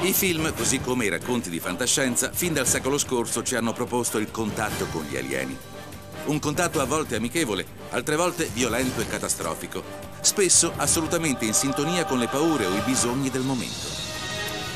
I 0.00 0.12
film, 0.14 0.54
così 0.54 0.80
come 0.80 1.04
i 1.04 1.10
racconti 1.10 1.50
di 1.50 1.60
fantascienza, 1.60 2.30
fin 2.32 2.54
dal 2.54 2.66
secolo 2.66 2.96
scorso 2.96 3.42
ci 3.42 3.56
hanno 3.56 3.74
proposto 3.74 4.16
il 4.16 4.30
contatto 4.30 4.86
con 4.86 5.04
gli 5.04 5.16
alieni. 5.16 5.56
Un 6.26 6.38
contatto 6.38 6.80
a 6.80 6.86
volte 6.86 7.16
amichevole, 7.16 7.66
altre 7.90 8.16
volte 8.16 8.48
violento 8.54 9.02
e 9.02 9.06
catastrofico, 9.06 9.82
spesso 10.20 10.72
assolutamente 10.76 11.44
in 11.44 11.52
sintonia 11.52 12.06
con 12.06 12.18
le 12.18 12.28
paure 12.28 12.64
o 12.64 12.74
i 12.74 12.80
bisogni 12.86 13.28
del 13.30 13.42
momento 13.42 14.07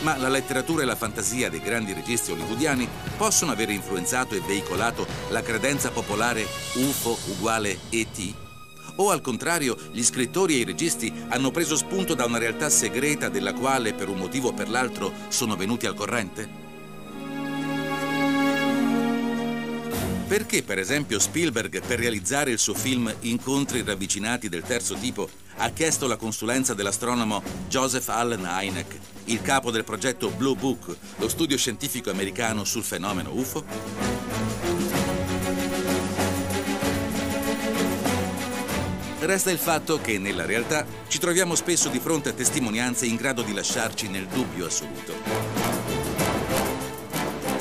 ma 0.03 0.17
la 0.17 0.29
letteratura 0.29 0.83
e 0.83 0.85
la 0.85 0.95
fantasia 0.95 1.49
dei 1.49 1.61
grandi 1.61 1.93
registi 1.93 2.31
hollywoodiani 2.31 2.89
possono 3.17 3.53
aver 3.53 3.71
influenzato 3.71 4.35
e 4.35 4.41
veicolato 4.41 5.07
la 5.31 5.43
credenza 5.43 5.91
popolare 5.91 6.47
UFO 6.75 7.19
uguale 7.29 7.79
ET? 7.91 8.35
O 8.97 9.11
al 9.11 9.21
contrario, 9.21 9.77
gli 9.91 10.03
scrittori 10.03 10.55
e 10.55 10.59
i 10.59 10.65
registi 10.65 11.13
hanno 11.29 11.51
preso 11.51 11.77
spunto 11.77 12.15
da 12.15 12.27
una 12.27 12.39
realtà 12.39 12.69
segreta 12.69 13.29
della 13.29 13.55
quale, 13.55 13.95
per 13.95 14.09
un 14.09 14.19
motivo 14.19 14.49
o 14.49 14.53
per 14.53 14.69
l'altro, 14.69 15.13
sono 15.29 15.57
venuti 15.57 15.87
al 15.87 15.95
corrente? 15.95 16.62
Perché, 20.33 20.62
per 20.62 20.78
esempio, 20.78 21.18
Spielberg, 21.18 21.83
per 21.83 21.99
realizzare 21.99 22.51
il 22.51 22.59
suo 22.59 22.72
film 22.72 23.14
Incontri 23.20 23.83
ravvicinati 23.83 24.49
del 24.49 24.62
terzo 24.62 24.95
tipo, 24.95 25.28
ha 25.57 25.68
chiesto 25.68 26.07
la 26.07 26.16
consulenza 26.16 26.72
dell'astronomo 26.72 27.43
Joseph 27.68 28.09
Allen 28.09 28.49
Hynek, 28.51 28.99
il 29.24 29.43
capo 29.43 29.70
del 29.70 29.85
progetto 29.85 30.30
Blue 30.30 30.55
Book, 30.55 30.97
lo 31.16 31.28
studio 31.28 31.59
scientifico 31.59 32.09
americano 32.09 32.64
sul 32.64 32.83
fenomeno 32.83 33.30
UFO? 33.35 33.62
Resta 39.18 39.51
il 39.51 39.59
fatto 39.59 40.01
che 40.01 40.16
nella 40.16 40.47
realtà 40.47 40.87
ci 41.09 41.18
troviamo 41.18 41.55
spesso 41.55 41.91
di 41.91 41.99
fronte 41.99 42.30
a 42.30 42.33
testimonianze 42.33 43.05
in 43.05 43.16
grado 43.16 43.43
di 43.43 43.53
lasciarci 43.53 44.09
nel 44.09 44.28
dubbio 44.28 44.64
assoluto. 44.64 45.12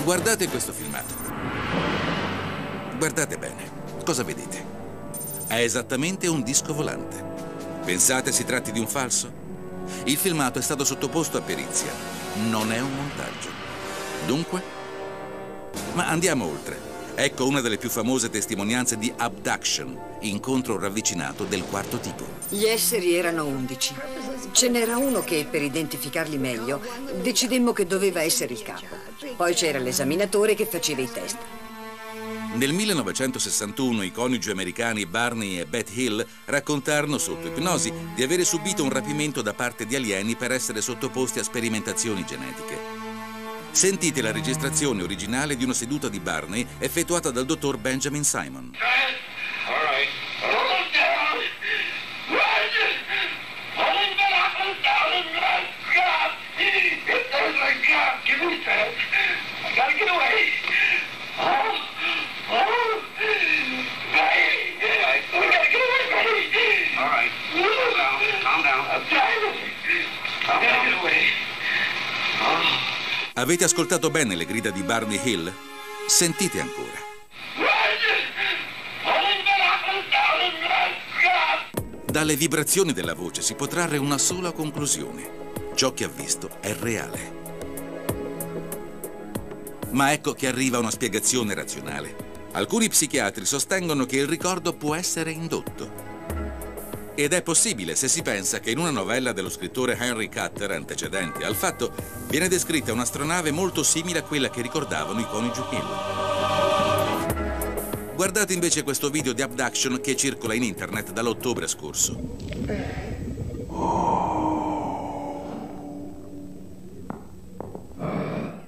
Guardate 0.05 0.47
questo 0.47 0.71
filmato. 0.71 1.20
Guardate 3.01 3.35
bene. 3.35 3.71
Cosa 4.05 4.21
vedete? 4.21 4.63
È 5.47 5.55
esattamente 5.55 6.27
un 6.27 6.43
disco 6.43 6.71
volante. 6.71 7.19
Pensate 7.83 8.31
si 8.31 8.45
tratti 8.45 8.71
di 8.71 8.77
un 8.77 8.85
falso? 8.85 9.31
Il 10.03 10.17
filmato 10.17 10.59
è 10.59 10.61
stato 10.61 10.83
sottoposto 10.83 11.37
a 11.37 11.41
perizia. 11.41 11.89
Non 12.51 12.71
è 12.71 12.79
un 12.79 12.95
montaggio. 12.95 13.49
Dunque? 14.27 14.61
Ma 15.93 16.09
andiamo 16.09 16.45
oltre. 16.45 16.77
Ecco 17.15 17.47
una 17.47 17.59
delle 17.59 17.79
più 17.79 17.89
famose 17.89 18.29
testimonianze 18.29 18.99
di 18.99 19.11
abduction, 19.17 19.97
incontro 20.19 20.77
ravvicinato 20.77 21.45
del 21.45 21.63
quarto 21.63 21.97
tipo. 21.97 22.23
Gli 22.49 22.65
esseri 22.65 23.15
erano 23.15 23.47
undici. 23.47 23.95
Ce 24.51 24.69
n'era 24.69 24.97
uno 24.97 25.23
che, 25.23 25.47
per 25.49 25.63
identificarli 25.63 26.37
meglio, 26.37 26.79
decidemmo 27.19 27.73
che 27.73 27.87
doveva 27.87 28.21
essere 28.21 28.53
il 28.53 28.61
capo. 28.61 28.95
Poi 29.35 29.55
c'era 29.55 29.79
l'esaminatore 29.79 30.53
che 30.53 30.67
faceva 30.67 31.01
i 31.01 31.11
test. 31.11 31.37
Nel 32.53 32.73
1961 32.73 34.03
i 34.03 34.11
coniugi 34.11 34.51
americani 34.51 35.05
Barney 35.05 35.57
e 35.57 35.65
Beth 35.65 35.95
Hill 35.95 36.25
raccontarono 36.45 37.17
sotto 37.17 37.47
ipnosi 37.47 37.93
di 38.13 38.23
avere 38.23 38.43
subito 38.43 38.83
un 38.83 38.89
rapimento 38.89 39.41
da 39.41 39.53
parte 39.53 39.85
di 39.85 39.95
alieni 39.95 40.35
per 40.35 40.51
essere 40.51 40.81
sottoposti 40.81 41.39
a 41.39 41.43
sperimentazioni 41.43 42.25
genetiche. 42.25 42.77
Sentite 43.71 44.21
la 44.21 44.33
registrazione 44.33 45.01
originale 45.01 45.55
di 45.55 45.63
una 45.63 45.73
seduta 45.73 46.09
di 46.09 46.19
Barney 46.19 46.67
effettuata 46.77 47.31
dal 47.31 47.45
dottor 47.45 47.77
Benjamin 47.77 48.23
Simon. 48.25 48.71
Avete 73.41 73.63
ascoltato 73.63 74.11
bene 74.11 74.35
le 74.35 74.45
grida 74.45 74.69
di 74.69 74.83
Barney 74.83 75.19
Hill? 75.23 75.51
Sentite 76.07 76.61
ancora. 76.61 76.99
Dalle 82.05 82.35
vibrazioni 82.35 82.93
della 82.93 83.15
voce 83.15 83.41
si 83.41 83.55
può 83.55 83.65
trarre 83.65 83.97
una 83.97 84.19
sola 84.19 84.51
conclusione. 84.51 85.27
Ciò 85.73 85.91
che 85.91 86.03
ha 86.03 86.07
visto 86.07 86.51
è 86.59 86.75
reale. 86.75 87.39
Ma 89.89 90.11
ecco 90.11 90.33
che 90.33 90.45
arriva 90.45 90.77
una 90.77 90.91
spiegazione 90.91 91.55
razionale. 91.55 92.15
Alcuni 92.51 92.89
psichiatri 92.89 93.45
sostengono 93.45 94.05
che 94.05 94.17
il 94.17 94.27
ricordo 94.27 94.73
può 94.73 94.93
essere 94.93 95.31
indotto. 95.31 96.10
Ed 97.13 97.33
è 97.33 97.41
possibile 97.41 97.95
se 97.95 98.07
si 98.07 98.21
pensa 98.21 98.59
che 98.59 98.71
in 98.71 98.77
una 98.77 98.89
novella 98.89 99.33
dello 99.33 99.49
scrittore 99.49 99.97
Henry 99.99 100.29
Cutter, 100.29 100.71
antecedente 100.71 101.43
al 101.43 101.55
fatto, 101.55 101.93
viene 102.27 102.47
descritta 102.47 102.93
un'astronave 102.93 103.51
molto 103.51 103.83
simile 103.83 104.19
a 104.19 104.23
quella 104.23 104.49
che 104.49 104.61
ricordavano 104.61 105.19
i 105.19 105.27
coniugi 105.27 105.61
Hill. 105.71 106.99
Guardate 108.15 108.53
invece 108.53 108.83
questo 108.83 109.09
video 109.09 109.33
di 109.33 109.41
abduction 109.41 109.99
che 109.99 110.15
circola 110.15 110.53
in 110.53 110.63
internet 110.63 111.11
dall'ottobre 111.11 111.67
scorso. 111.67 112.37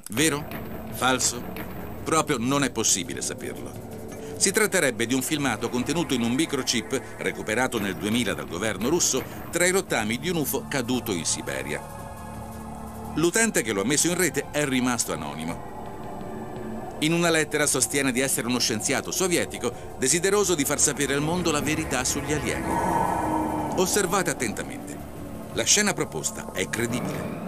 Vero? 0.09 0.47
Falso? 0.91 1.41
Proprio 2.03 2.37
non 2.39 2.63
è 2.63 2.71
possibile 2.71 3.21
saperlo. 3.21 3.82
Si 4.43 4.51
tratterebbe 4.51 5.05
di 5.05 5.13
un 5.13 5.21
filmato 5.21 5.69
contenuto 5.69 6.13
in 6.13 6.21
un 6.21 6.33
microchip 6.33 7.01
recuperato 7.19 7.79
nel 7.79 7.95
2000 7.95 8.33
dal 8.33 8.45
governo 8.45 8.89
russo 8.89 9.23
tra 9.49 9.65
i 9.65 9.71
rottami 9.71 10.19
di 10.19 10.27
un 10.27 10.35
UFO 10.35 10.65
caduto 10.67 11.13
in 11.13 11.23
Siberia. 11.23 11.81
L'utente 13.13 13.61
che 13.61 13.71
lo 13.71 13.79
ha 13.79 13.85
messo 13.85 14.07
in 14.09 14.17
rete 14.17 14.47
è 14.51 14.65
rimasto 14.65 15.13
anonimo. 15.13 16.97
In 16.99 17.13
una 17.13 17.29
lettera 17.29 17.65
sostiene 17.65 18.11
di 18.11 18.19
essere 18.19 18.47
uno 18.47 18.59
scienziato 18.59 19.11
sovietico 19.11 19.95
desideroso 19.97 20.55
di 20.55 20.65
far 20.65 20.81
sapere 20.81 21.13
al 21.13 21.21
mondo 21.21 21.49
la 21.49 21.61
verità 21.61 22.03
sugli 22.03 22.33
alieni. 22.33 22.67
Osservate 23.77 24.29
attentamente. 24.29 24.97
La 25.53 25.63
scena 25.63 25.93
proposta 25.93 26.51
è 26.51 26.67
credibile. 26.67 27.41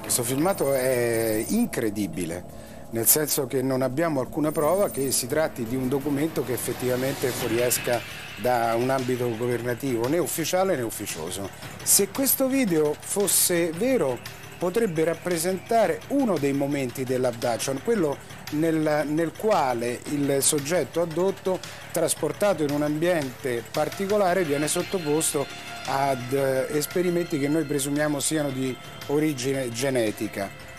Questo 0.00 0.22
filmato 0.22 0.72
è 0.72 1.44
incredibile 1.48 2.59
nel 2.90 3.06
senso 3.06 3.46
che 3.46 3.62
non 3.62 3.82
abbiamo 3.82 4.20
alcuna 4.20 4.50
prova 4.52 4.90
che 4.90 5.10
si 5.10 5.26
tratti 5.26 5.64
di 5.64 5.76
un 5.76 5.88
documento 5.88 6.44
che 6.44 6.52
effettivamente 6.52 7.28
fuoriesca 7.28 8.00
da 8.40 8.74
un 8.76 8.90
ambito 8.90 9.34
governativo 9.36 10.08
né 10.08 10.18
ufficiale 10.18 10.76
né 10.76 10.82
ufficioso. 10.82 11.48
Se 11.82 12.08
questo 12.08 12.48
video 12.48 12.94
fosse 12.98 13.70
vero 13.72 14.18
potrebbe 14.58 15.04
rappresentare 15.04 16.00
uno 16.08 16.36
dei 16.36 16.52
momenti 16.52 17.04
dell'abduction, 17.04 17.80
quello 17.82 18.18
nel, 18.50 19.06
nel, 19.06 19.32
quale 19.34 20.00
il 20.10 20.42
soggetto 20.42 21.00
addotto, 21.00 21.58
trasportato 21.92 22.62
in 22.62 22.70
un 22.70 22.82
ambiente 22.82 23.64
particolare, 23.70 24.44
viene 24.44 24.68
sottoposto 24.68 25.46
ad 25.86 26.32
eh, 26.32 26.66
esperimenti 26.76 27.38
che 27.38 27.48
noi 27.48 27.64
presumiamo 27.64 28.20
siano 28.20 28.50
di 28.50 28.76
origine 29.06 29.70
genetica. 29.70 30.69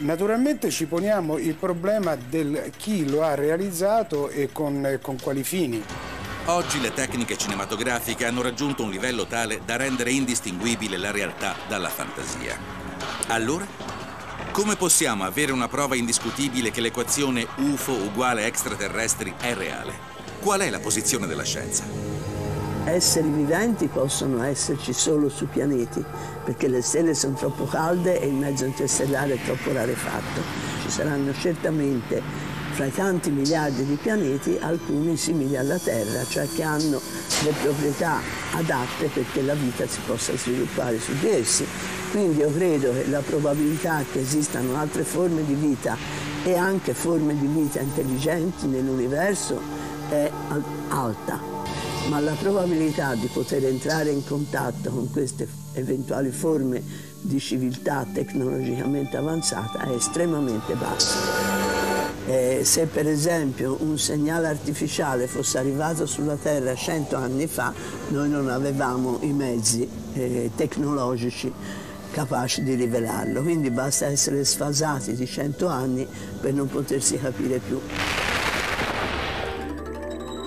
Naturalmente 0.00 0.70
ci 0.70 0.86
poniamo 0.86 1.36
il 1.36 1.54
problema 1.54 2.16
del 2.16 2.70
chi 2.76 3.08
lo 3.08 3.22
ha 3.22 3.34
realizzato 3.34 4.30
e 4.30 4.48
con, 4.50 4.98
con 5.02 5.18
quali 5.20 5.44
fini. 5.44 5.82
Oggi 6.46 6.80
le 6.80 6.94
tecniche 6.94 7.36
cinematografiche 7.36 8.24
hanno 8.24 8.40
raggiunto 8.40 8.82
un 8.82 8.90
livello 8.90 9.26
tale 9.26 9.60
da 9.64 9.76
rendere 9.76 10.10
indistinguibile 10.10 10.96
la 10.96 11.10
realtà 11.10 11.54
dalla 11.68 11.90
fantasia. 11.90 12.56
Allora, 13.28 13.66
come 14.52 14.74
possiamo 14.76 15.24
avere 15.24 15.52
una 15.52 15.68
prova 15.68 15.96
indiscutibile 15.96 16.70
che 16.70 16.80
l'equazione 16.80 17.46
UFO 17.58 17.92
uguale 17.92 18.46
extraterrestri 18.46 19.34
è 19.38 19.54
reale? 19.54 19.92
Qual 20.40 20.60
è 20.60 20.70
la 20.70 20.80
posizione 20.80 21.26
della 21.26 21.44
scienza? 21.44 22.19
Esseri 22.84 23.28
viventi 23.28 23.86
possono 23.86 24.42
esserci 24.42 24.92
solo 24.92 25.28
su 25.28 25.46
pianeti, 25.46 26.04
perché 26.44 26.68
le 26.68 26.82
stelle 26.82 27.14
sono 27.14 27.34
troppo 27.34 27.64
calde 27.64 28.20
e 28.20 28.26
il 28.26 28.34
mezzo 28.34 28.64
interstellare 28.64 29.34
è 29.34 29.38
troppo 29.44 29.72
rarefatto. 29.72 30.40
Ci 30.82 30.90
saranno 30.90 31.32
certamente 31.32 32.22
fra 32.72 32.86
i 32.86 32.92
tanti 32.92 33.30
miliardi 33.30 33.84
di 33.84 33.96
pianeti 34.00 34.56
alcuni 34.60 35.16
simili 35.16 35.56
alla 35.56 35.78
Terra, 35.78 36.24
cioè 36.24 36.48
che 36.48 36.62
hanno 36.62 37.00
le 37.44 37.52
proprietà 37.62 38.20
adatte 38.52 39.08
perché 39.12 39.42
la 39.42 39.54
vita 39.54 39.86
si 39.86 40.00
possa 40.06 40.36
sviluppare 40.36 40.98
su 40.98 41.12
di 41.18 41.28
essi. 41.28 41.66
Quindi 42.10 42.38
io 42.38 42.52
credo 42.52 42.92
che 42.92 43.06
la 43.08 43.20
probabilità 43.20 44.02
che 44.10 44.20
esistano 44.20 44.76
altre 44.76 45.04
forme 45.04 45.44
di 45.44 45.54
vita 45.54 45.96
e 46.42 46.56
anche 46.56 46.94
forme 46.94 47.38
di 47.38 47.46
vita 47.46 47.80
intelligenti 47.80 48.66
nell'universo 48.66 49.60
è 50.08 50.30
alta 50.88 51.49
ma 52.10 52.18
la 52.18 52.32
probabilità 52.32 53.14
di 53.14 53.28
poter 53.32 53.64
entrare 53.64 54.10
in 54.10 54.26
contatto 54.26 54.90
con 54.90 55.08
queste 55.12 55.46
eventuali 55.74 56.32
forme 56.32 56.82
di 57.20 57.38
civiltà 57.38 58.04
tecnologicamente 58.12 59.16
avanzata 59.16 59.88
è 59.88 59.92
estremamente 59.94 60.74
bassa. 60.74 61.18
Eh, 62.26 62.62
se 62.64 62.86
per 62.86 63.06
esempio 63.06 63.76
un 63.82 63.96
segnale 63.96 64.48
artificiale 64.48 65.28
fosse 65.28 65.58
arrivato 65.58 66.04
sulla 66.04 66.34
Terra 66.34 66.74
cento 66.74 67.14
anni 67.14 67.46
fa, 67.46 67.72
noi 68.08 68.28
non 68.28 68.48
avevamo 68.48 69.18
i 69.20 69.32
mezzi 69.32 69.88
eh, 70.14 70.50
tecnologici 70.56 71.52
capaci 72.10 72.64
di 72.64 72.74
rivelarlo, 72.74 73.40
quindi 73.40 73.70
basta 73.70 74.06
essere 74.06 74.44
sfasati 74.44 75.14
di 75.14 75.26
cento 75.26 75.68
anni 75.68 76.04
per 76.40 76.54
non 76.54 76.68
potersi 76.68 77.16
capire 77.20 77.58
più 77.58 77.80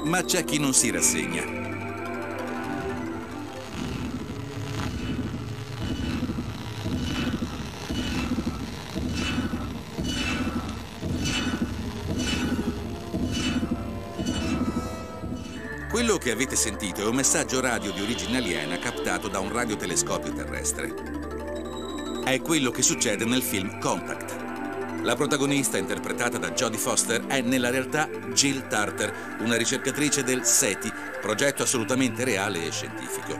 ma 0.04 0.24
c'è 0.24 0.44
chi 0.44 0.60
non 0.60 0.74
si 0.74 0.92
rassegna. 0.92 1.62
Quello 15.90 16.18
che 16.18 16.32
avete 16.32 16.56
sentito 16.56 17.02
è 17.02 17.06
un 17.06 17.16
messaggio 17.16 17.62
radio 17.62 17.92
di 17.92 18.02
origine 18.02 18.38
aliena 18.38 18.78
captato 18.78 19.28
da 19.28 19.40
un 19.40 19.52
radiotelescopio 19.52 20.34
terrestre. 20.34 20.94
È 22.24 22.42
quello 22.42 22.72
che 22.72 22.82
succede 22.82 23.26
nel 23.26 23.44
film 23.44 23.80
Contact. 23.80 24.43
La 25.04 25.18
protagonista, 25.18 25.78
interpretata 25.78 26.38
da 26.38 26.52
Jodie 26.52 26.80
Foster, 26.80 27.26
è 27.26 27.42
nella 27.42 27.70
realtà 27.70 28.08
Jill 28.32 28.70
Tarter, 28.70 29.38
una 29.40 29.58
ricercatrice 29.58 30.24
del 30.24 30.46
SETI, 30.46 30.90
progetto 31.20 31.64
assolutamente 31.64 32.24
reale 32.24 32.66
e 32.66 32.72
scientifico. 32.72 33.36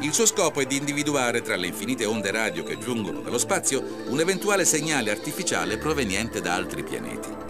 Il 0.00 0.14
suo 0.14 0.24
scopo 0.24 0.62
è 0.62 0.64
di 0.64 0.78
individuare 0.78 1.42
tra 1.42 1.56
le 1.56 1.66
infinite 1.66 2.06
onde 2.06 2.30
radio 2.30 2.64
che 2.64 2.78
giungono 2.78 3.20
dallo 3.20 3.38
spazio 3.38 4.06
un 4.06 4.18
eventuale 4.18 4.64
segnale 4.64 5.10
artificiale 5.10 5.76
proveniente 5.76 6.40
da 6.40 6.54
altri 6.54 6.82
pianeti. 6.82 7.43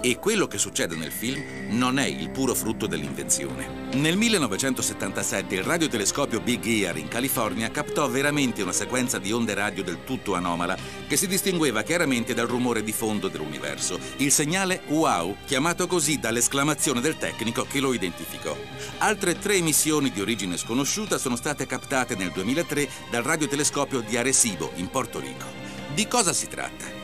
E 0.00 0.20
quello 0.20 0.46
che 0.46 0.58
succede 0.58 0.94
nel 0.94 1.10
film 1.10 1.42
non 1.70 1.98
è 1.98 2.06
il 2.06 2.30
puro 2.30 2.54
frutto 2.54 2.86
dell'invenzione. 2.86 3.88
Nel 3.94 4.16
1977 4.16 5.56
il 5.56 5.64
radiotelescopio 5.64 6.40
Big 6.40 6.64
Ear 6.66 6.96
in 6.98 7.08
California 7.08 7.68
captò 7.72 8.08
veramente 8.08 8.62
una 8.62 8.70
sequenza 8.72 9.18
di 9.18 9.32
onde 9.32 9.54
radio 9.54 9.82
del 9.82 10.04
tutto 10.04 10.34
anomala 10.34 10.76
che 11.08 11.16
si 11.16 11.26
distingueva 11.26 11.82
chiaramente 11.82 12.32
dal 12.32 12.46
rumore 12.46 12.84
di 12.84 12.92
fondo 12.92 13.26
dell'universo. 13.26 13.98
Il 14.18 14.30
segnale 14.30 14.82
wow, 14.86 15.36
chiamato 15.44 15.88
così 15.88 16.20
dall'esclamazione 16.20 17.00
del 17.00 17.16
tecnico 17.16 17.66
che 17.68 17.80
lo 17.80 17.92
identificò. 17.92 18.56
Altre 18.98 19.36
tre 19.36 19.54
emissioni 19.54 20.12
di 20.12 20.20
origine 20.20 20.56
sconosciuta 20.56 21.18
sono 21.18 21.34
state 21.34 21.66
captate 21.66 22.14
nel 22.14 22.30
2003 22.30 22.88
dal 23.10 23.24
radiotelescopio 23.24 24.00
di 24.00 24.16
Arecibo 24.16 24.70
in 24.76 24.88
Porto 24.90 25.18
Rico. 25.18 25.46
Di 25.92 26.06
cosa 26.06 26.32
si 26.32 26.46
tratta? 26.46 26.97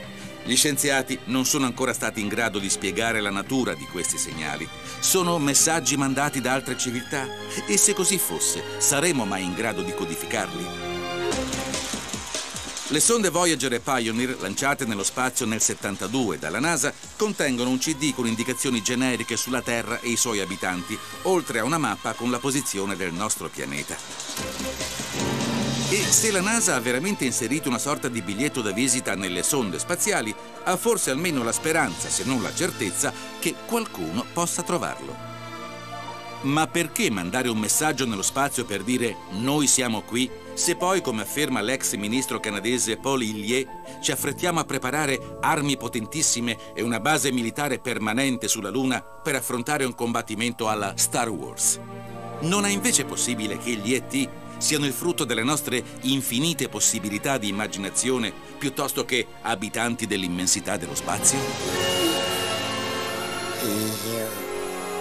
Gli 0.47 0.57
scienziati 0.57 1.19
non 1.27 1.47
sono 1.47 1.65
ancora 1.65 1.95
stati 1.95 2.21
in 2.21 2.29
grado 2.29 2.59
di 2.59 2.69
spiegare 2.69 3.21
la 3.21 3.31
natura 3.31 3.73
di 3.73 3.87
questi 3.87 4.19
segnali. 4.19 4.69
Sono 5.01 5.39
messaggi 5.39 5.97
mandati 5.97 6.43
da 6.43 6.53
altre 6.53 6.77
civiltà? 6.77 7.27
E 7.67 7.79
se 7.79 7.95
così 7.95 8.19
fosse, 8.19 8.63
saremo 8.77 9.25
mai 9.25 9.43
in 9.43 9.55
grado 9.55 9.81
di 9.81 9.95
codificarli? 9.95 10.67
Le 12.89 13.01
sonde 13.01 13.31
Voyager 13.31 13.73
e 13.73 13.81
Pioneer, 13.81 14.37
lanciate 14.41 14.85
nello 14.85 15.03
spazio 15.03 15.47
nel 15.47 15.63
72 15.63 16.39
dalla 16.39 16.61
NASA, 16.61 16.93
contengono 17.17 17.71
un 17.71 17.79
CD 17.79 18.13
con 18.13 18.27
indicazioni 18.27 18.83
generiche 18.83 19.39
sulla 19.39 19.63
Terra 19.63 19.99
e 20.01 20.11
i 20.11 20.17
suoi 20.17 20.41
abitanti, 20.41 20.97
oltre 21.23 21.61
a 21.61 21.65
una 21.65 21.79
mappa 21.79 22.13
con 22.13 22.31
la 22.31 22.39
posizione 22.39 22.97
del 22.97 23.15
nostro 23.15 23.49
pianeta. 23.49 23.97
E 25.91 25.97
se 25.97 26.31
la 26.31 26.41
NASA 26.41 26.75
ha 26.75 26.81
veramente 26.81 27.25
inserito 27.25 27.69
una 27.69 27.79
sorta 27.79 28.09
di 28.09 28.23
biglietto 28.23 28.63
da 28.63 28.73
visita 28.73 29.15
nelle 29.15 29.43
sonde 29.43 29.79
spaziali, 29.79 30.35
ha 30.65 30.77
forse 30.77 31.11
almeno 31.11 31.45
la 31.45 31.53
speranza, 31.53 32.09
se 32.09 32.25
non 32.25 32.43
la 32.43 32.53
certezza, 32.53 33.13
che 33.39 33.55
qualcuno 33.67 34.25
possa 34.33 34.63
trovarlo. 34.63 35.15
Ma 36.43 36.67
perché 36.67 37.11
mandare 37.11 37.49
un 37.49 37.59
messaggio 37.59 38.07
nello 38.07 38.23
spazio 38.23 38.65
per 38.65 38.83
dire 38.83 39.17
noi 39.33 39.67
siamo 39.67 40.03
qui, 40.03 40.29
se 40.55 40.75
poi, 40.75 41.01
come 41.01 41.23
afferma 41.23 41.61
l'ex 41.61 41.95
ministro 41.95 42.41
canadese 42.41 42.97
Paul 42.97 43.23
Hillier, 43.23 43.67
ci 44.03 44.11
affrettiamo 44.11 44.61
a 44.61 44.65
preparare 44.65 45.39
armi 45.41 45.77
potentissime 45.77 46.75
e 46.75 46.83
una 46.83 47.01
base 47.01 47.31
militare 47.31 47.79
permanente 47.79 48.49
sulla 48.49 48.71
Luna 48.71 49.01
per 49.01 49.37
affrontare 49.37 49.85
un 49.85 49.95
combattimento 49.95 50.69
alla 50.69 50.95
Star 50.97 51.29
Wars? 51.29 51.79
Non 52.41 52.65
è 52.65 52.71
invece 52.71 53.05
possibile 53.05 53.59
che 53.59 53.73
gli 53.73 53.95
ET 53.95 54.43
siano 54.59 54.87
il 54.87 54.93
frutto 54.93 55.25
delle 55.25 55.43
nostre 55.43 55.83
infinite 56.03 56.69
possibilità 56.69 57.39
di 57.39 57.49
immaginazione 57.49 58.33
piuttosto 58.59 59.05
che 59.05 59.27
abitanti 59.43 60.07
dell'immensità 60.07 60.77
dello 60.77 60.95
spazio? 60.95 61.39
Io 63.63 64.29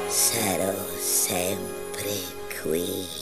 sarò 0.07 0.73
sempre 0.99 2.11
qui. 2.61 3.21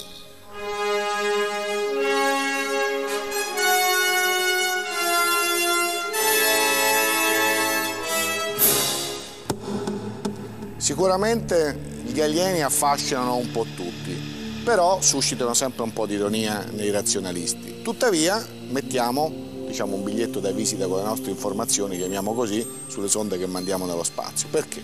Sicuramente 10.77 11.79
gli 12.03 12.19
alieni 12.19 12.61
affascinano 12.63 13.37
un 13.37 13.49
po' 13.51 13.65
tutti, 13.75 14.30
però 14.63 15.01
suscitano 15.01 15.53
sempre 15.53 15.83
un 15.83 15.93
po' 15.93 16.05
di 16.05 16.15
ironia 16.15 16.65
nei 16.71 16.91
razionalisti. 16.91 17.81
Tuttavia 17.81 18.45
mettiamo 18.69 19.49
diciamo, 19.71 19.95
un 19.95 20.03
biglietto 20.03 20.39
da 20.39 20.51
visita 20.51 20.85
con 20.87 20.97
le 20.97 21.03
nostre 21.03 21.31
informazioni, 21.31 21.97
chiamiamo 21.97 22.33
così, 22.33 22.65
sulle 22.87 23.07
sonde 23.07 23.37
che 23.37 23.47
mandiamo 23.47 23.85
nello 23.85 24.03
spazio. 24.03 24.49
Perché? 24.49 24.81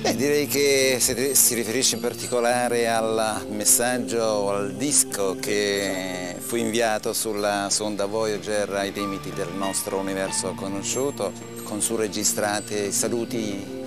Beh, 0.00 0.16
direi 0.16 0.46
che 0.46 0.96
si 0.98 1.54
riferisce 1.54 1.96
in 1.96 2.00
particolare 2.00 2.88
al 2.88 3.44
messaggio 3.50 4.22
o 4.22 4.50
al 4.50 4.72
disco 4.74 5.36
che 5.38 6.36
fu 6.38 6.56
inviato 6.56 7.12
sulla 7.12 7.68
sonda 7.68 8.06
Voyager 8.06 8.70
ai 8.70 8.92
limiti 8.92 9.30
del 9.30 9.50
nostro 9.52 9.98
universo 9.98 10.54
conosciuto, 10.54 11.32
con 11.64 11.82
su 11.82 11.96
registrate 11.96 12.90
saluti 12.90 13.79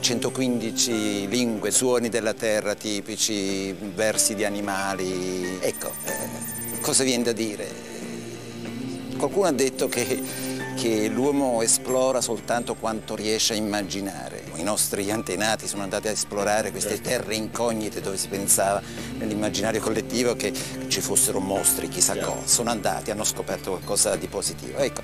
115 0.00 1.28
lingue, 1.28 1.70
suoni 1.70 2.08
della 2.08 2.34
terra 2.34 2.74
tipici, 2.74 3.72
versi 3.72 4.34
di 4.34 4.44
animali. 4.44 5.58
Ecco, 5.60 5.92
eh, 6.04 6.80
cosa 6.80 7.04
viene 7.04 7.24
da 7.24 7.32
dire? 7.32 7.66
Qualcuno 9.16 9.46
ha 9.46 9.52
detto 9.52 9.88
che, 9.88 10.22
che 10.76 11.08
l'uomo 11.08 11.60
esplora 11.62 12.20
soltanto 12.20 12.74
quanto 12.74 13.16
riesce 13.16 13.54
a 13.54 13.56
immaginare. 13.56 14.44
I 14.54 14.62
nostri 14.62 15.10
antenati 15.10 15.66
sono 15.66 15.82
andati 15.82 16.08
a 16.08 16.12
esplorare 16.12 16.70
queste 16.70 17.00
terre 17.00 17.34
incognite 17.34 18.00
dove 18.00 18.16
si 18.16 18.28
pensava 18.28 18.80
nell'immaginario 19.18 19.80
collettivo 19.80 20.36
che 20.36 20.52
ci 20.88 21.00
fossero 21.00 21.40
mostri, 21.40 21.88
chissà 21.88 22.16
cosa. 22.18 22.46
Sono 22.46 22.70
andati, 22.70 23.10
hanno 23.10 23.24
scoperto 23.24 23.70
qualcosa 23.70 24.16
di 24.16 24.26
positivo. 24.26 24.78
Ecco, 24.78 25.02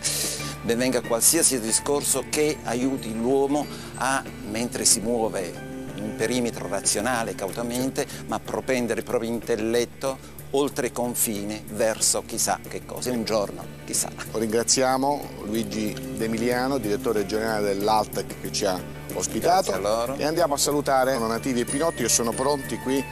ben 0.65 0.79
venga 0.79 1.03
qualsiasi 1.03 1.61
discorso 1.61 2.25
che 2.31 2.59
aiuti 2.65 3.15
l'uomo 3.15 3.67
a, 3.97 4.23
mentre 4.51 4.85
si 4.85 5.01
muove 5.01 5.53
in 5.97 6.15
perimetro 6.17 6.67
razionale, 6.69 7.35
cautamente, 7.35 8.07
ma 8.27 8.41
propendere 8.41 9.01
il 9.01 9.07
proprio 9.07 9.31
intelletto 9.31 10.33
oltre 10.51 10.93
confine 10.93 11.65
verso 11.73 12.23
chissà 12.25 12.61
che 12.67 12.87
cosa, 12.87 13.11
un 13.11 13.25
giorno 13.25 13.65
chissà. 13.85 14.09
Ringraziamo 14.33 15.29
Luigi 15.45 15.95
D'Emiliano, 16.17 16.79
direttore 16.79 17.27
generale 17.27 17.75
dell'Altec 17.75 18.41
che 18.41 18.53
ci 18.53 18.65
ha 18.65 18.81
ospitato 19.15 20.17
e 20.17 20.25
andiamo 20.25 20.55
a 20.55 20.59
salutare 20.59 21.19
Nativi 21.19 21.61
e 21.61 21.65
Pinotti 21.65 22.03
che 22.03 22.09
sono 22.09 22.33
pronti 22.33 22.79
qui 22.79 23.05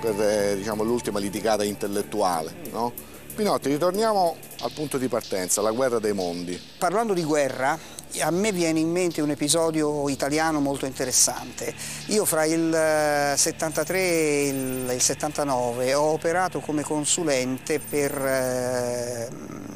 per 0.00 0.20
eh, 0.20 0.56
diciamo, 0.56 0.82
l'ultima 0.82 1.18
litigata 1.18 1.64
intellettuale. 1.64 2.54
No? 2.70 2.92
Pinotti, 3.40 3.70
ritorniamo 3.70 4.36
al 4.60 4.72
punto 4.72 4.98
di 4.98 5.08
partenza, 5.08 5.62
la 5.62 5.70
guerra 5.70 5.98
dei 5.98 6.12
mondi. 6.12 6.60
Parlando 6.76 7.14
di 7.14 7.24
guerra, 7.24 7.78
a 8.20 8.30
me 8.30 8.52
viene 8.52 8.80
in 8.80 8.90
mente 8.90 9.22
un 9.22 9.30
episodio 9.30 10.10
italiano 10.10 10.60
molto 10.60 10.84
interessante. 10.84 11.74
Io 12.08 12.26
fra 12.26 12.44
il 12.44 13.32
73 13.34 13.98
e 13.98 14.48
il, 14.48 14.90
il 14.92 15.00
79 15.00 15.94
ho 15.94 16.12
operato 16.12 16.60
come 16.60 16.82
consulente 16.82 17.80
per 17.80 18.12
eh, 18.12 19.28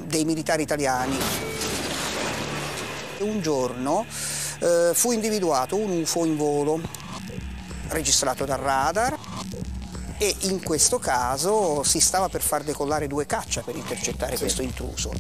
dei 0.09 0.27
militari 0.27 0.61
italiani. 0.61 1.17
Un 3.21 3.41
giorno 3.41 4.05
eh, 4.59 4.91
fu 4.93 5.13
individuato 5.13 5.77
un 5.77 6.03
UFO 6.03 6.27
in 6.27 6.37
volo, 6.37 6.81
registrato 7.89 8.45
dal 8.45 8.59
radar, 8.59 9.17
e 10.25 10.35
in 10.47 10.63
questo 10.63 10.99
caso 10.99 11.83
si 11.83 12.01
stava 12.01 12.31
per 12.31 12.41
far 12.41 12.63
decollare 12.63 13.07
due 13.07 13.27
caccia 13.27 13.61
per 13.61 13.77
intercettare 13.77 14.37
sì. 14.37 14.39
questo 14.41 14.63
intruso. 14.63 15.11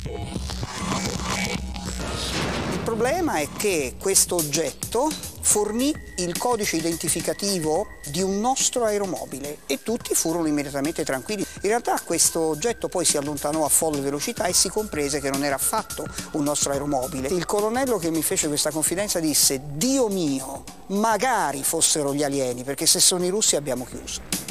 Il 2.72 2.80
problema 2.82 3.36
è 3.36 3.48
che 3.54 3.96
questo 4.00 4.36
oggetto 4.36 5.10
fornì 5.42 5.94
il 6.16 6.38
codice 6.38 6.76
identificativo 6.76 7.98
di 8.06 8.22
un 8.22 8.40
nostro 8.40 8.84
aeromobile 8.84 9.58
e 9.66 9.82
tutti 9.82 10.14
furono 10.14 10.46
immediatamente 10.46 11.04
tranquilli. 11.04 11.44
In 11.62 11.68
realtà 11.68 12.00
questo 12.02 12.40
oggetto 12.40 12.88
poi 12.88 13.04
si 13.04 13.18
allontanò 13.18 13.62
a 13.64 13.68
folle 13.68 14.00
velocità 14.00 14.46
e 14.46 14.54
si 14.54 14.70
comprese 14.70 15.20
che 15.20 15.28
non 15.28 15.44
era 15.44 15.56
affatto 15.56 16.06
un 16.32 16.44
nostro 16.44 16.72
aeromobile. 16.72 17.28
Il 17.28 17.44
colonnello 17.44 17.98
che 17.98 18.10
mi 18.10 18.22
fece 18.22 18.48
questa 18.48 18.70
confidenza 18.70 19.20
disse 19.20 19.60
Dio 19.74 20.08
mio, 20.08 20.64
magari 20.88 21.62
fossero 21.62 22.14
gli 22.14 22.22
alieni 22.22 22.64
perché 22.64 22.86
se 22.86 23.00
sono 23.00 23.24
i 23.24 23.28
russi 23.28 23.56
abbiamo 23.56 23.84
chiuso. 23.84 24.43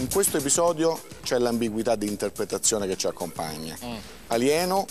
In 0.00 0.08
questo 0.08 0.38
episodio 0.38 0.98
c'è 1.22 1.36
l'ambiguità 1.36 1.94
di 1.94 2.06
interpretazione 2.06 2.86
che 2.86 2.96
ci 2.96 3.06
accompagna. 3.06 3.76
Mm. 3.84 3.96
Alieno 4.28 4.86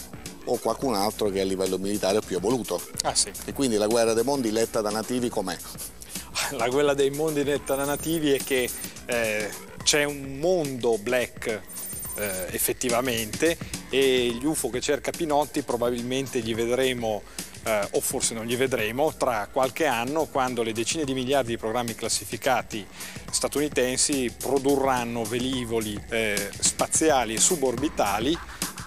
o 0.45 0.57
qualcun 0.57 0.93
altro 0.93 1.29
che 1.29 1.41
a 1.41 1.43
livello 1.43 1.79
militare 1.79 2.19
è 2.19 2.21
più 2.21 2.37
evoluto. 2.37 2.79
Ah, 3.01 3.15
sì. 3.15 3.31
E 3.45 3.53
quindi 3.53 3.77
la 3.77 3.87
guerra 3.87 4.13
dei 4.13 4.23
mondi 4.23 4.51
letta 4.51 4.81
da 4.81 4.91
nativi 4.91 5.27
com'è? 5.29 5.57
La 6.51 6.67
guerra 6.69 6.93
dei 6.93 7.09
mondi 7.09 7.43
letta 7.43 7.73
da 7.73 7.85
nativi 7.85 8.33
è 8.33 8.37
che 8.37 8.69
eh, 9.07 9.49
c'è 9.81 10.03
un 10.03 10.37
mondo 10.37 10.99
black 10.99 11.47
eh, 11.47 12.45
effettivamente 12.51 13.57
e 13.89 14.37
gli 14.39 14.45
UFO 14.45 14.69
che 14.69 14.79
cerca 14.79 15.09
Pinotti 15.09 15.63
probabilmente 15.63 16.39
li 16.39 16.53
vedremo 16.53 17.23
eh, 17.63 17.87
o 17.91 18.01
forse 18.01 18.33
non 18.33 18.45
li 18.45 18.55
vedremo 18.55 19.13
tra 19.15 19.47
qualche 19.51 19.85
anno 19.85 20.25
quando 20.25 20.63
le 20.63 20.73
decine 20.73 21.03
di 21.03 21.13
miliardi 21.13 21.51
di 21.51 21.57
programmi 21.57 21.95
classificati 21.95 22.85
statunitensi 23.29 24.33
produrranno 24.37 25.23
velivoli 25.23 25.99
eh, 26.09 26.49
spaziali 26.59 27.33
e 27.33 27.39
suborbitali 27.39 28.37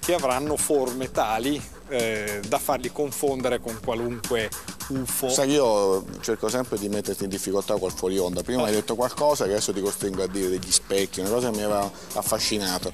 che 0.01 0.14
avranno 0.14 0.57
forme 0.57 1.11
tali 1.11 1.61
eh, 1.89 2.41
da 2.47 2.59
farli 2.59 2.91
confondere 2.91 3.61
con 3.61 3.79
qualunque 3.85 4.51
UFO. 5.01 5.28
Sai, 5.28 5.51
io 5.51 6.05
cerco 6.20 6.49
sempre 6.49 6.78
di 6.78 6.88
metterti 6.88 7.24
in 7.24 7.30
difficoltà 7.30 7.76
col 7.78 7.93
fuori 7.93 8.18
onda. 8.18 8.43
Prima 8.43 8.62
eh. 8.62 8.66
hai 8.66 8.72
detto 8.72 8.95
qualcosa 8.95 9.45
che 9.45 9.53
adesso 9.53 9.72
ti 9.72 9.80
costringo 9.80 10.22
a 10.22 10.26
dire 10.26 10.49
degli 10.49 10.70
specchi, 10.70 11.20
una 11.20 11.30
cosa 11.30 11.51
che 11.51 11.57
mi 11.57 11.62
aveva 11.62 11.90
affascinato. 12.14 12.93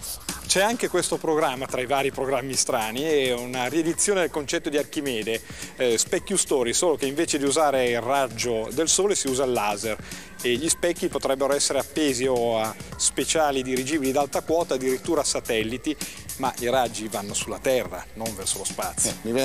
C'è 0.48 0.62
anche 0.62 0.88
questo 0.88 1.18
programma 1.18 1.66
tra 1.66 1.82
i 1.82 1.86
vari 1.86 2.10
programmi 2.10 2.54
strani, 2.54 3.02
è 3.02 3.34
una 3.34 3.66
riedizione 3.66 4.20
del 4.20 4.30
concetto 4.30 4.70
di 4.70 4.78
Archimede, 4.78 5.42
eh, 5.76 5.98
Specchio 5.98 6.38
Story, 6.38 6.72
solo 6.72 6.96
che 6.96 7.04
invece 7.04 7.36
di 7.36 7.44
usare 7.44 7.90
il 7.90 8.00
raggio 8.00 8.66
del 8.72 8.88
sole 8.88 9.14
si 9.14 9.28
usa 9.28 9.44
il 9.44 9.52
laser 9.52 9.98
e 10.40 10.54
gli 10.54 10.68
specchi 10.68 11.08
potrebbero 11.08 11.52
essere 11.52 11.80
appesi 11.80 12.26
o 12.26 12.58
a 12.58 12.74
speciali 12.96 13.62
dirigibili 13.62 14.10
d'alta 14.10 14.40
quota, 14.40 14.74
addirittura 14.74 15.20
a 15.20 15.24
satelliti, 15.24 15.94
ma 16.38 16.52
i 16.60 16.70
raggi 16.70 17.08
vanno 17.08 17.34
sulla 17.34 17.58
Terra, 17.58 18.04
non 18.14 18.34
verso 18.34 18.58
lo 18.58 18.64
spazio. 18.64 19.10
Eh, 19.10 19.28